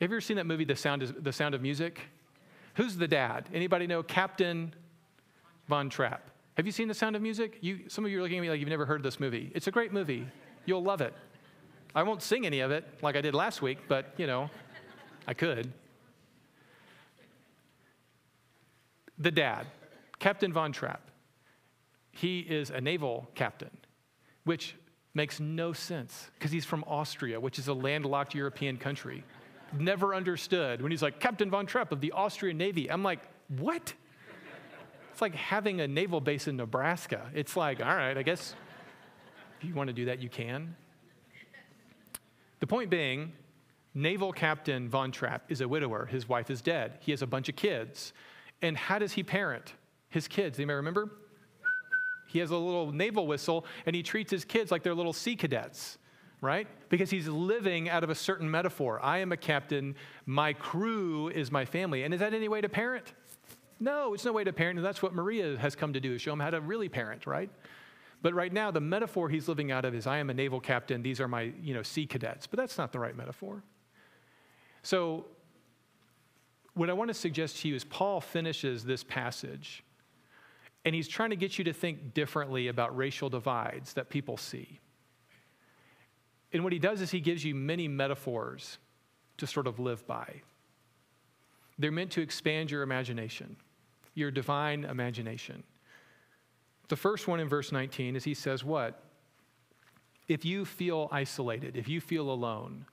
have 0.00 0.10
you 0.10 0.16
ever 0.16 0.20
seen 0.20 0.36
that 0.36 0.46
movie, 0.46 0.64
The 0.64 0.76
Sound, 0.76 1.02
is, 1.02 1.12
the 1.12 1.32
Sound 1.32 1.54
of 1.54 1.62
Music? 1.62 2.00
Who's 2.74 2.96
the 2.96 3.08
dad? 3.08 3.48
Anybody 3.52 3.86
know 3.86 4.02
Captain 4.02 4.72
Von 5.68 5.90
Trapp? 5.90 6.30
Have 6.56 6.64
you 6.64 6.72
seen 6.72 6.88
The 6.88 6.94
Sound 6.94 7.16
of 7.16 7.22
Music? 7.22 7.58
You, 7.60 7.80
some 7.88 8.04
of 8.04 8.10
you 8.10 8.18
are 8.18 8.22
looking 8.22 8.38
at 8.38 8.40
me 8.40 8.50
like 8.50 8.60
you've 8.60 8.68
never 8.68 8.86
heard 8.86 9.02
this 9.02 9.18
movie. 9.18 9.50
It's 9.54 9.66
a 9.66 9.70
great 9.70 9.92
movie. 9.92 10.26
You'll 10.66 10.82
love 10.82 11.00
it. 11.00 11.12
I 11.94 12.04
won't 12.04 12.22
sing 12.22 12.46
any 12.46 12.60
of 12.60 12.70
it 12.70 12.86
like 13.02 13.16
I 13.16 13.20
did 13.20 13.34
last 13.34 13.62
week, 13.62 13.78
but 13.88 14.14
you 14.16 14.26
know, 14.26 14.48
I 15.26 15.34
could. 15.34 15.72
The 19.20 19.30
dad, 19.30 19.66
Captain 20.18 20.52
Von 20.52 20.72
Trapp, 20.72 21.10
he 22.10 22.40
is 22.40 22.70
a 22.70 22.80
naval 22.80 23.28
captain, 23.34 23.70
which 24.44 24.74
makes 25.12 25.38
no 25.38 25.72
sense 25.72 26.30
because 26.38 26.50
he's 26.50 26.64
from 26.64 26.84
Austria, 26.86 27.38
which 27.38 27.58
is 27.58 27.68
a 27.68 27.74
landlocked 27.74 28.34
European 28.34 28.78
country. 28.78 29.22
Never 29.78 30.14
understood 30.14 30.80
when 30.82 30.90
he's 30.90 31.02
like, 31.02 31.20
Captain 31.20 31.50
Von 31.50 31.66
Trapp 31.66 31.92
of 31.92 32.00
the 32.00 32.12
Austrian 32.12 32.56
Navy. 32.56 32.90
I'm 32.90 33.02
like, 33.02 33.20
what? 33.58 33.92
It's 35.12 35.20
like 35.20 35.34
having 35.34 35.82
a 35.82 35.86
naval 35.86 36.20
base 36.20 36.48
in 36.48 36.56
Nebraska. 36.56 37.30
It's 37.34 37.56
like, 37.56 37.80
all 37.80 37.94
right, 37.94 38.16
I 38.16 38.22
guess 38.22 38.54
if 39.58 39.68
you 39.68 39.74
want 39.74 39.88
to 39.88 39.92
do 39.92 40.06
that, 40.06 40.20
you 40.20 40.30
can. 40.30 40.74
The 42.60 42.66
point 42.66 42.88
being, 42.88 43.32
Naval 43.94 44.32
Captain 44.32 44.88
Von 44.88 45.12
Trapp 45.12 45.50
is 45.50 45.60
a 45.60 45.68
widower. 45.68 46.06
His 46.06 46.28
wife 46.28 46.50
is 46.50 46.62
dead. 46.62 46.98
He 47.00 47.10
has 47.12 47.22
a 47.22 47.26
bunch 47.26 47.48
of 47.48 47.56
kids. 47.56 48.12
And 48.62 48.76
how 48.76 48.98
does 48.98 49.12
he 49.12 49.22
parent 49.22 49.74
his 50.08 50.28
kids? 50.28 50.58
You 50.58 50.66
may 50.66 50.74
remember? 50.74 51.10
He 52.26 52.38
has 52.38 52.50
a 52.50 52.56
little 52.56 52.92
naval 52.92 53.26
whistle 53.26 53.66
and 53.86 53.96
he 53.96 54.02
treats 54.02 54.30
his 54.30 54.44
kids 54.44 54.70
like 54.70 54.82
they're 54.82 54.94
little 54.94 55.12
sea 55.12 55.34
cadets, 55.34 55.98
right? 56.40 56.68
Because 56.88 57.10
he's 57.10 57.26
living 57.26 57.88
out 57.88 58.04
of 58.04 58.10
a 58.10 58.14
certain 58.14 58.48
metaphor. 58.50 59.00
I 59.02 59.18
am 59.18 59.32
a 59.32 59.36
captain, 59.36 59.96
my 60.26 60.52
crew 60.52 61.28
is 61.28 61.50
my 61.50 61.64
family. 61.64 62.04
And 62.04 62.14
is 62.14 62.20
that 62.20 62.32
any 62.32 62.48
way 62.48 62.60
to 62.60 62.68
parent? 62.68 63.14
No, 63.80 64.12
it's 64.12 64.26
no 64.26 64.32
way 64.32 64.44
to 64.44 64.52
parent, 64.52 64.78
and 64.78 64.84
that's 64.84 65.02
what 65.02 65.14
Maria 65.14 65.56
has 65.56 65.74
come 65.74 65.94
to 65.94 66.00
do, 66.00 66.12
is 66.14 66.20
show 66.20 66.34
him 66.34 66.40
how 66.40 66.50
to 66.50 66.60
really 66.60 66.90
parent, 66.90 67.26
right? 67.26 67.50
But 68.20 68.34
right 68.34 68.52
now, 68.52 68.70
the 68.70 68.80
metaphor 68.80 69.30
he's 69.30 69.48
living 69.48 69.72
out 69.72 69.86
of 69.86 69.94
is 69.94 70.06
I 70.06 70.18
am 70.18 70.28
a 70.28 70.34
naval 70.34 70.60
captain, 70.60 71.02
these 71.02 71.18
are 71.18 71.28
my 71.28 71.52
you 71.62 71.72
know, 71.72 71.82
sea 71.82 72.04
cadets. 72.04 72.46
But 72.46 72.58
that's 72.58 72.76
not 72.76 72.92
the 72.92 72.98
right 72.98 73.16
metaphor. 73.16 73.62
So, 74.82 75.24
what 76.74 76.90
I 76.90 76.92
want 76.92 77.08
to 77.08 77.14
suggest 77.14 77.58
to 77.58 77.68
you 77.68 77.74
is 77.74 77.84
Paul 77.84 78.20
finishes 78.20 78.84
this 78.84 79.04
passage, 79.04 79.82
and 80.84 80.94
he's 80.94 81.08
trying 81.08 81.30
to 81.30 81.36
get 81.36 81.58
you 81.58 81.64
to 81.64 81.72
think 81.72 82.14
differently 82.14 82.68
about 82.68 82.96
racial 82.96 83.28
divides 83.28 83.92
that 83.94 84.08
people 84.08 84.36
see. 84.36 84.80
And 86.52 86.64
what 86.64 86.72
he 86.72 86.78
does 86.78 87.00
is 87.00 87.10
he 87.10 87.20
gives 87.20 87.44
you 87.44 87.54
many 87.54 87.86
metaphors 87.86 88.78
to 89.36 89.46
sort 89.46 89.66
of 89.66 89.78
live 89.78 90.06
by. 90.06 90.42
They're 91.78 91.92
meant 91.92 92.10
to 92.12 92.20
expand 92.20 92.70
your 92.70 92.82
imagination 92.82 93.56
your 94.14 94.30
divine 94.30 94.84
imagination. 94.84 95.62
The 96.88 96.96
first 96.96 97.28
one 97.28 97.40
in 97.40 97.48
verse 97.48 97.72
19 97.72 98.16
is 98.16 98.24
he 98.24 98.34
says, 98.34 98.64
What? 98.64 99.02
If 100.28 100.44
you 100.44 100.64
feel 100.64 101.08
isolated, 101.10 101.76
if 101.76 101.88
you 101.88 102.00
feel 102.00 102.30
alone, 102.30 102.86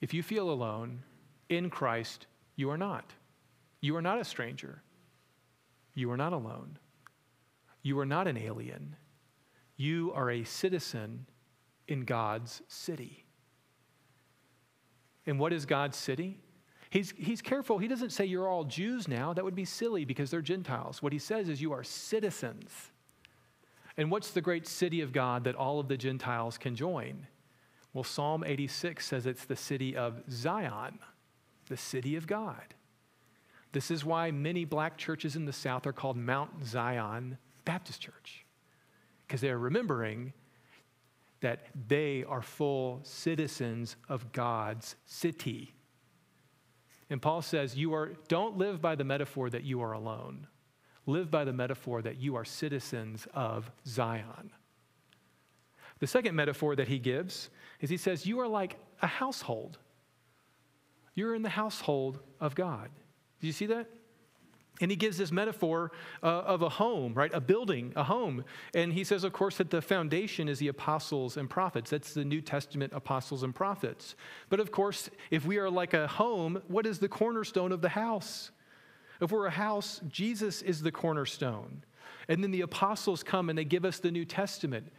if 0.00 0.14
you 0.14 0.22
feel 0.22 0.50
alone 0.50 1.02
in 1.48 1.70
Christ, 1.70 2.26
you 2.56 2.70
are 2.70 2.78
not. 2.78 3.12
You 3.80 3.96
are 3.96 4.02
not 4.02 4.20
a 4.20 4.24
stranger. 4.24 4.82
You 5.94 6.10
are 6.10 6.16
not 6.16 6.32
alone. 6.32 6.78
You 7.82 7.98
are 7.98 8.06
not 8.06 8.26
an 8.26 8.36
alien. 8.36 8.96
You 9.76 10.12
are 10.14 10.30
a 10.30 10.44
citizen 10.44 11.26
in 11.88 12.04
God's 12.04 12.62
city. 12.68 13.24
And 15.26 15.38
what 15.38 15.52
is 15.52 15.66
God's 15.66 15.96
city? 15.96 16.40
He's, 16.90 17.12
he's 17.16 17.42
careful. 17.42 17.78
He 17.78 17.88
doesn't 17.88 18.10
say 18.10 18.24
you're 18.24 18.48
all 18.48 18.64
Jews 18.64 19.08
now. 19.08 19.32
That 19.32 19.44
would 19.44 19.54
be 19.54 19.64
silly 19.64 20.04
because 20.04 20.30
they're 20.30 20.40
Gentiles. 20.40 21.02
What 21.02 21.12
he 21.12 21.18
says 21.18 21.48
is 21.48 21.60
you 21.60 21.72
are 21.72 21.82
citizens. 21.82 22.70
And 23.96 24.10
what's 24.10 24.30
the 24.30 24.40
great 24.40 24.66
city 24.66 25.00
of 25.00 25.12
God 25.12 25.44
that 25.44 25.54
all 25.54 25.80
of 25.80 25.88
the 25.88 25.96
Gentiles 25.96 26.58
can 26.58 26.76
join? 26.76 27.26
Well, 27.92 28.04
Psalm 28.04 28.44
86 28.44 29.04
says 29.06 29.26
it's 29.26 29.44
the 29.44 29.56
city 29.56 29.96
of 29.96 30.22
Zion, 30.30 30.98
the 31.68 31.76
city 31.76 32.16
of 32.16 32.26
God. 32.26 32.74
This 33.72 33.90
is 33.90 34.04
why 34.04 34.30
many 34.30 34.64
black 34.64 34.96
churches 34.96 35.36
in 35.36 35.46
the 35.46 35.52
South 35.52 35.86
are 35.86 35.92
called 35.92 36.16
Mount 36.16 36.64
Zion 36.64 37.38
Baptist 37.64 38.00
Church, 38.00 38.44
because 39.26 39.40
they're 39.40 39.58
remembering 39.58 40.32
that 41.40 41.66
they 41.88 42.24
are 42.24 42.40
full 42.40 43.00
citizens 43.02 43.96
of 44.08 44.32
God's 44.32 44.96
city. 45.04 45.74
And 47.10 47.20
Paul 47.20 47.42
says, 47.42 47.76
you 47.76 47.92
are, 47.94 48.12
don't 48.28 48.56
live 48.56 48.80
by 48.80 48.94
the 48.94 49.04
metaphor 49.04 49.50
that 49.50 49.62
you 49.62 49.82
are 49.82 49.92
alone. 49.92 50.46
Live 51.06 51.30
by 51.30 51.44
the 51.44 51.52
metaphor 51.52 52.00
that 52.00 52.16
you 52.16 52.34
are 52.36 52.44
citizens 52.44 53.26
of 53.34 53.70
Zion. 53.86 54.52
The 55.98 56.06
second 56.06 56.34
metaphor 56.34 56.76
that 56.76 56.88
he 56.88 56.98
gives 56.98 57.50
is 57.80 57.90
he 57.90 57.96
says, 57.96 58.26
You 58.26 58.40
are 58.40 58.48
like 58.48 58.78
a 59.02 59.06
household. 59.06 59.78
You're 61.14 61.34
in 61.34 61.42
the 61.42 61.48
household 61.48 62.20
of 62.40 62.54
God. 62.54 62.90
Do 63.40 63.46
you 63.46 63.52
see 63.52 63.66
that? 63.66 63.88
And 64.80 64.90
he 64.90 64.96
gives 64.96 65.16
this 65.16 65.30
metaphor 65.30 65.92
uh, 66.22 66.26
of 66.26 66.62
a 66.62 66.68
home, 66.68 67.14
right? 67.14 67.30
A 67.32 67.40
building, 67.40 67.92
a 67.94 68.02
home. 68.02 68.44
And 68.74 68.92
he 68.92 69.04
says, 69.04 69.22
of 69.22 69.32
course, 69.32 69.58
that 69.58 69.70
the 69.70 69.80
foundation 69.80 70.48
is 70.48 70.58
the 70.58 70.68
apostles 70.68 71.36
and 71.36 71.48
prophets. 71.48 71.90
That's 71.90 72.12
the 72.12 72.24
New 72.24 72.40
Testament 72.40 72.92
apostles 72.92 73.44
and 73.44 73.54
prophets. 73.54 74.16
But 74.48 74.58
of 74.58 74.72
course, 74.72 75.10
if 75.30 75.46
we 75.46 75.58
are 75.58 75.70
like 75.70 75.94
a 75.94 76.08
home, 76.08 76.60
what 76.66 76.86
is 76.86 76.98
the 76.98 77.08
cornerstone 77.08 77.70
of 77.70 77.82
the 77.82 77.88
house? 77.88 78.50
If 79.20 79.30
we're 79.30 79.46
a 79.46 79.50
house, 79.50 80.00
Jesus 80.08 80.60
is 80.60 80.82
the 80.82 80.90
cornerstone. 80.90 81.84
And 82.28 82.42
then 82.42 82.50
the 82.50 82.62
apostles 82.62 83.22
come 83.22 83.50
and 83.50 83.56
they 83.56 83.64
give 83.64 83.84
us 83.84 84.00
the 84.00 84.10
New 84.10 84.24
Testament. 84.24 84.90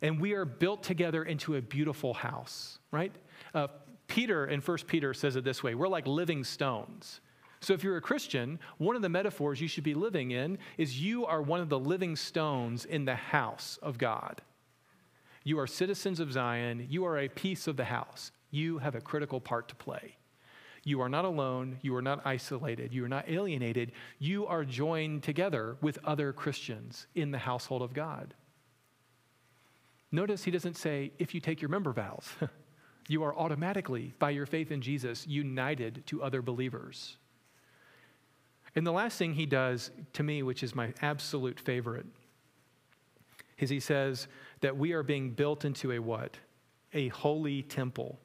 And 0.00 0.20
we 0.20 0.34
are 0.34 0.44
built 0.44 0.84
together 0.84 1.24
into 1.24 1.56
a 1.56 1.62
beautiful 1.62 2.14
house, 2.14 2.78
right? 2.92 3.12
Uh, 3.52 3.68
Peter 4.14 4.46
in 4.46 4.60
1 4.60 4.78
Peter 4.86 5.12
says 5.12 5.34
it 5.34 5.42
this 5.42 5.60
way 5.60 5.74
we're 5.74 5.88
like 5.88 6.06
living 6.06 6.44
stones. 6.44 7.20
So, 7.58 7.72
if 7.72 7.82
you're 7.82 7.96
a 7.96 8.00
Christian, 8.00 8.60
one 8.78 8.94
of 8.94 9.02
the 9.02 9.08
metaphors 9.08 9.60
you 9.60 9.66
should 9.66 9.82
be 9.82 9.94
living 9.94 10.30
in 10.30 10.58
is 10.78 11.02
you 11.02 11.26
are 11.26 11.42
one 11.42 11.60
of 11.60 11.68
the 11.68 11.80
living 11.80 12.14
stones 12.14 12.84
in 12.84 13.06
the 13.06 13.16
house 13.16 13.76
of 13.82 13.98
God. 13.98 14.40
You 15.42 15.58
are 15.58 15.66
citizens 15.66 16.20
of 16.20 16.30
Zion. 16.30 16.86
You 16.88 17.04
are 17.06 17.18
a 17.18 17.28
piece 17.28 17.66
of 17.66 17.76
the 17.76 17.86
house. 17.86 18.30
You 18.52 18.78
have 18.78 18.94
a 18.94 19.00
critical 19.00 19.40
part 19.40 19.66
to 19.70 19.74
play. 19.74 20.14
You 20.84 21.00
are 21.00 21.08
not 21.08 21.24
alone. 21.24 21.78
You 21.82 21.96
are 21.96 22.02
not 22.02 22.24
isolated. 22.24 22.94
You 22.94 23.04
are 23.06 23.08
not 23.08 23.28
alienated. 23.28 23.90
You 24.20 24.46
are 24.46 24.64
joined 24.64 25.24
together 25.24 25.76
with 25.80 25.98
other 26.04 26.32
Christians 26.32 27.08
in 27.16 27.32
the 27.32 27.38
household 27.38 27.82
of 27.82 27.92
God. 27.92 28.34
Notice 30.12 30.44
he 30.44 30.52
doesn't 30.52 30.76
say, 30.76 31.10
if 31.18 31.34
you 31.34 31.40
take 31.40 31.60
your 31.60 31.70
member 31.70 31.92
vows, 31.92 32.28
you 33.08 33.22
are 33.22 33.36
automatically, 33.36 34.14
by 34.18 34.30
your 34.30 34.46
faith 34.46 34.70
in 34.70 34.80
Jesus, 34.80 35.26
united 35.26 36.02
to 36.06 36.22
other 36.22 36.42
believers. 36.42 37.16
And 38.74 38.86
the 38.86 38.92
last 38.92 39.18
thing 39.18 39.34
he 39.34 39.46
does 39.46 39.90
to 40.14 40.22
me, 40.22 40.42
which 40.42 40.62
is 40.62 40.74
my 40.74 40.92
absolute 41.02 41.60
favorite, 41.60 42.06
is 43.58 43.70
he 43.70 43.80
says 43.80 44.26
that 44.60 44.76
we 44.76 44.92
are 44.92 45.02
being 45.02 45.30
built 45.30 45.64
into 45.64 45.92
a 45.92 45.98
what? 45.98 46.36
A 46.92 47.08
holy 47.08 47.62
temple. 47.62 48.18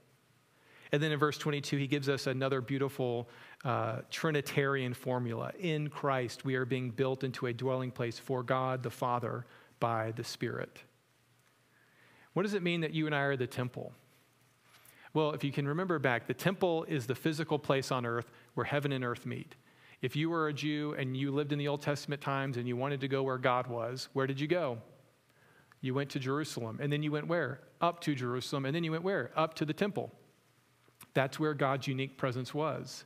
And 0.92 1.04
then 1.04 1.12
in 1.12 1.20
verse 1.20 1.38
22, 1.38 1.78
he 1.78 1.88
gives 1.88 2.10
us 2.10 2.26
another 2.26 2.62
beautiful 2.62 3.30
uh, 3.64 4.00
Trinitarian 4.10 4.94
formula. 4.94 5.52
In 5.60 5.90
Christ, 5.90 6.46
we 6.46 6.56
are 6.56 6.66
being 6.66 6.90
built 6.90 7.24
into 7.24 7.46
a 7.46 7.54
dwelling 7.54 7.92
place 7.92 8.18
for 8.18 8.42
God 8.42 8.82
the 8.82 8.90
Father 8.90 9.46
by 9.80 10.12
the 10.12 10.24
Spirit. 10.24 10.82
What 12.34 12.44
does 12.44 12.56
it 12.56 12.64
mean 12.64 12.82
that 12.82 12.94
you 12.94 13.06
and 13.06 13.14
I 13.14 13.22
are 13.22 13.38
the 13.38 13.48
temple? 13.48 13.94
Well, 15.14 15.32
if 15.32 15.44
you 15.44 15.52
can 15.52 15.68
remember 15.68 15.98
back, 16.00 16.28
the 16.28 16.34
temple 16.34 16.86
is 16.88 17.08
the 17.08 17.16
physical 17.16 17.58
place 17.58 17.92
on 17.92 18.06
earth 18.06 18.32
where 18.54 18.66
heaven 18.66 18.92
and 18.92 19.04
earth 19.04 19.26
meet. 19.26 19.56
If 20.02 20.16
you 20.16 20.30
were 20.30 20.48
a 20.48 20.54
Jew 20.54 20.96
and 20.98 21.18
you 21.18 21.32
lived 21.32 21.52
in 21.52 21.60
the 21.60 21.68
Old 21.68 21.82
Testament 21.82 22.22
times 22.22 22.58
and 22.58 22.68
you 22.68 22.78
wanted 22.78 23.02
to 23.02 23.08
go 23.08 23.24
where 23.24 23.38
God 23.38 23.68
was, 23.68 24.08
where 24.14 24.28
did 24.28 24.40
you 24.40 24.48
go? 24.48 24.78
You 25.82 25.94
went 25.94 26.10
to 26.12 26.20
Jerusalem. 26.20 26.80
And 26.82 26.92
then 26.92 27.04
you 27.04 27.12
went 27.12 27.28
where? 27.28 27.62
Up 27.82 28.02
to 28.02 28.16
Jerusalem. 28.16 28.66
And 28.66 28.76
then 28.76 28.84
you 28.84 28.92
went 28.92 29.04
where? 29.04 29.32
Up 29.36 29.56
to 29.56 29.66
the 29.66 29.74
temple. 29.74 30.12
That's 31.14 31.40
where 31.40 31.54
God's 31.54 31.88
unique 31.88 32.18
presence 32.18 32.54
was. 32.54 33.06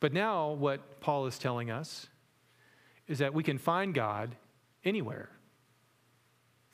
But 0.00 0.12
now, 0.12 0.50
what 0.50 1.00
Paul 1.00 1.26
is 1.26 1.38
telling 1.38 1.70
us 1.70 2.08
is 3.06 3.18
that 3.18 3.34
we 3.34 3.42
can 3.42 3.58
find 3.58 3.94
God 3.94 4.36
anywhere 4.84 5.30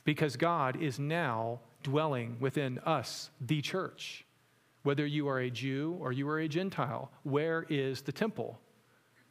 because 0.05 0.37
God 0.37 0.81
is 0.81 0.99
now 0.99 1.61
dwelling 1.83 2.37
within 2.41 2.79
us, 2.81 3.31
the 3.41 3.61
church. 3.61 4.25
Whether 4.83 5.07
you 5.07 5.29
are 5.29 5.41
a 5.41 5.51
Jew 5.51 5.97
or 6.01 6.13
you 6.13 6.29
are 6.29 6.39
a 6.39 6.49
Gentile, 6.49 7.11
where 7.23 7.67
is 7.69 8.03
the 8.03 8.13
temple? 8.13 8.59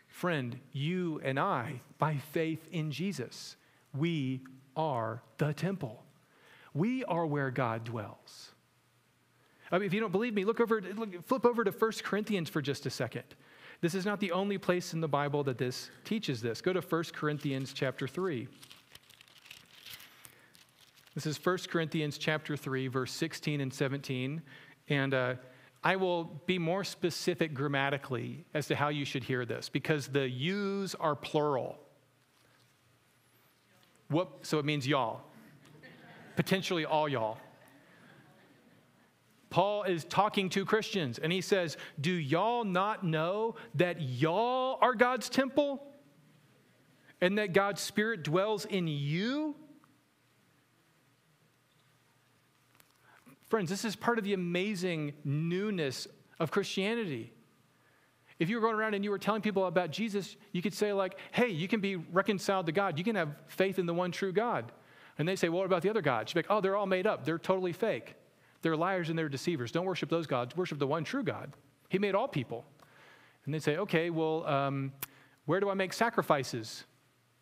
Friend, 0.07 0.59
you 0.71 1.21
and 1.23 1.39
I, 1.39 1.81
by 1.97 2.17
faith 2.17 2.67
in 2.71 2.91
Jesus, 2.91 3.55
we 3.95 4.41
are 4.75 5.21
the 5.37 5.53
temple. 5.53 6.03
We 6.73 7.03
are 7.05 7.25
where 7.25 7.51
God 7.51 7.83
dwells. 7.83 8.51
I 9.71 9.77
mean, 9.77 9.87
if 9.87 9.93
you 9.93 9.99
don't 9.99 10.11
believe 10.11 10.33
me, 10.33 10.45
look 10.45 10.59
over, 10.59 10.81
look, 10.81 11.25
flip 11.25 11.45
over 11.45 11.63
to 11.63 11.71
1 11.71 11.91
Corinthians 12.03 12.49
for 12.49 12.61
just 12.61 12.85
a 12.85 12.89
second. 12.89 13.23
This 13.81 13.93
is 13.93 14.05
not 14.05 14.19
the 14.19 14.31
only 14.31 14.57
place 14.57 14.93
in 14.93 15.01
the 15.01 15.07
Bible 15.07 15.43
that 15.43 15.57
this 15.57 15.89
teaches 16.03 16.41
this. 16.41 16.61
Go 16.61 16.73
to 16.73 16.81
1 16.81 17.03
Corinthians 17.13 17.73
chapter 17.73 18.07
3. 18.07 18.47
This 21.17 21.25
is 21.25 21.43
1 21.43 21.57
Corinthians 21.71 22.19
chapter 22.19 22.55
3, 22.55 22.89
verse 22.89 23.11
16 23.11 23.59
and 23.59 23.73
17. 23.73 24.39
And 24.87 25.13
uh, 25.15 25.33
I 25.83 25.95
will 25.95 26.25
be 26.45 26.59
more 26.59 26.83
specific 26.83 27.55
grammatically 27.55 28.45
as 28.53 28.67
to 28.67 28.75
how 28.75 28.89
you 28.89 29.03
should 29.03 29.23
hear 29.23 29.43
this 29.43 29.67
because 29.67 30.09
the 30.09 30.29
yous 30.29 30.93
are 30.93 31.15
plural. 31.15 31.79
Whoop, 34.11 34.41
so 34.43 34.59
it 34.59 34.65
means 34.65 34.87
y'all. 34.87 35.21
Potentially 36.35 36.85
all 36.85 37.09
y'all. 37.09 37.39
Paul 39.49 39.85
is 39.85 40.03
talking 40.03 40.49
to 40.49 40.65
Christians 40.65 41.17
and 41.17 41.33
he 41.33 41.41
says, 41.41 41.77
Do 41.99 42.11
y'all 42.11 42.63
not 42.63 43.03
know 43.03 43.55
that 43.73 44.03
y'all 44.03 44.77
are 44.81 44.93
God's 44.93 45.29
temple 45.29 45.81
and 47.21 47.39
that 47.39 47.53
God's 47.53 47.81
Spirit 47.81 48.21
dwells 48.21 48.65
in 48.65 48.87
you? 48.87 49.55
Friends, 53.49 53.69
this 53.69 53.85
is 53.85 53.95
part 53.95 54.17
of 54.17 54.23
the 54.23 54.33
amazing 54.33 55.13
newness 55.23 56.07
of 56.39 56.51
Christianity. 56.51 57.31
If 58.39 58.49
you 58.49 58.57
were 58.57 58.61
going 58.61 58.75
around 58.75 58.93
and 58.93 59.03
you 59.03 59.09
were 59.09 59.17
telling 59.17 59.41
people 59.41 59.65
about 59.65 59.91
Jesus, 59.91 60.35
you 60.51 60.61
could 60.61 60.73
say, 60.73 60.93
like, 60.93 61.17
hey, 61.31 61.47
you 61.47 61.67
can 61.67 61.79
be 61.79 61.95
reconciled 61.95 62.67
to 62.67 62.71
God. 62.71 62.97
You 62.97 63.03
can 63.03 63.15
have 63.15 63.35
faith 63.47 63.79
in 63.79 63.85
the 63.85 63.93
one 63.93 64.11
true 64.11 64.31
God. 64.31 64.71
And 65.17 65.27
they 65.27 65.35
say, 65.35 65.49
well, 65.49 65.59
what 65.59 65.65
about 65.65 65.81
the 65.81 65.89
other 65.89 66.01
gods? 66.01 66.33
You're 66.33 66.43
like, 66.43 66.51
oh, 66.51 66.61
they're 66.61 66.75
all 66.75 66.85
made 66.85 67.07
up. 67.07 67.25
They're 67.25 67.39
totally 67.39 67.73
fake. 67.73 68.15
They're 68.61 68.77
liars 68.77 69.09
and 69.09 69.17
they're 69.17 69.29
deceivers. 69.29 69.71
Don't 69.71 69.85
worship 69.85 70.09
those 70.09 70.27
gods. 70.27 70.55
Worship 70.55 70.77
the 70.77 70.85
one 70.85 71.03
true 71.03 71.23
God. 71.23 71.53
He 71.89 71.97
made 71.97 72.13
all 72.15 72.27
people. 72.27 72.65
And 73.45 73.53
they 73.53 73.59
say, 73.59 73.77
okay, 73.77 74.09
well, 74.09 74.45
um, 74.45 74.91
where 75.45 75.59
do 75.59 75.69
I 75.69 75.73
make 75.73 75.93
sacrifices? 75.93 76.83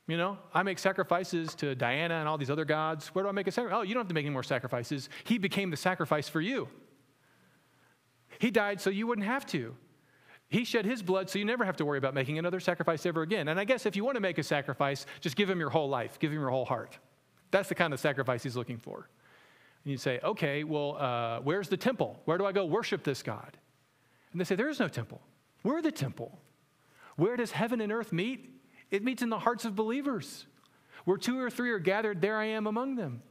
You 0.07 0.17
know, 0.17 0.37
I 0.53 0.61
make 0.61 0.77
sacrifices 0.77 1.55
to 1.55 1.73
Diana 1.73 2.15
and 2.15 2.27
all 2.27 2.37
these 2.37 2.51
other 2.51 2.65
gods. 2.65 3.07
Where 3.07 3.23
do 3.23 3.29
I 3.29 3.31
make 3.31 3.47
a 3.47 3.51
sacrifice? 3.51 3.79
Oh, 3.79 3.81
you 3.81 3.95
don't 3.95 4.01
have 4.01 4.07
to 4.09 4.13
make 4.13 4.25
any 4.25 4.33
more 4.33 4.43
sacrifices. 4.43 5.09
He 5.23 5.39
became 5.39 5.71
the 5.71 5.77
sacrifice 5.77 6.29
for 6.29 6.41
you. 6.41 6.67
He 8.37 8.51
died 8.51 8.79
so 8.81 8.89
you 8.89 9.07
wouldn't 9.07 9.25
have 9.25 9.45
to. 9.47 9.75
He 10.47 10.63
shed 10.63 10.85
his 10.85 11.01
blood 11.01 11.29
so 11.29 11.39
you 11.39 11.45
never 11.45 11.65
have 11.65 11.77
to 11.77 11.85
worry 11.85 11.97
about 11.97 12.13
making 12.13 12.37
another 12.37 12.59
sacrifice 12.59 13.03
ever 13.07 13.23
again. 13.23 13.47
And 13.47 13.59
I 13.59 13.63
guess 13.63 13.87
if 13.87 13.95
you 13.95 14.05
want 14.05 14.15
to 14.15 14.21
make 14.21 14.37
a 14.37 14.43
sacrifice, 14.43 15.07
just 15.21 15.35
give 15.35 15.49
him 15.49 15.59
your 15.59 15.71
whole 15.71 15.89
life, 15.89 16.19
give 16.19 16.31
him 16.31 16.39
your 16.39 16.51
whole 16.51 16.65
heart. 16.65 16.99
That's 17.49 17.69
the 17.69 17.75
kind 17.75 17.93
of 17.93 17.99
sacrifice 17.99 18.43
he's 18.43 18.55
looking 18.55 18.77
for. 18.77 19.09
And 19.83 19.91
you 19.91 19.97
say, 19.97 20.19
okay, 20.23 20.63
well, 20.63 20.97
uh, 20.97 21.39
where's 21.39 21.67
the 21.67 21.77
temple? 21.77 22.19
Where 22.25 22.37
do 22.37 22.45
I 22.45 22.51
go 22.51 22.65
worship 22.65 23.03
this 23.03 23.23
God? 23.23 23.57
And 24.31 24.39
they 24.39 24.45
say, 24.45 24.55
there 24.55 24.69
is 24.69 24.79
no 24.79 24.87
temple. 24.87 25.21
We're 25.63 25.81
the 25.81 25.91
temple. 25.91 26.39
Where 27.15 27.37
does 27.37 27.51
heaven 27.51 27.81
and 27.81 27.91
earth 27.91 28.13
meet? 28.13 28.54
It 28.91 29.03
meets 29.03 29.21
in 29.21 29.29
the 29.29 29.39
hearts 29.39 29.65
of 29.65 29.75
believers. 29.75 30.45
Where 31.05 31.17
two 31.17 31.39
or 31.39 31.49
three 31.49 31.71
are 31.71 31.79
gathered, 31.79 32.21
there 32.21 32.37
I 32.37 32.45
am 32.45 32.67
among 32.67 32.95
them. 32.95 33.21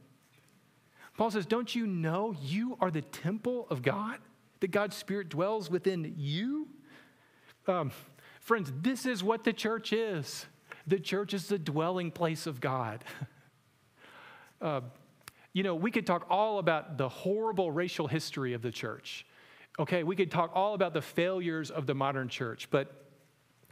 Paul 1.17 1.31
says, 1.31 1.45
Don't 1.45 1.73
you 1.73 1.87
know 1.87 2.35
you 2.41 2.77
are 2.79 2.91
the 2.91 3.01
temple 3.01 3.67
of 3.69 3.81
God? 3.81 4.19
That 4.61 4.71
God's 4.71 4.95
Spirit 4.95 5.29
dwells 5.29 5.69
within 5.69 6.13
you? 6.17 6.67
Um, 7.67 7.91
friends, 8.39 8.71
this 8.81 9.05
is 9.05 9.23
what 9.23 9.43
the 9.43 9.53
church 9.53 9.91
is. 9.91 10.45
The 10.87 10.99
church 10.99 11.33
is 11.33 11.47
the 11.47 11.59
dwelling 11.59 12.11
place 12.11 12.47
of 12.47 12.61
God. 12.61 13.03
uh, 14.61 14.81
you 15.51 15.63
know, 15.63 15.75
we 15.75 15.89
could 15.89 16.05
talk 16.05 16.25
all 16.29 16.59
about 16.59 16.97
the 16.97 17.09
horrible 17.09 17.71
racial 17.71 18.07
history 18.07 18.53
of 18.53 18.61
the 18.61 18.71
church. 18.71 19.25
Okay, 19.79 20.03
we 20.03 20.15
could 20.15 20.31
talk 20.31 20.51
all 20.53 20.73
about 20.73 20.93
the 20.93 21.01
failures 21.01 21.71
of 21.71 21.85
the 21.85 21.95
modern 21.95 22.29
church, 22.29 22.69
but 22.69 23.04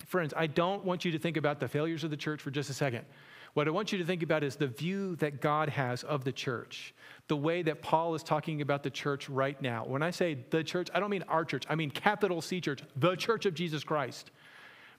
Friends, 0.06 0.34
I 0.36 0.48
don't 0.48 0.84
want 0.84 1.06
you 1.06 1.12
to 1.12 1.20
think 1.20 1.38
about 1.38 1.60
the 1.60 1.68
failures 1.68 2.04
of 2.04 2.10
the 2.10 2.18
church 2.18 2.42
for 2.42 2.52
just 2.52 2.70
a 2.70 2.74
second. 2.74 3.06
What 3.54 3.68
I 3.68 3.72
want 3.72 3.92
you 3.92 4.00
to 4.00 4.06
think 4.06 4.24
about 4.24 4.44
is 4.44 4.56
the 4.56 4.68
view 4.68 5.16
that 5.18 5.40
God 5.40 5.70
has 5.70 6.04
of 6.04 6.24
the 6.24 6.32
church, 6.32 6.94
the 7.28 7.38
way 7.38 7.62
that 7.62 7.84
Paul 7.84 8.16
is 8.16 8.24
talking 8.24 8.62
about 8.62 8.82
the 8.82 8.90
church 8.90 9.30
right 9.30 9.60
now. 9.62 9.86
When 9.86 10.02
I 10.02 10.10
say 10.10 10.40
the 10.50 10.64
church, 10.64 10.90
I 10.94 11.00
don't 11.00 11.12
mean 11.12 11.24
our 11.28 11.46
church, 11.46 11.64
I 11.70 11.76
mean 11.76 11.92
capital 11.92 12.42
C 12.42 12.60
church, 12.60 12.82
the 12.96 13.16
church 13.16 13.46
of 13.46 13.54
Jesus 13.54 13.84
Christ. 13.84 14.32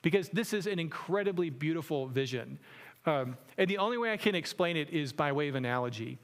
Because 0.01 0.29
this 0.29 0.53
is 0.53 0.67
an 0.67 0.79
incredibly 0.79 1.49
beautiful 1.49 2.07
vision. 2.07 2.59
Um, 3.05 3.37
and 3.57 3.69
the 3.69 3.79
only 3.79 3.97
way 3.97 4.13
I 4.13 4.17
can 4.17 4.35
explain 4.35 4.77
it 4.77 4.89
is 4.89 5.11
by 5.11 5.31
way 5.31 5.49
of 5.49 5.55
analogy. 5.55 6.17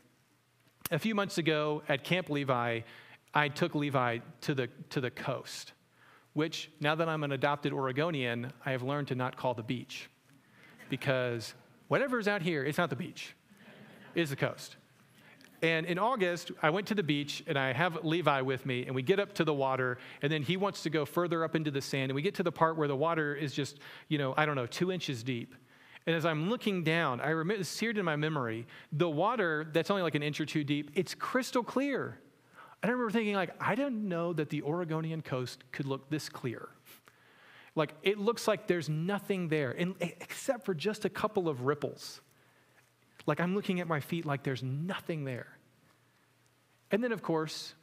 A 0.92 1.00
few 1.00 1.16
months 1.16 1.38
ago 1.38 1.84
at 1.90 2.04
Camp 2.04 2.30
Levi, 2.30 2.82
I 3.34 3.48
took 3.50 3.76
Levi 3.76 4.20
to 4.42 4.54
the, 4.54 4.70
to 4.92 5.02
the 5.02 5.12
coast 5.12 5.74
which 6.34 6.72
now 6.80 6.96
that 6.96 7.10
I'm 7.10 7.24
an 7.24 7.32
adopted 7.32 7.74
Oregonian, 7.74 8.52
I 8.66 8.72
have 8.72 8.84
learned 8.84 9.10
to 9.10 9.16
not 9.16 9.36
call 9.36 9.54
the 9.54 9.64
beach. 9.64 10.10
Because 10.90 11.54
whatever 11.88 12.20
is 12.20 12.28
out 12.28 12.42
here, 12.42 12.64
it's 12.64 12.78
not 12.78 12.90
the 12.90 12.96
beach, 12.96 13.36
it's 14.16 14.30
the 14.30 14.36
coast. 14.36 14.78
And 15.64 15.86
in 15.86 16.00
August, 16.00 16.52
I 16.64 16.72
went 16.72 16.88
to 16.88 16.96
the 16.96 17.04
beach 17.04 17.44
and 17.46 17.58
I 17.58 17.72
have 17.72 18.04
Levi 18.04 18.42
with 18.42 18.66
me, 18.66 18.86
and 18.86 18.96
we 18.96 19.04
get 19.04 19.20
up 19.20 19.34
to 19.36 19.44
the 19.44 19.54
water, 19.54 20.00
and 20.22 20.32
then 20.32 20.42
he 20.42 20.58
wants 20.58 20.82
to 20.84 20.90
go 20.90 21.06
further 21.06 21.44
up 21.44 21.56
into 21.56 21.70
the 21.70 21.82
sand, 21.82 22.10
and 22.10 22.16
we 22.16 22.24
get 22.24 22.34
to 22.36 22.44
the 22.44 22.52
part 22.52 22.78
where 22.78 22.88
the 22.88 22.96
water 22.96 23.36
is 23.36 23.54
just, 23.54 23.80
you 24.08 24.18
know, 24.18 24.34
I 24.38 24.46
don't 24.46 24.56
know, 24.56 24.66
two 24.66 24.92
inches 24.92 25.22
deep. 25.22 25.54
And 26.08 26.16
as 26.16 26.26
I'm 26.26 26.50
looking 26.50 26.84
down, 26.84 27.22
I 27.22 27.30
remember 27.30 27.64
seared 27.64 28.00
in 28.00 28.06
my 28.06 28.16
memory, 28.16 28.66
the 28.92 29.10
water 29.10 29.68
that's 29.72 29.92
only 29.92 30.02
like 30.02 30.16
an 30.16 30.24
inch 30.24 30.42
or 30.42 30.48
two 30.48 30.64
deep, 30.64 30.90
it's 30.96 31.14
crystal 31.14 31.64
clear. 31.64 32.18
I 32.84 32.88
remember 32.88 33.12
thinking, 33.12 33.36
like, 33.36 33.52
I 33.60 33.76
didn't 33.76 34.08
know 34.08 34.34
that 34.34 34.50
the 34.50 34.64
Oregonian 34.64 35.22
coast 35.22 35.64
could 35.72 35.86
look 35.86 36.10
this 36.10 36.30
clear. 36.30 36.70
Like, 37.76 37.94
it 38.02 38.18
looks 38.18 38.48
like 38.48 38.68
there's 38.68 38.90
nothing 38.90 39.48
there, 39.48 39.72
and, 39.72 39.96
except 40.00 40.66
for 40.66 40.74
just 40.74 41.06
a 41.06 41.10
couple 41.10 41.48
of 41.48 41.62
ripples. 41.62 42.22
Like, 43.28 43.40
I'm 43.40 43.56
looking 43.56 43.80
at 43.80 43.88
my 43.88 44.00
feet 44.00 44.26
like 44.26 44.44
there's 44.44 44.64
nothing 44.64 45.26
there. 45.26 45.58
And 46.90 47.04
then, 47.04 47.12
of 47.12 47.22
course, 47.22 47.74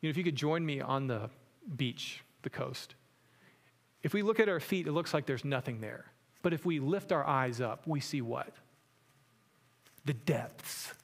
you 0.00 0.08
know, 0.08 0.10
if 0.10 0.16
you 0.16 0.24
could 0.24 0.36
join 0.36 0.64
me 0.64 0.80
on 0.80 1.06
the 1.06 1.30
beach, 1.76 2.24
the 2.42 2.50
coast, 2.50 2.94
if 4.02 4.14
we 4.14 4.22
look 4.22 4.40
at 4.40 4.48
our 4.48 4.60
feet, 4.60 4.86
it 4.86 4.92
looks 4.92 5.12
like 5.12 5.26
there's 5.26 5.44
nothing 5.44 5.80
there. 5.80 6.06
But 6.42 6.52
if 6.52 6.64
we 6.64 6.78
lift 6.78 7.12
our 7.12 7.26
eyes 7.26 7.60
up, 7.60 7.86
we 7.86 8.00
see 8.00 8.22
what? 8.22 8.54
The 10.04 10.14
depths 10.14 10.94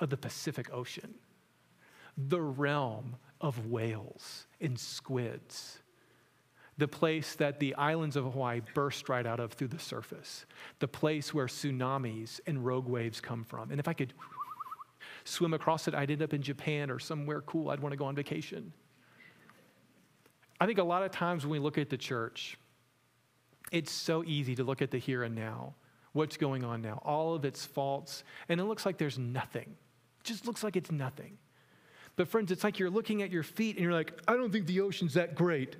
of 0.00 0.08
the 0.08 0.16
Pacific 0.16 0.72
Ocean, 0.72 1.14
the 2.16 2.40
realm 2.40 3.16
of 3.40 3.66
whales 3.66 4.46
and 4.60 4.78
squids, 4.78 5.78
the 6.78 6.88
place 6.88 7.34
that 7.36 7.58
the 7.60 7.74
islands 7.74 8.16
of 8.16 8.24
Hawaii 8.24 8.60
burst 8.74 9.08
right 9.08 9.26
out 9.26 9.40
of 9.40 9.52
through 9.52 9.68
the 9.68 9.78
surface, 9.78 10.46
the 10.78 10.88
place 10.88 11.34
where 11.34 11.46
tsunamis 11.46 12.40
and 12.46 12.64
rogue 12.64 12.88
waves 12.88 13.20
come 13.20 13.44
from. 13.44 13.70
And 13.70 13.80
if 13.80 13.88
I 13.88 13.92
could 13.92 14.14
swim 15.24 15.54
across 15.54 15.88
it, 15.88 15.94
I'd 15.94 16.10
end 16.10 16.22
up 16.22 16.34
in 16.34 16.42
Japan 16.42 16.90
or 16.90 16.98
somewhere 16.98 17.40
cool 17.42 17.70
I'd 17.70 17.80
want 17.80 17.92
to 17.92 17.96
go 17.96 18.06
on 18.06 18.14
vacation. 18.14 18.72
I 20.60 20.66
think 20.66 20.78
a 20.78 20.84
lot 20.84 21.02
of 21.02 21.10
times 21.10 21.44
when 21.44 21.50
we 21.52 21.58
look 21.58 21.78
at 21.78 21.90
the 21.90 21.96
church, 21.96 22.56
it's 23.72 23.90
so 23.90 24.22
easy 24.24 24.54
to 24.54 24.64
look 24.64 24.82
at 24.82 24.90
the 24.90 24.98
here 24.98 25.24
and 25.24 25.34
now, 25.34 25.74
what's 26.12 26.36
going 26.36 26.62
on 26.62 26.82
now, 26.82 27.00
all 27.04 27.34
of 27.34 27.44
its 27.44 27.64
faults, 27.64 28.22
and 28.48 28.60
it 28.60 28.64
looks 28.64 28.86
like 28.86 28.98
there's 28.98 29.18
nothing. 29.18 29.76
It 30.20 30.24
just 30.24 30.46
looks 30.46 30.62
like 30.62 30.76
it's 30.76 30.92
nothing. 30.92 31.38
But, 32.16 32.28
friends, 32.28 32.50
it's 32.50 32.62
like 32.62 32.78
you're 32.78 32.90
looking 32.90 33.22
at 33.22 33.30
your 33.30 33.42
feet 33.42 33.76
and 33.76 33.84
you're 33.84 33.92
like, 33.92 34.12
I 34.28 34.34
don't 34.34 34.52
think 34.52 34.66
the 34.66 34.80
ocean's 34.80 35.14
that 35.14 35.34
great. 35.34 35.76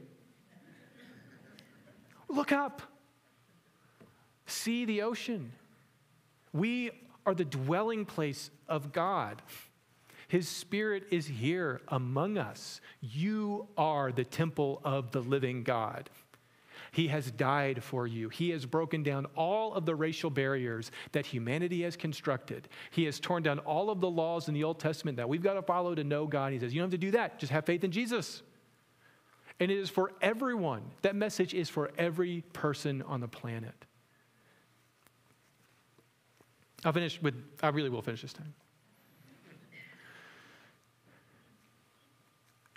Look 2.29 2.53
up. 2.53 2.83
See 4.47 4.85
the 4.85 5.03
ocean. 5.03 5.53
We 6.53 6.91
are 7.27 7.35
the 7.35 7.45
dwelling 7.45 8.05
place 8.05 8.51
of 8.69 8.93
God. 8.93 9.43
His 10.29 10.49
Spirit 10.49 11.05
is 11.11 11.27
here 11.27 11.83
among 11.89 12.39
us. 12.39 12.81
You 13.03 13.69
are 13.77 14.11
the 14.13 14.25
temple 14.25 14.81
of 14.83 15.11
the 15.11 15.21
living 15.21 15.63
God. 15.63 16.09
He 16.93 17.09
has 17.09 17.31
died 17.31 17.83
for 17.83 18.07
you. 18.07 18.29
He 18.29 18.51
has 18.51 18.67
broken 18.67 19.03
down 19.03 19.27
all 19.35 19.73
of 19.73 19.87
the 19.87 19.95
racial 19.95 20.29
barriers 20.29 20.91
that 21.13 21.25
humanity 21.25 21.83
has 21.83 21.97
constructed. 21.97 22.69
He 22.91 23.05
has 23.07 23.19
torn 23.19 23.43
down 23.43 23.61
all 23.61 23.89
of 23.89 24.03
the 24.03 24.11
laws 24.11 24.47
in 24.47 24.53
the 24.53 24.63
Old 24.63 24.79
Testament 24.79 25.17
that 25.17 25.27
we've 25.27 25.43
got 25.43 25.55
to 25.55 25.63
follow 25.63 25.95
to 25.95 26.05
know 26.05 26.27
God. 26.27 26.53
He 26.53 26.59
says, 26.59 26.75
You 26.75 26.83
don't 26.83 26.93
have 26.93 27.01
to 27.01 27.07
do 27.07 27.13
that. 27.13 27.39
Just 27.39 27.51
have 27.51 27.65
faith 27.65 27.83
in 27.83 27.91
Jesus. 27.91 28.43
And 29.59 29.71
it 29.71 29.79
is 29.79 29.89
for 29.89 30.13
everyone. 30.21 30.83
That 31.01 31.17
message 31.17 31.55
is 31.55 31.71
for 31.71 31.91
every 31.97 32.43
person 32.53 33.01
on 33.03 33.21
the 33.21 33.29
planet. 33.29 33.87
I'll 36.85 36.93
finish 36.93 37.23
with, 37.23 37.35
I 37.63 37.69
really 37.69 37.89
will 37.89 38.03
finish 38.03 38.21
this 38.21 38.35
time. 38.35 38.53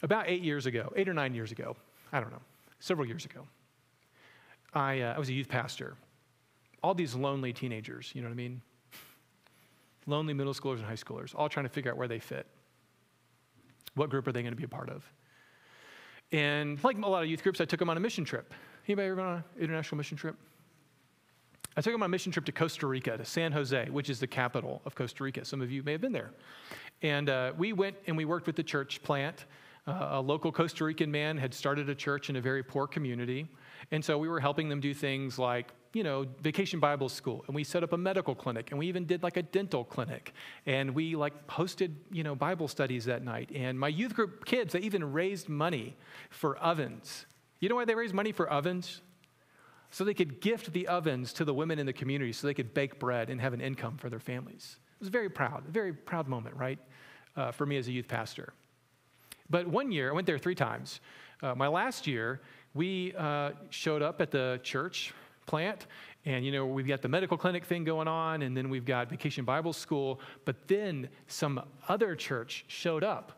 About 0.04 0.30
eight 0.30 0.42
years 0.42 0.68
ago, 0.68 0.94
eight 0.96 1.10
or 1.10 1.14
nine 1.14 1.34
years 1.34 1.52
ago, 1.52 1.76
I 2.14 2.22
don't 2.22 2.32
know, 2.32 2.42
several 2.80 3.08
years 3.08 3.26
ago, 3.26 3.42
I, 4.76 5.00
uh, 5.00 5.14
I 5.16 5.20
was 5.20 5.30
a 5.30 5.34
youth 5.34 5.48
pastor. 5.48 5.96
All 6.84 6.94
these 6.94 7.16
lonely 7.16 7.54
teenagers, 7.54 8.12
you 8.14 8.22
know 8.22 8.28
what 8.28 8.34
I 8.34 8.38
mean? 8.38 8.62
Lonely 10.06 10.34
middle 10.34 10.54
schoolers 10.54 10.76
and 10.76 10.86
high 10.86 10.94
schoolers, 10.94 11.34
all 11.34 11.50
trying 11.50 11.66
to 11.66 11.70
figure 11.70 11.90
out 11.90 11.98
where 11.98 12.08
they 12.08 12.20
fit. 12.20 12.46
What 13.96 14.10
group 14.10 14.28
are 14.28 14.32
they 14.32 14.42
going 14.42 14.52
to 14.52 14.58
be 14.58 14.66
a 14.66 14.68
part 14.68 14.90
of? 14.90 15.10
And 16.32 16.84
like 16.84 16.98
a 16.98 17.08
lot 17.08 17.24
of 17.24 17.30
youth 17.30 17.42
groups, 17.42 17.62
I 17.62 17.66
took 17.66 17.80
them 17.80 17.90
on 17.90 17.98
a 17.98 18.00
mission 18.00 18.26
trip. 18.26 18.54
Anybody 18.88 19.08
ever 19.08 19.16
been 19.16 19.26
on 19.26 19.36
an 19.38 19.44
international 19.60 19.98
mission 19.98 20.18
trip? 20.18 20.36
I 21.78 21.82
took 21.82 21.94
them 21.94 22.04
on 22.04 22.08
a 22.08 22.10
mission 22.10 22.32
trip 22.32 22.46
to 22.46 22.52
Costa 22.52 22.88
Rica, 22.88 23.18
to 23.18 23.26
San 23.26 23.52
Jose, 23.52 23.90
which 23.90 24.10
is 24.10 24.20
the 24.20 24.28
capital 24.28 24.82
of 24.86 24.96
Costa 24.96 25.24
Rica. 25.24 25.44
Some 25.46 25.62
of 25.62 25.72
you 25.72 25.82
may 25.84 25.94
have 25.94 26.02
been 26.02 26.12
there. 26.12 26.32
And 27.02 27.30
uh, 27.30 27.54
we 27.58 27.74
went 27.74 27.96
and 28.08 28.16
we 28.16 28.26
worked 28.26 28.48
with 28.48 28.56
the 28.56 28.64
church 28.64 29.02
plant. 29.02 29.46
Uh, 29.88 30.10
a 30.12 30.22
local 30.22 30.52
Costa 30.52 30.84
Rican 30.84 31.12
man 31.12 31.38
had 31.38 31.54
started 31.54 31.90
a 31.90 31.96
church 31.96 32.30
in 32.30 32.36
a 32.36 32.42
very 32.42 32.64
poor 32.64 32.88
community. 32.88 33.48
And 33.92 34.04
so 34.04 34.18
we 34.18 34.28
were 34.28 34.40
helping 34.40 34.70
them 34.70 34.80
do 34.80 34.94
things 34.94 35.38
like, 35.40 35.72
you 35.94 36.04
know, 36.04 36.26
vacation 36.42 36.80
Bible 36.80 37.10
school. 37.10 37.44
And 37.48 37.56
we 37.56 37.64
set 37.64 37.84
up 37.84 37.94
a 37.94 37.98
medical 37.98 38.36
clinic. 38.36 38.72
And 38.72 38.80
we 38.80 38.88
even 38.88 39.06
did 39.06 39.24
like 39.24 39.38
a 39.38 39.44
dental 39.44 39.84
clinic. 39.84 40.34
And 40.66 40.94
we 40.94 41.16
like 41.16 41.48
hosted, 41.48 41.92
you 42.12 42.24
know, 42.24 42.36
Bible 42.36 42.68
studies 42.68 43.06
that 43.06 43.24
night. 43.24 43.52
And 43.56 43.80
my 43.80 43.88
youth 43.88 44.14
group 44.14 44.46
kids, 44.46 44.74
they 44.74 44.80
even 44.80 45.14
raised 45.14 45.48
money 45.48 45.96
for 46.30 46.58
ovens. 46.58 47.26
You 47.60 47.70
know 47.70 47.76
why 47.76 47.86
they 47.86 47.96
raised 47.96 48.14
money 48.14 48.32
for 48.32 48.50
ovens? 48.50 49.02
So 49.92 50.04
they 50.04 50.14
could 50.14 50.42
gift 50.42 50.74
the 50.74 50.88
ovens 50.88 51.32
to 51.34 51.46
the 51.46 51.54
women 51.54 51.80
in 51.80 51.86
the 51.86 51.94
community 51.94 52.34
so 52.34 52.48
they 52.48 52.54
could 52.54 52.74
bake 52.74 53.00
bread 53.00 53.30
and 53.30 53.40
have 53.40 53.54
an 53.54 53.62
income 53.62 53.98
for 53.98 54.10
their 54.10 54.20
families. 54.20 54.78
It 54.96 55.00
was 55.00 55.10
very 55.10 55.30
proud, 55.30 55.68
a 55.68 55.72
very 55.72 55.94
proud 55.94 56.28
moment, 56.28 56.58
right, 56.58 56.80
uh, 57.38 57.52
for 57.52 57.66
me 57.66 57.78
as 57.78 57.88
a 57.88 57.92
youth 57.92 58.08
pastor. 58.08 58.54
But 59.50 59.68
one 59.68 59.92
year, 59.92 60.10
I 60.10 60.14
went 60.14 60.28
there 60.28 60.38
three 60.38 60.56
times. 60.56 61.00
Uh, 61.42 61.56
my 61.56 61.68
last 61.68 62.08
year, 62.08 62.42
we 62.76 63.14
uh, 63.18 63.52
showed 63.72 64.04
up 64.04 64.22
at 64.22 64.30
the 64.30 64.60
church 64.62 65.14
plant 65.48 65.88
and 66.26 66.46
you 66.46 66.52
know 66.52 66.66
we've 66.66 66.88
got 66.88 67.02
the 67.02 67.08
medical 67.08 67.38
clinic 67.38 67.66
thing 67.66 67.84
going 67.84 68.08
on 68.08 68.42
and 68.42 68.56
then 68.56 68.70
we've 68.70 68.86
got 68.86 69.10
vacation 69.10 69.46
bible 69.46 69.74
school 69.74 70.20
but 70.44 70.68
then 70.68 71.08
some 71.28 71.62
other 71.88 72.16
church 72.16 72.66
showed 72.68 73.04
up. 73.04 73.32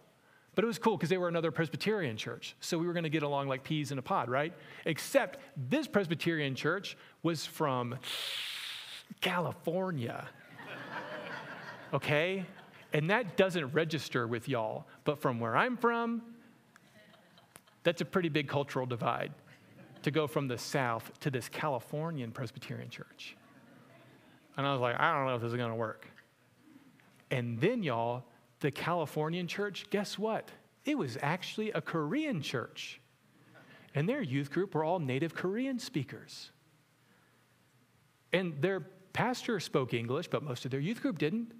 But 0.56 0.64
it 0.64 0.68
was 0.68 0.80
cool 0.80 0.98
because 0.98 1.10
they 1.10 1.20
were 1.20 1.28
another 1.28 1.52
presbyterian 1.52 2.18
church 2.18 2.56
so 2.60 2.78
we 2.78 2.88
were 2.88 2.94
going 2.94 3.04
to 3.04 3.10
get 3.10 3.24
along 3.24 3.48
like 3.48 3.64
peas 3.64 3.92
in 3.92 4.00
a 4.00 4.02
pod 4.02 4.30
right? 4.30 4.54
Except 4.86 5.40
this 5.70 5.88
presbyterian 5.88 6.56
church 6.56 6.98
was 7.24 7.46
from 7.46 7.96
california 9.22 10.28
okay? 11.94 12.46
And 12.94 13.10
that 13.10 13.38
doesn't 13.38 13.74
register 13.74 14.26
with 14.26 14.50
y'all 14.50 14.88
but 15.04 15.22
from 15.22 15.40
where 15.40 15.56
i'm 15.56 15.78
from 15.78 16.22
that's 17.88 18.02
a 18.02 18.06
pretty 18.06 18.28
big 18.28 18.50
cultural 18.50 18.86
divide 18.86 19.32
to 20.04 20.12
go 20.12 20.28
from 20.28 20.50
the 20.50 20.58
South 20.58 21.10
to 21.22 21.32
this 21.32 21.48
Californian 21.48 22.32
Presbyterian 22.32 22.90
church. 22.90 23.38
And 24.58 24.68
I 24.68 24.74
was 24.74 24.82
like, 24.82 25.00
I 25.00 25.14
don't 25.14 25.26
know 25.26 25.36
if 25.36 25.42
this 25.42 25.52
is 25.52 25.58
going 25.58 25.70
to 25.70 25.76
work. 25.76 26.06
And 27.32 27.62
then, 27.62 27.84
y'all, 27.84 28.26
the 28.60 28.72
Californian 28.72 29.48
church, 29.48 29.86
guess 29.90 30.20
what? 30.20 30.52
It 30.84 30.98
was 30.98 31.18
actually 31.22 31.72
a 31.72 31.80
Korean 31.80 32.42
church. 32.42 33.00
And 33.96 34.08
their 34.08 34.22
youth 34.22 34.52
group 34.52 34.76
were 34.76 34.84
all 34.84 35.00
native 35.00 35.34
Korean 35.34 35.80
speakers. 35.80 36.52
And 38.34 38.62
their 38.62 38.82
pastor 39.14 39.62
spoke 39.62 39.94
English, 39.94 40.28
but 40.28 40.44
most 40.44 40.66
of 40.66 40.72
their 40.72 40.82
youth 40.82 41.02
group 41.02 41.20
didn't. 41.20 41.54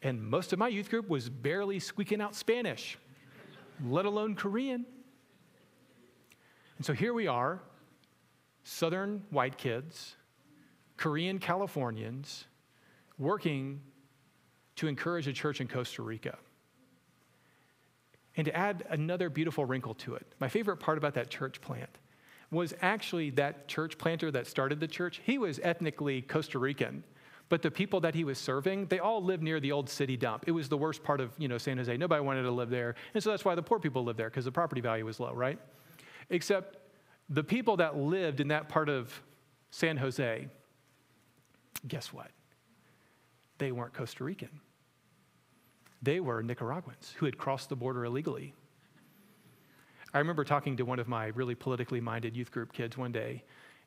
And 0.00 0.22
most 0.22 0.54
of 0.54 0.58
my 0.58 0.68
youth 0.68 0.88
group 0.88 1.06
was 1.10 1.28
barely 1.28 1.80
squeaking 1.80 2.22
out 2.22 2.34
Spanish, 2.34 2.96
let 3.84 4.06
alone 4.06 4.36
Korean. 4.36 4.86
And 6.76 6.84
so 6.84 6.92
here 6.92 7.14
we 7.14 7.26
are, 7.26 7.60
Southern 8.64 9.22
white 9.30 9.56
kids, 9.56 10.16
Korean 10.96 11.38
Californians, 11.38 12.46
working 13.18 13.80
to 14.76 14.88
encourage 14.88 15.26
a 15.26 15.32
church 15.32 15.60
in 15.60 15.68
Costa 15.68 16.02
Rica. 16.02 16.36
And 18.36 18.44
to 18.44 18.54
add 18.54 18.84
another 18.90 19.30
beautiful 19.30 19.64
wrinkle 19.64 19.94
to 19.94 20.14
it, 20.14 20.26
my 20.40 20.48
favorite 20.48 20.76
part 20.76 20.98
about 20.98 21.14
that 21.14 21.30
church 21.30 21.60
plant 21.60 21.98
was 22.50 22.74
actually 22.82 23.30
that 23.30 23.66
church 23.66 23.96
planter 23.98 24.30
that 24.30 24.46
started 24.46 24.78
the 24.78 24.86
church. 24.86 25.20
He 25.24 25.38
was 25.38 25.58
ethnically 25.62 26.22
Costa 26.22 26.58
Rican, 26.58 27.02
but 27.48 27.62
the 27.62 27.70
people 27.70 28.00
that 28.00 28.14
he 28.14 28.24
was 28.24 28.38
serving, 28.38 28.86
they 28.86 28.98
all 28.98 29.22
lived 29.22 29.42
near 29.42 29.58
the 29.60 29.72
old 29.72 29.88
city 29.88 30.16
dump. 30.16 30.44
It 30.46 30.52
was 30.52 30.68
the 30.68 30.76
worst 30.76 31.02
part 31.02 31.20
of 31.20 31.32
you 31.38 31.48
know, 31.48 31.58
San 31.58 31.78
Jose. 31.78 31.96
Nobody 31.96 32.22
wanted 32.22 32.42
to 32.42 32.50
live 32.50 32.68
there. 32.68 32.94
And 33.14 33.22
so 33.22 33.30
that's 33.30 33.44
why 33.44 33.54
the 33.54 33.62
poor 33.62 33.78
people 33.78 34.04
lived 34.04 34.18
there, 34.18 34.28
because 34.28 34.44
the 34.44 34.52
property 34.52 34.80
value 34.80 35.04
was 35.04 35.18
low, 35.18 35.32
right? 35.32 35.58
Except 36.30 36.76
the 37.28 37.44
people 37.44 37.76
that 37.78 37.96
lived 37.96 38.40
in 38.40 38.48
that 38.48 38.68
part 38.68 38.88
of 38.88 39.20
San 39.70 39.96
Jose, 39.96 40.48
guess 41.86 42.12
what? 42.12 42.30
They 43.58 43.72
weren't 43.72 43.94
Costa 43.94 44.24
Rican. 44.24 44.60
They 46.02 46.20
were 46.20 46.42
Nicaraguans 46.42 47.14
who 47.16 47.26
had 47.26 47.38
crossed 47.38 47.68
the 47.68 47.76
border 47.76 48.04
illegally. 48.04 48.54
I 50.14 50.18
remember 50.18 50.44
talking 50.44 50.76
to 50.76 50.84
one 50.84 50.98
of 50.98 51.08
my 51.08 51.26
really 51.28 51.54
politically 51.54 52.00
minded 52.00 52.36
youth 52.36 52.50
group 52.50 52.72
kids 52.72 52.96
one 52.96 53.12
day, 53.12 53.42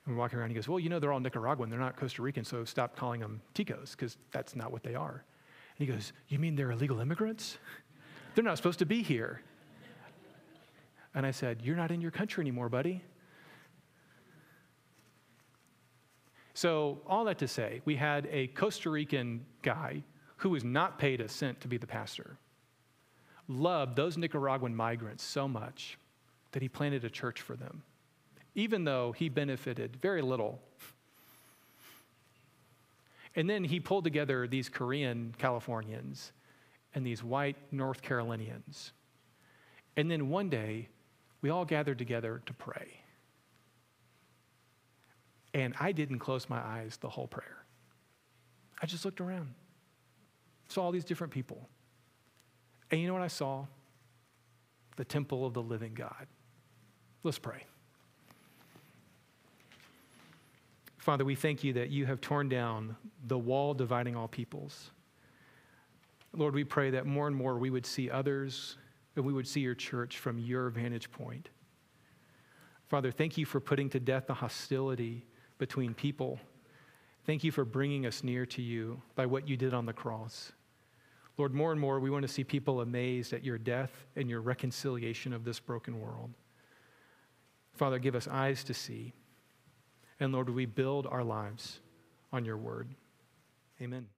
and 0.06 0.16
we're 0.16 0.20
walking 0.20 0.38
around. 0.38 0.46
And 0.46 0.52
he 0.52 0.56
goes, 0.56 0.68
Well, 0.68 0.80
you 0.80 0.90
know, 0.90 1.00
they're 1.00 1.14
all 1.14 1.20
Nicaraguan. 1.20 1.70
They're 1.70 1.80
not 1.80 1.96
Costa 1.96 2.22
Rican, 2.22 2.44
so 2.44 2.64
stop 2.66 2.96
calling 2.96 3.22
them 3.22 3.42
Ticos, 3.54 3.92
because 3.92 4.18
that's 4.32 4.56
not 4.56 4.72
what 4.72 4.84
they 4.84 4.96
are. 4.96 5.24
And 5.78 5.88
He 5.88 5.92
goes, 5.92 6.14
You 6.28 6.40
mean 6.40 6.56
they're 6.56 6.72
illegal 6.72 7.00
immigrants? 7.00 7.58
They're 8.36 8.44
not 8.44 8.58
supposed 8.58 8.80
to 8.80 8.86
be 8.86 9.02
here. 9.02 9.42
And 11.16 11.26
I 11.26 11.32
said, 11.32 11.62
You're 11.64 11.76
not 11.76 11.92
in 11.92 12.02
your 12.02 12.12
country 12.12 12.42
anymore, 12.42 12.70
buddy. 12.70 13.04
So, 16.54 17.00
all 17.08 17.24
that 17.26 17.38
to 17.40 17.48
say, 17.48 17.82
we 17.86 17.96
had 17.96 18.28
a 18.32 18.48
Costa 18.48 18.90
Rican 18.90 19.46
guy 19.62 20.04
who 20.38 20.50
was 20.50 20.64
not 20.64 21.00
paid 21.00 21.22
a 21.22 21.30
cent 21.30 21.62
to 21.62 21.68
be 21.68 21.78
the 21.78 21.88
pastor, 21.88 22.38
loved 23.48 23.96
those 23.96 24.18
Nicaraguan 24.18 24.76
migrants 24.76 25.24
so 25.24 25.48
much 25.48 25.98
that 26.52 26.62
he 26.62 26.70
planted 26.70 27.06
a 27.06 27.10
church 27.10 27.42
for 27.42 27.56
them, 27.56 27.84
even 28.56 28.84
though 28.84 29.12
he 29.12 29.30
benefited 29.30 29.96
very 29.98 30.22
little. 30.22 30.60
And 33.36 33.50
then 33.50 33.64
he 33.64 33.80
pulled 33.80 34.04
together 34.04 34.48
these 34.48 34.70
Korean 34.70 35.34
Californians 35.38 36.32
and 36.96 37.06
these 37.06 37.24
white 37.24 37.56
North 37.72 38.02
Carolinians. 38.02 38.92
And 39.96 40.10
then 40.10 40.30
one 40.30 40.50
day, 40.50 40.90
we 41.42 41.50
all 41.50 41.66
gathered 41.66 41.98
together 41.98 42.42
to 42.46 42.54
pray. 42.54 43.02
And 45.54 45.74
I 45.80 45.92
didn't 45.92 46.20
close 46.20 46.50
my 46.50 46.60
eyes 46.60 46.98
the 46.98 47.10
whole 47.10 47.28
prayer. 47.28 47.64
I 48.82 48.86
just 48.86 49.04
looked 49.06 49.20
around, 49.20 49.54
saw 50.68 50.84
all 50.84 50.92
these 50.92 51.06
different 51.06 51.34
people. 51.34 51.68
And 52.92 53.02
you 53.02 53.08
know 53.08 53.14
what 53.14 53.24
I 53.24 53.28
saw? 53.28 53.66
The 54.96 55.06
temple 55.06 55.46
of 55.46 55.54
the 55.54 55.62
living 55.62 55.94
God. 55.94 56.28
Let's 57.24 57.40
pray. 57.40 57.66
Father, 60.98 61.26
we 61.26 61.36
thank 61.36 61.64
you 61.64 61.74
that 61.74 61.90
you 61.90 62.06
have 62.06 62.22
torn 62.22 62.50
down 62.50 62.96
the 63.28 63.38
wall 63.38 63.74
dividing 63.74 64.16
all 64.16 64.28
peoples. 64.28 64.92
Lord, 66.34 66.54
we 66.54 66.64
pray 66.64 66.92
that 66.92 67.06
more 67.06 67.28
and 67.28 67.36
more 67.36 67.58
we 67.58 67.70
would 67.70 67.86
see 67.86 68.10
others 68.12 68.78
and 69.20 69.26
we 69.26 69.34
would 69.34 69.48
see 69.48 69.60
your 69.60 69.76
church 69.76 70.18
from 70.18 70.40
your 70.40 70.70
vantage 70.70 71.12
point. 71.12 71.50
Father, 72.88 73.12
thank 73.12 73.38
you 73.38 73.46
for 73.46 73.60
putting 73.60 73.90
to 73.90 74.00
death 74.00 74.28
the 74.28 74.34
hostility 74.34 75.26
between 75.58 75.94
people. 75.94 76.40
Thank 77.26 77.44
you 77.44 77.52
for 77.52 77.66
bringing 77.66 78.06
us 78.06 78.24
near 78.24 78.46
to 78.46 78.62
you 78.62 79.02
by 79.16 79.26
what 79.26 79.46
you 79.46 79.58
did 79.58 79.74
on 79.74 79.86
the 79.86 79.92
cross. 79.92 80.54
Lord, 81.38 81.54
more 81.54 81.74
and 81.74 81.82
more 81.82 82.00
we 82.00 82.10
want 82.10 82.22
to 82.22 82.30
see 82.30 82.46
people 82.46 82.80
amazed 82.80 83.34
at 83.34 83.44
your 83.44 83.58
death 83.58 83.92
and 84.16 84.30
your 84.30 84.40
reconciliation 84.40 85.34
of 85.34 85.44
this 85.44 85.60
broken 85.60 86.00
world. 86.00 86.32
Father, 87.74 88.00
give 88.00 88.16
us 88.16 88.28
eyes 88.28 88.64
to 88.64 88.74
see. 88.74 89.12
And 90.20 90.32
Lord, 90.32 90.50
we 90.50 90.66
build 90.66 91.08
our 91.08 91.26
lives 91.26 91.80
on 92.32 92.46
your 92.46 92.58
word. 92.58 92.88
Amen. 93.82 94.10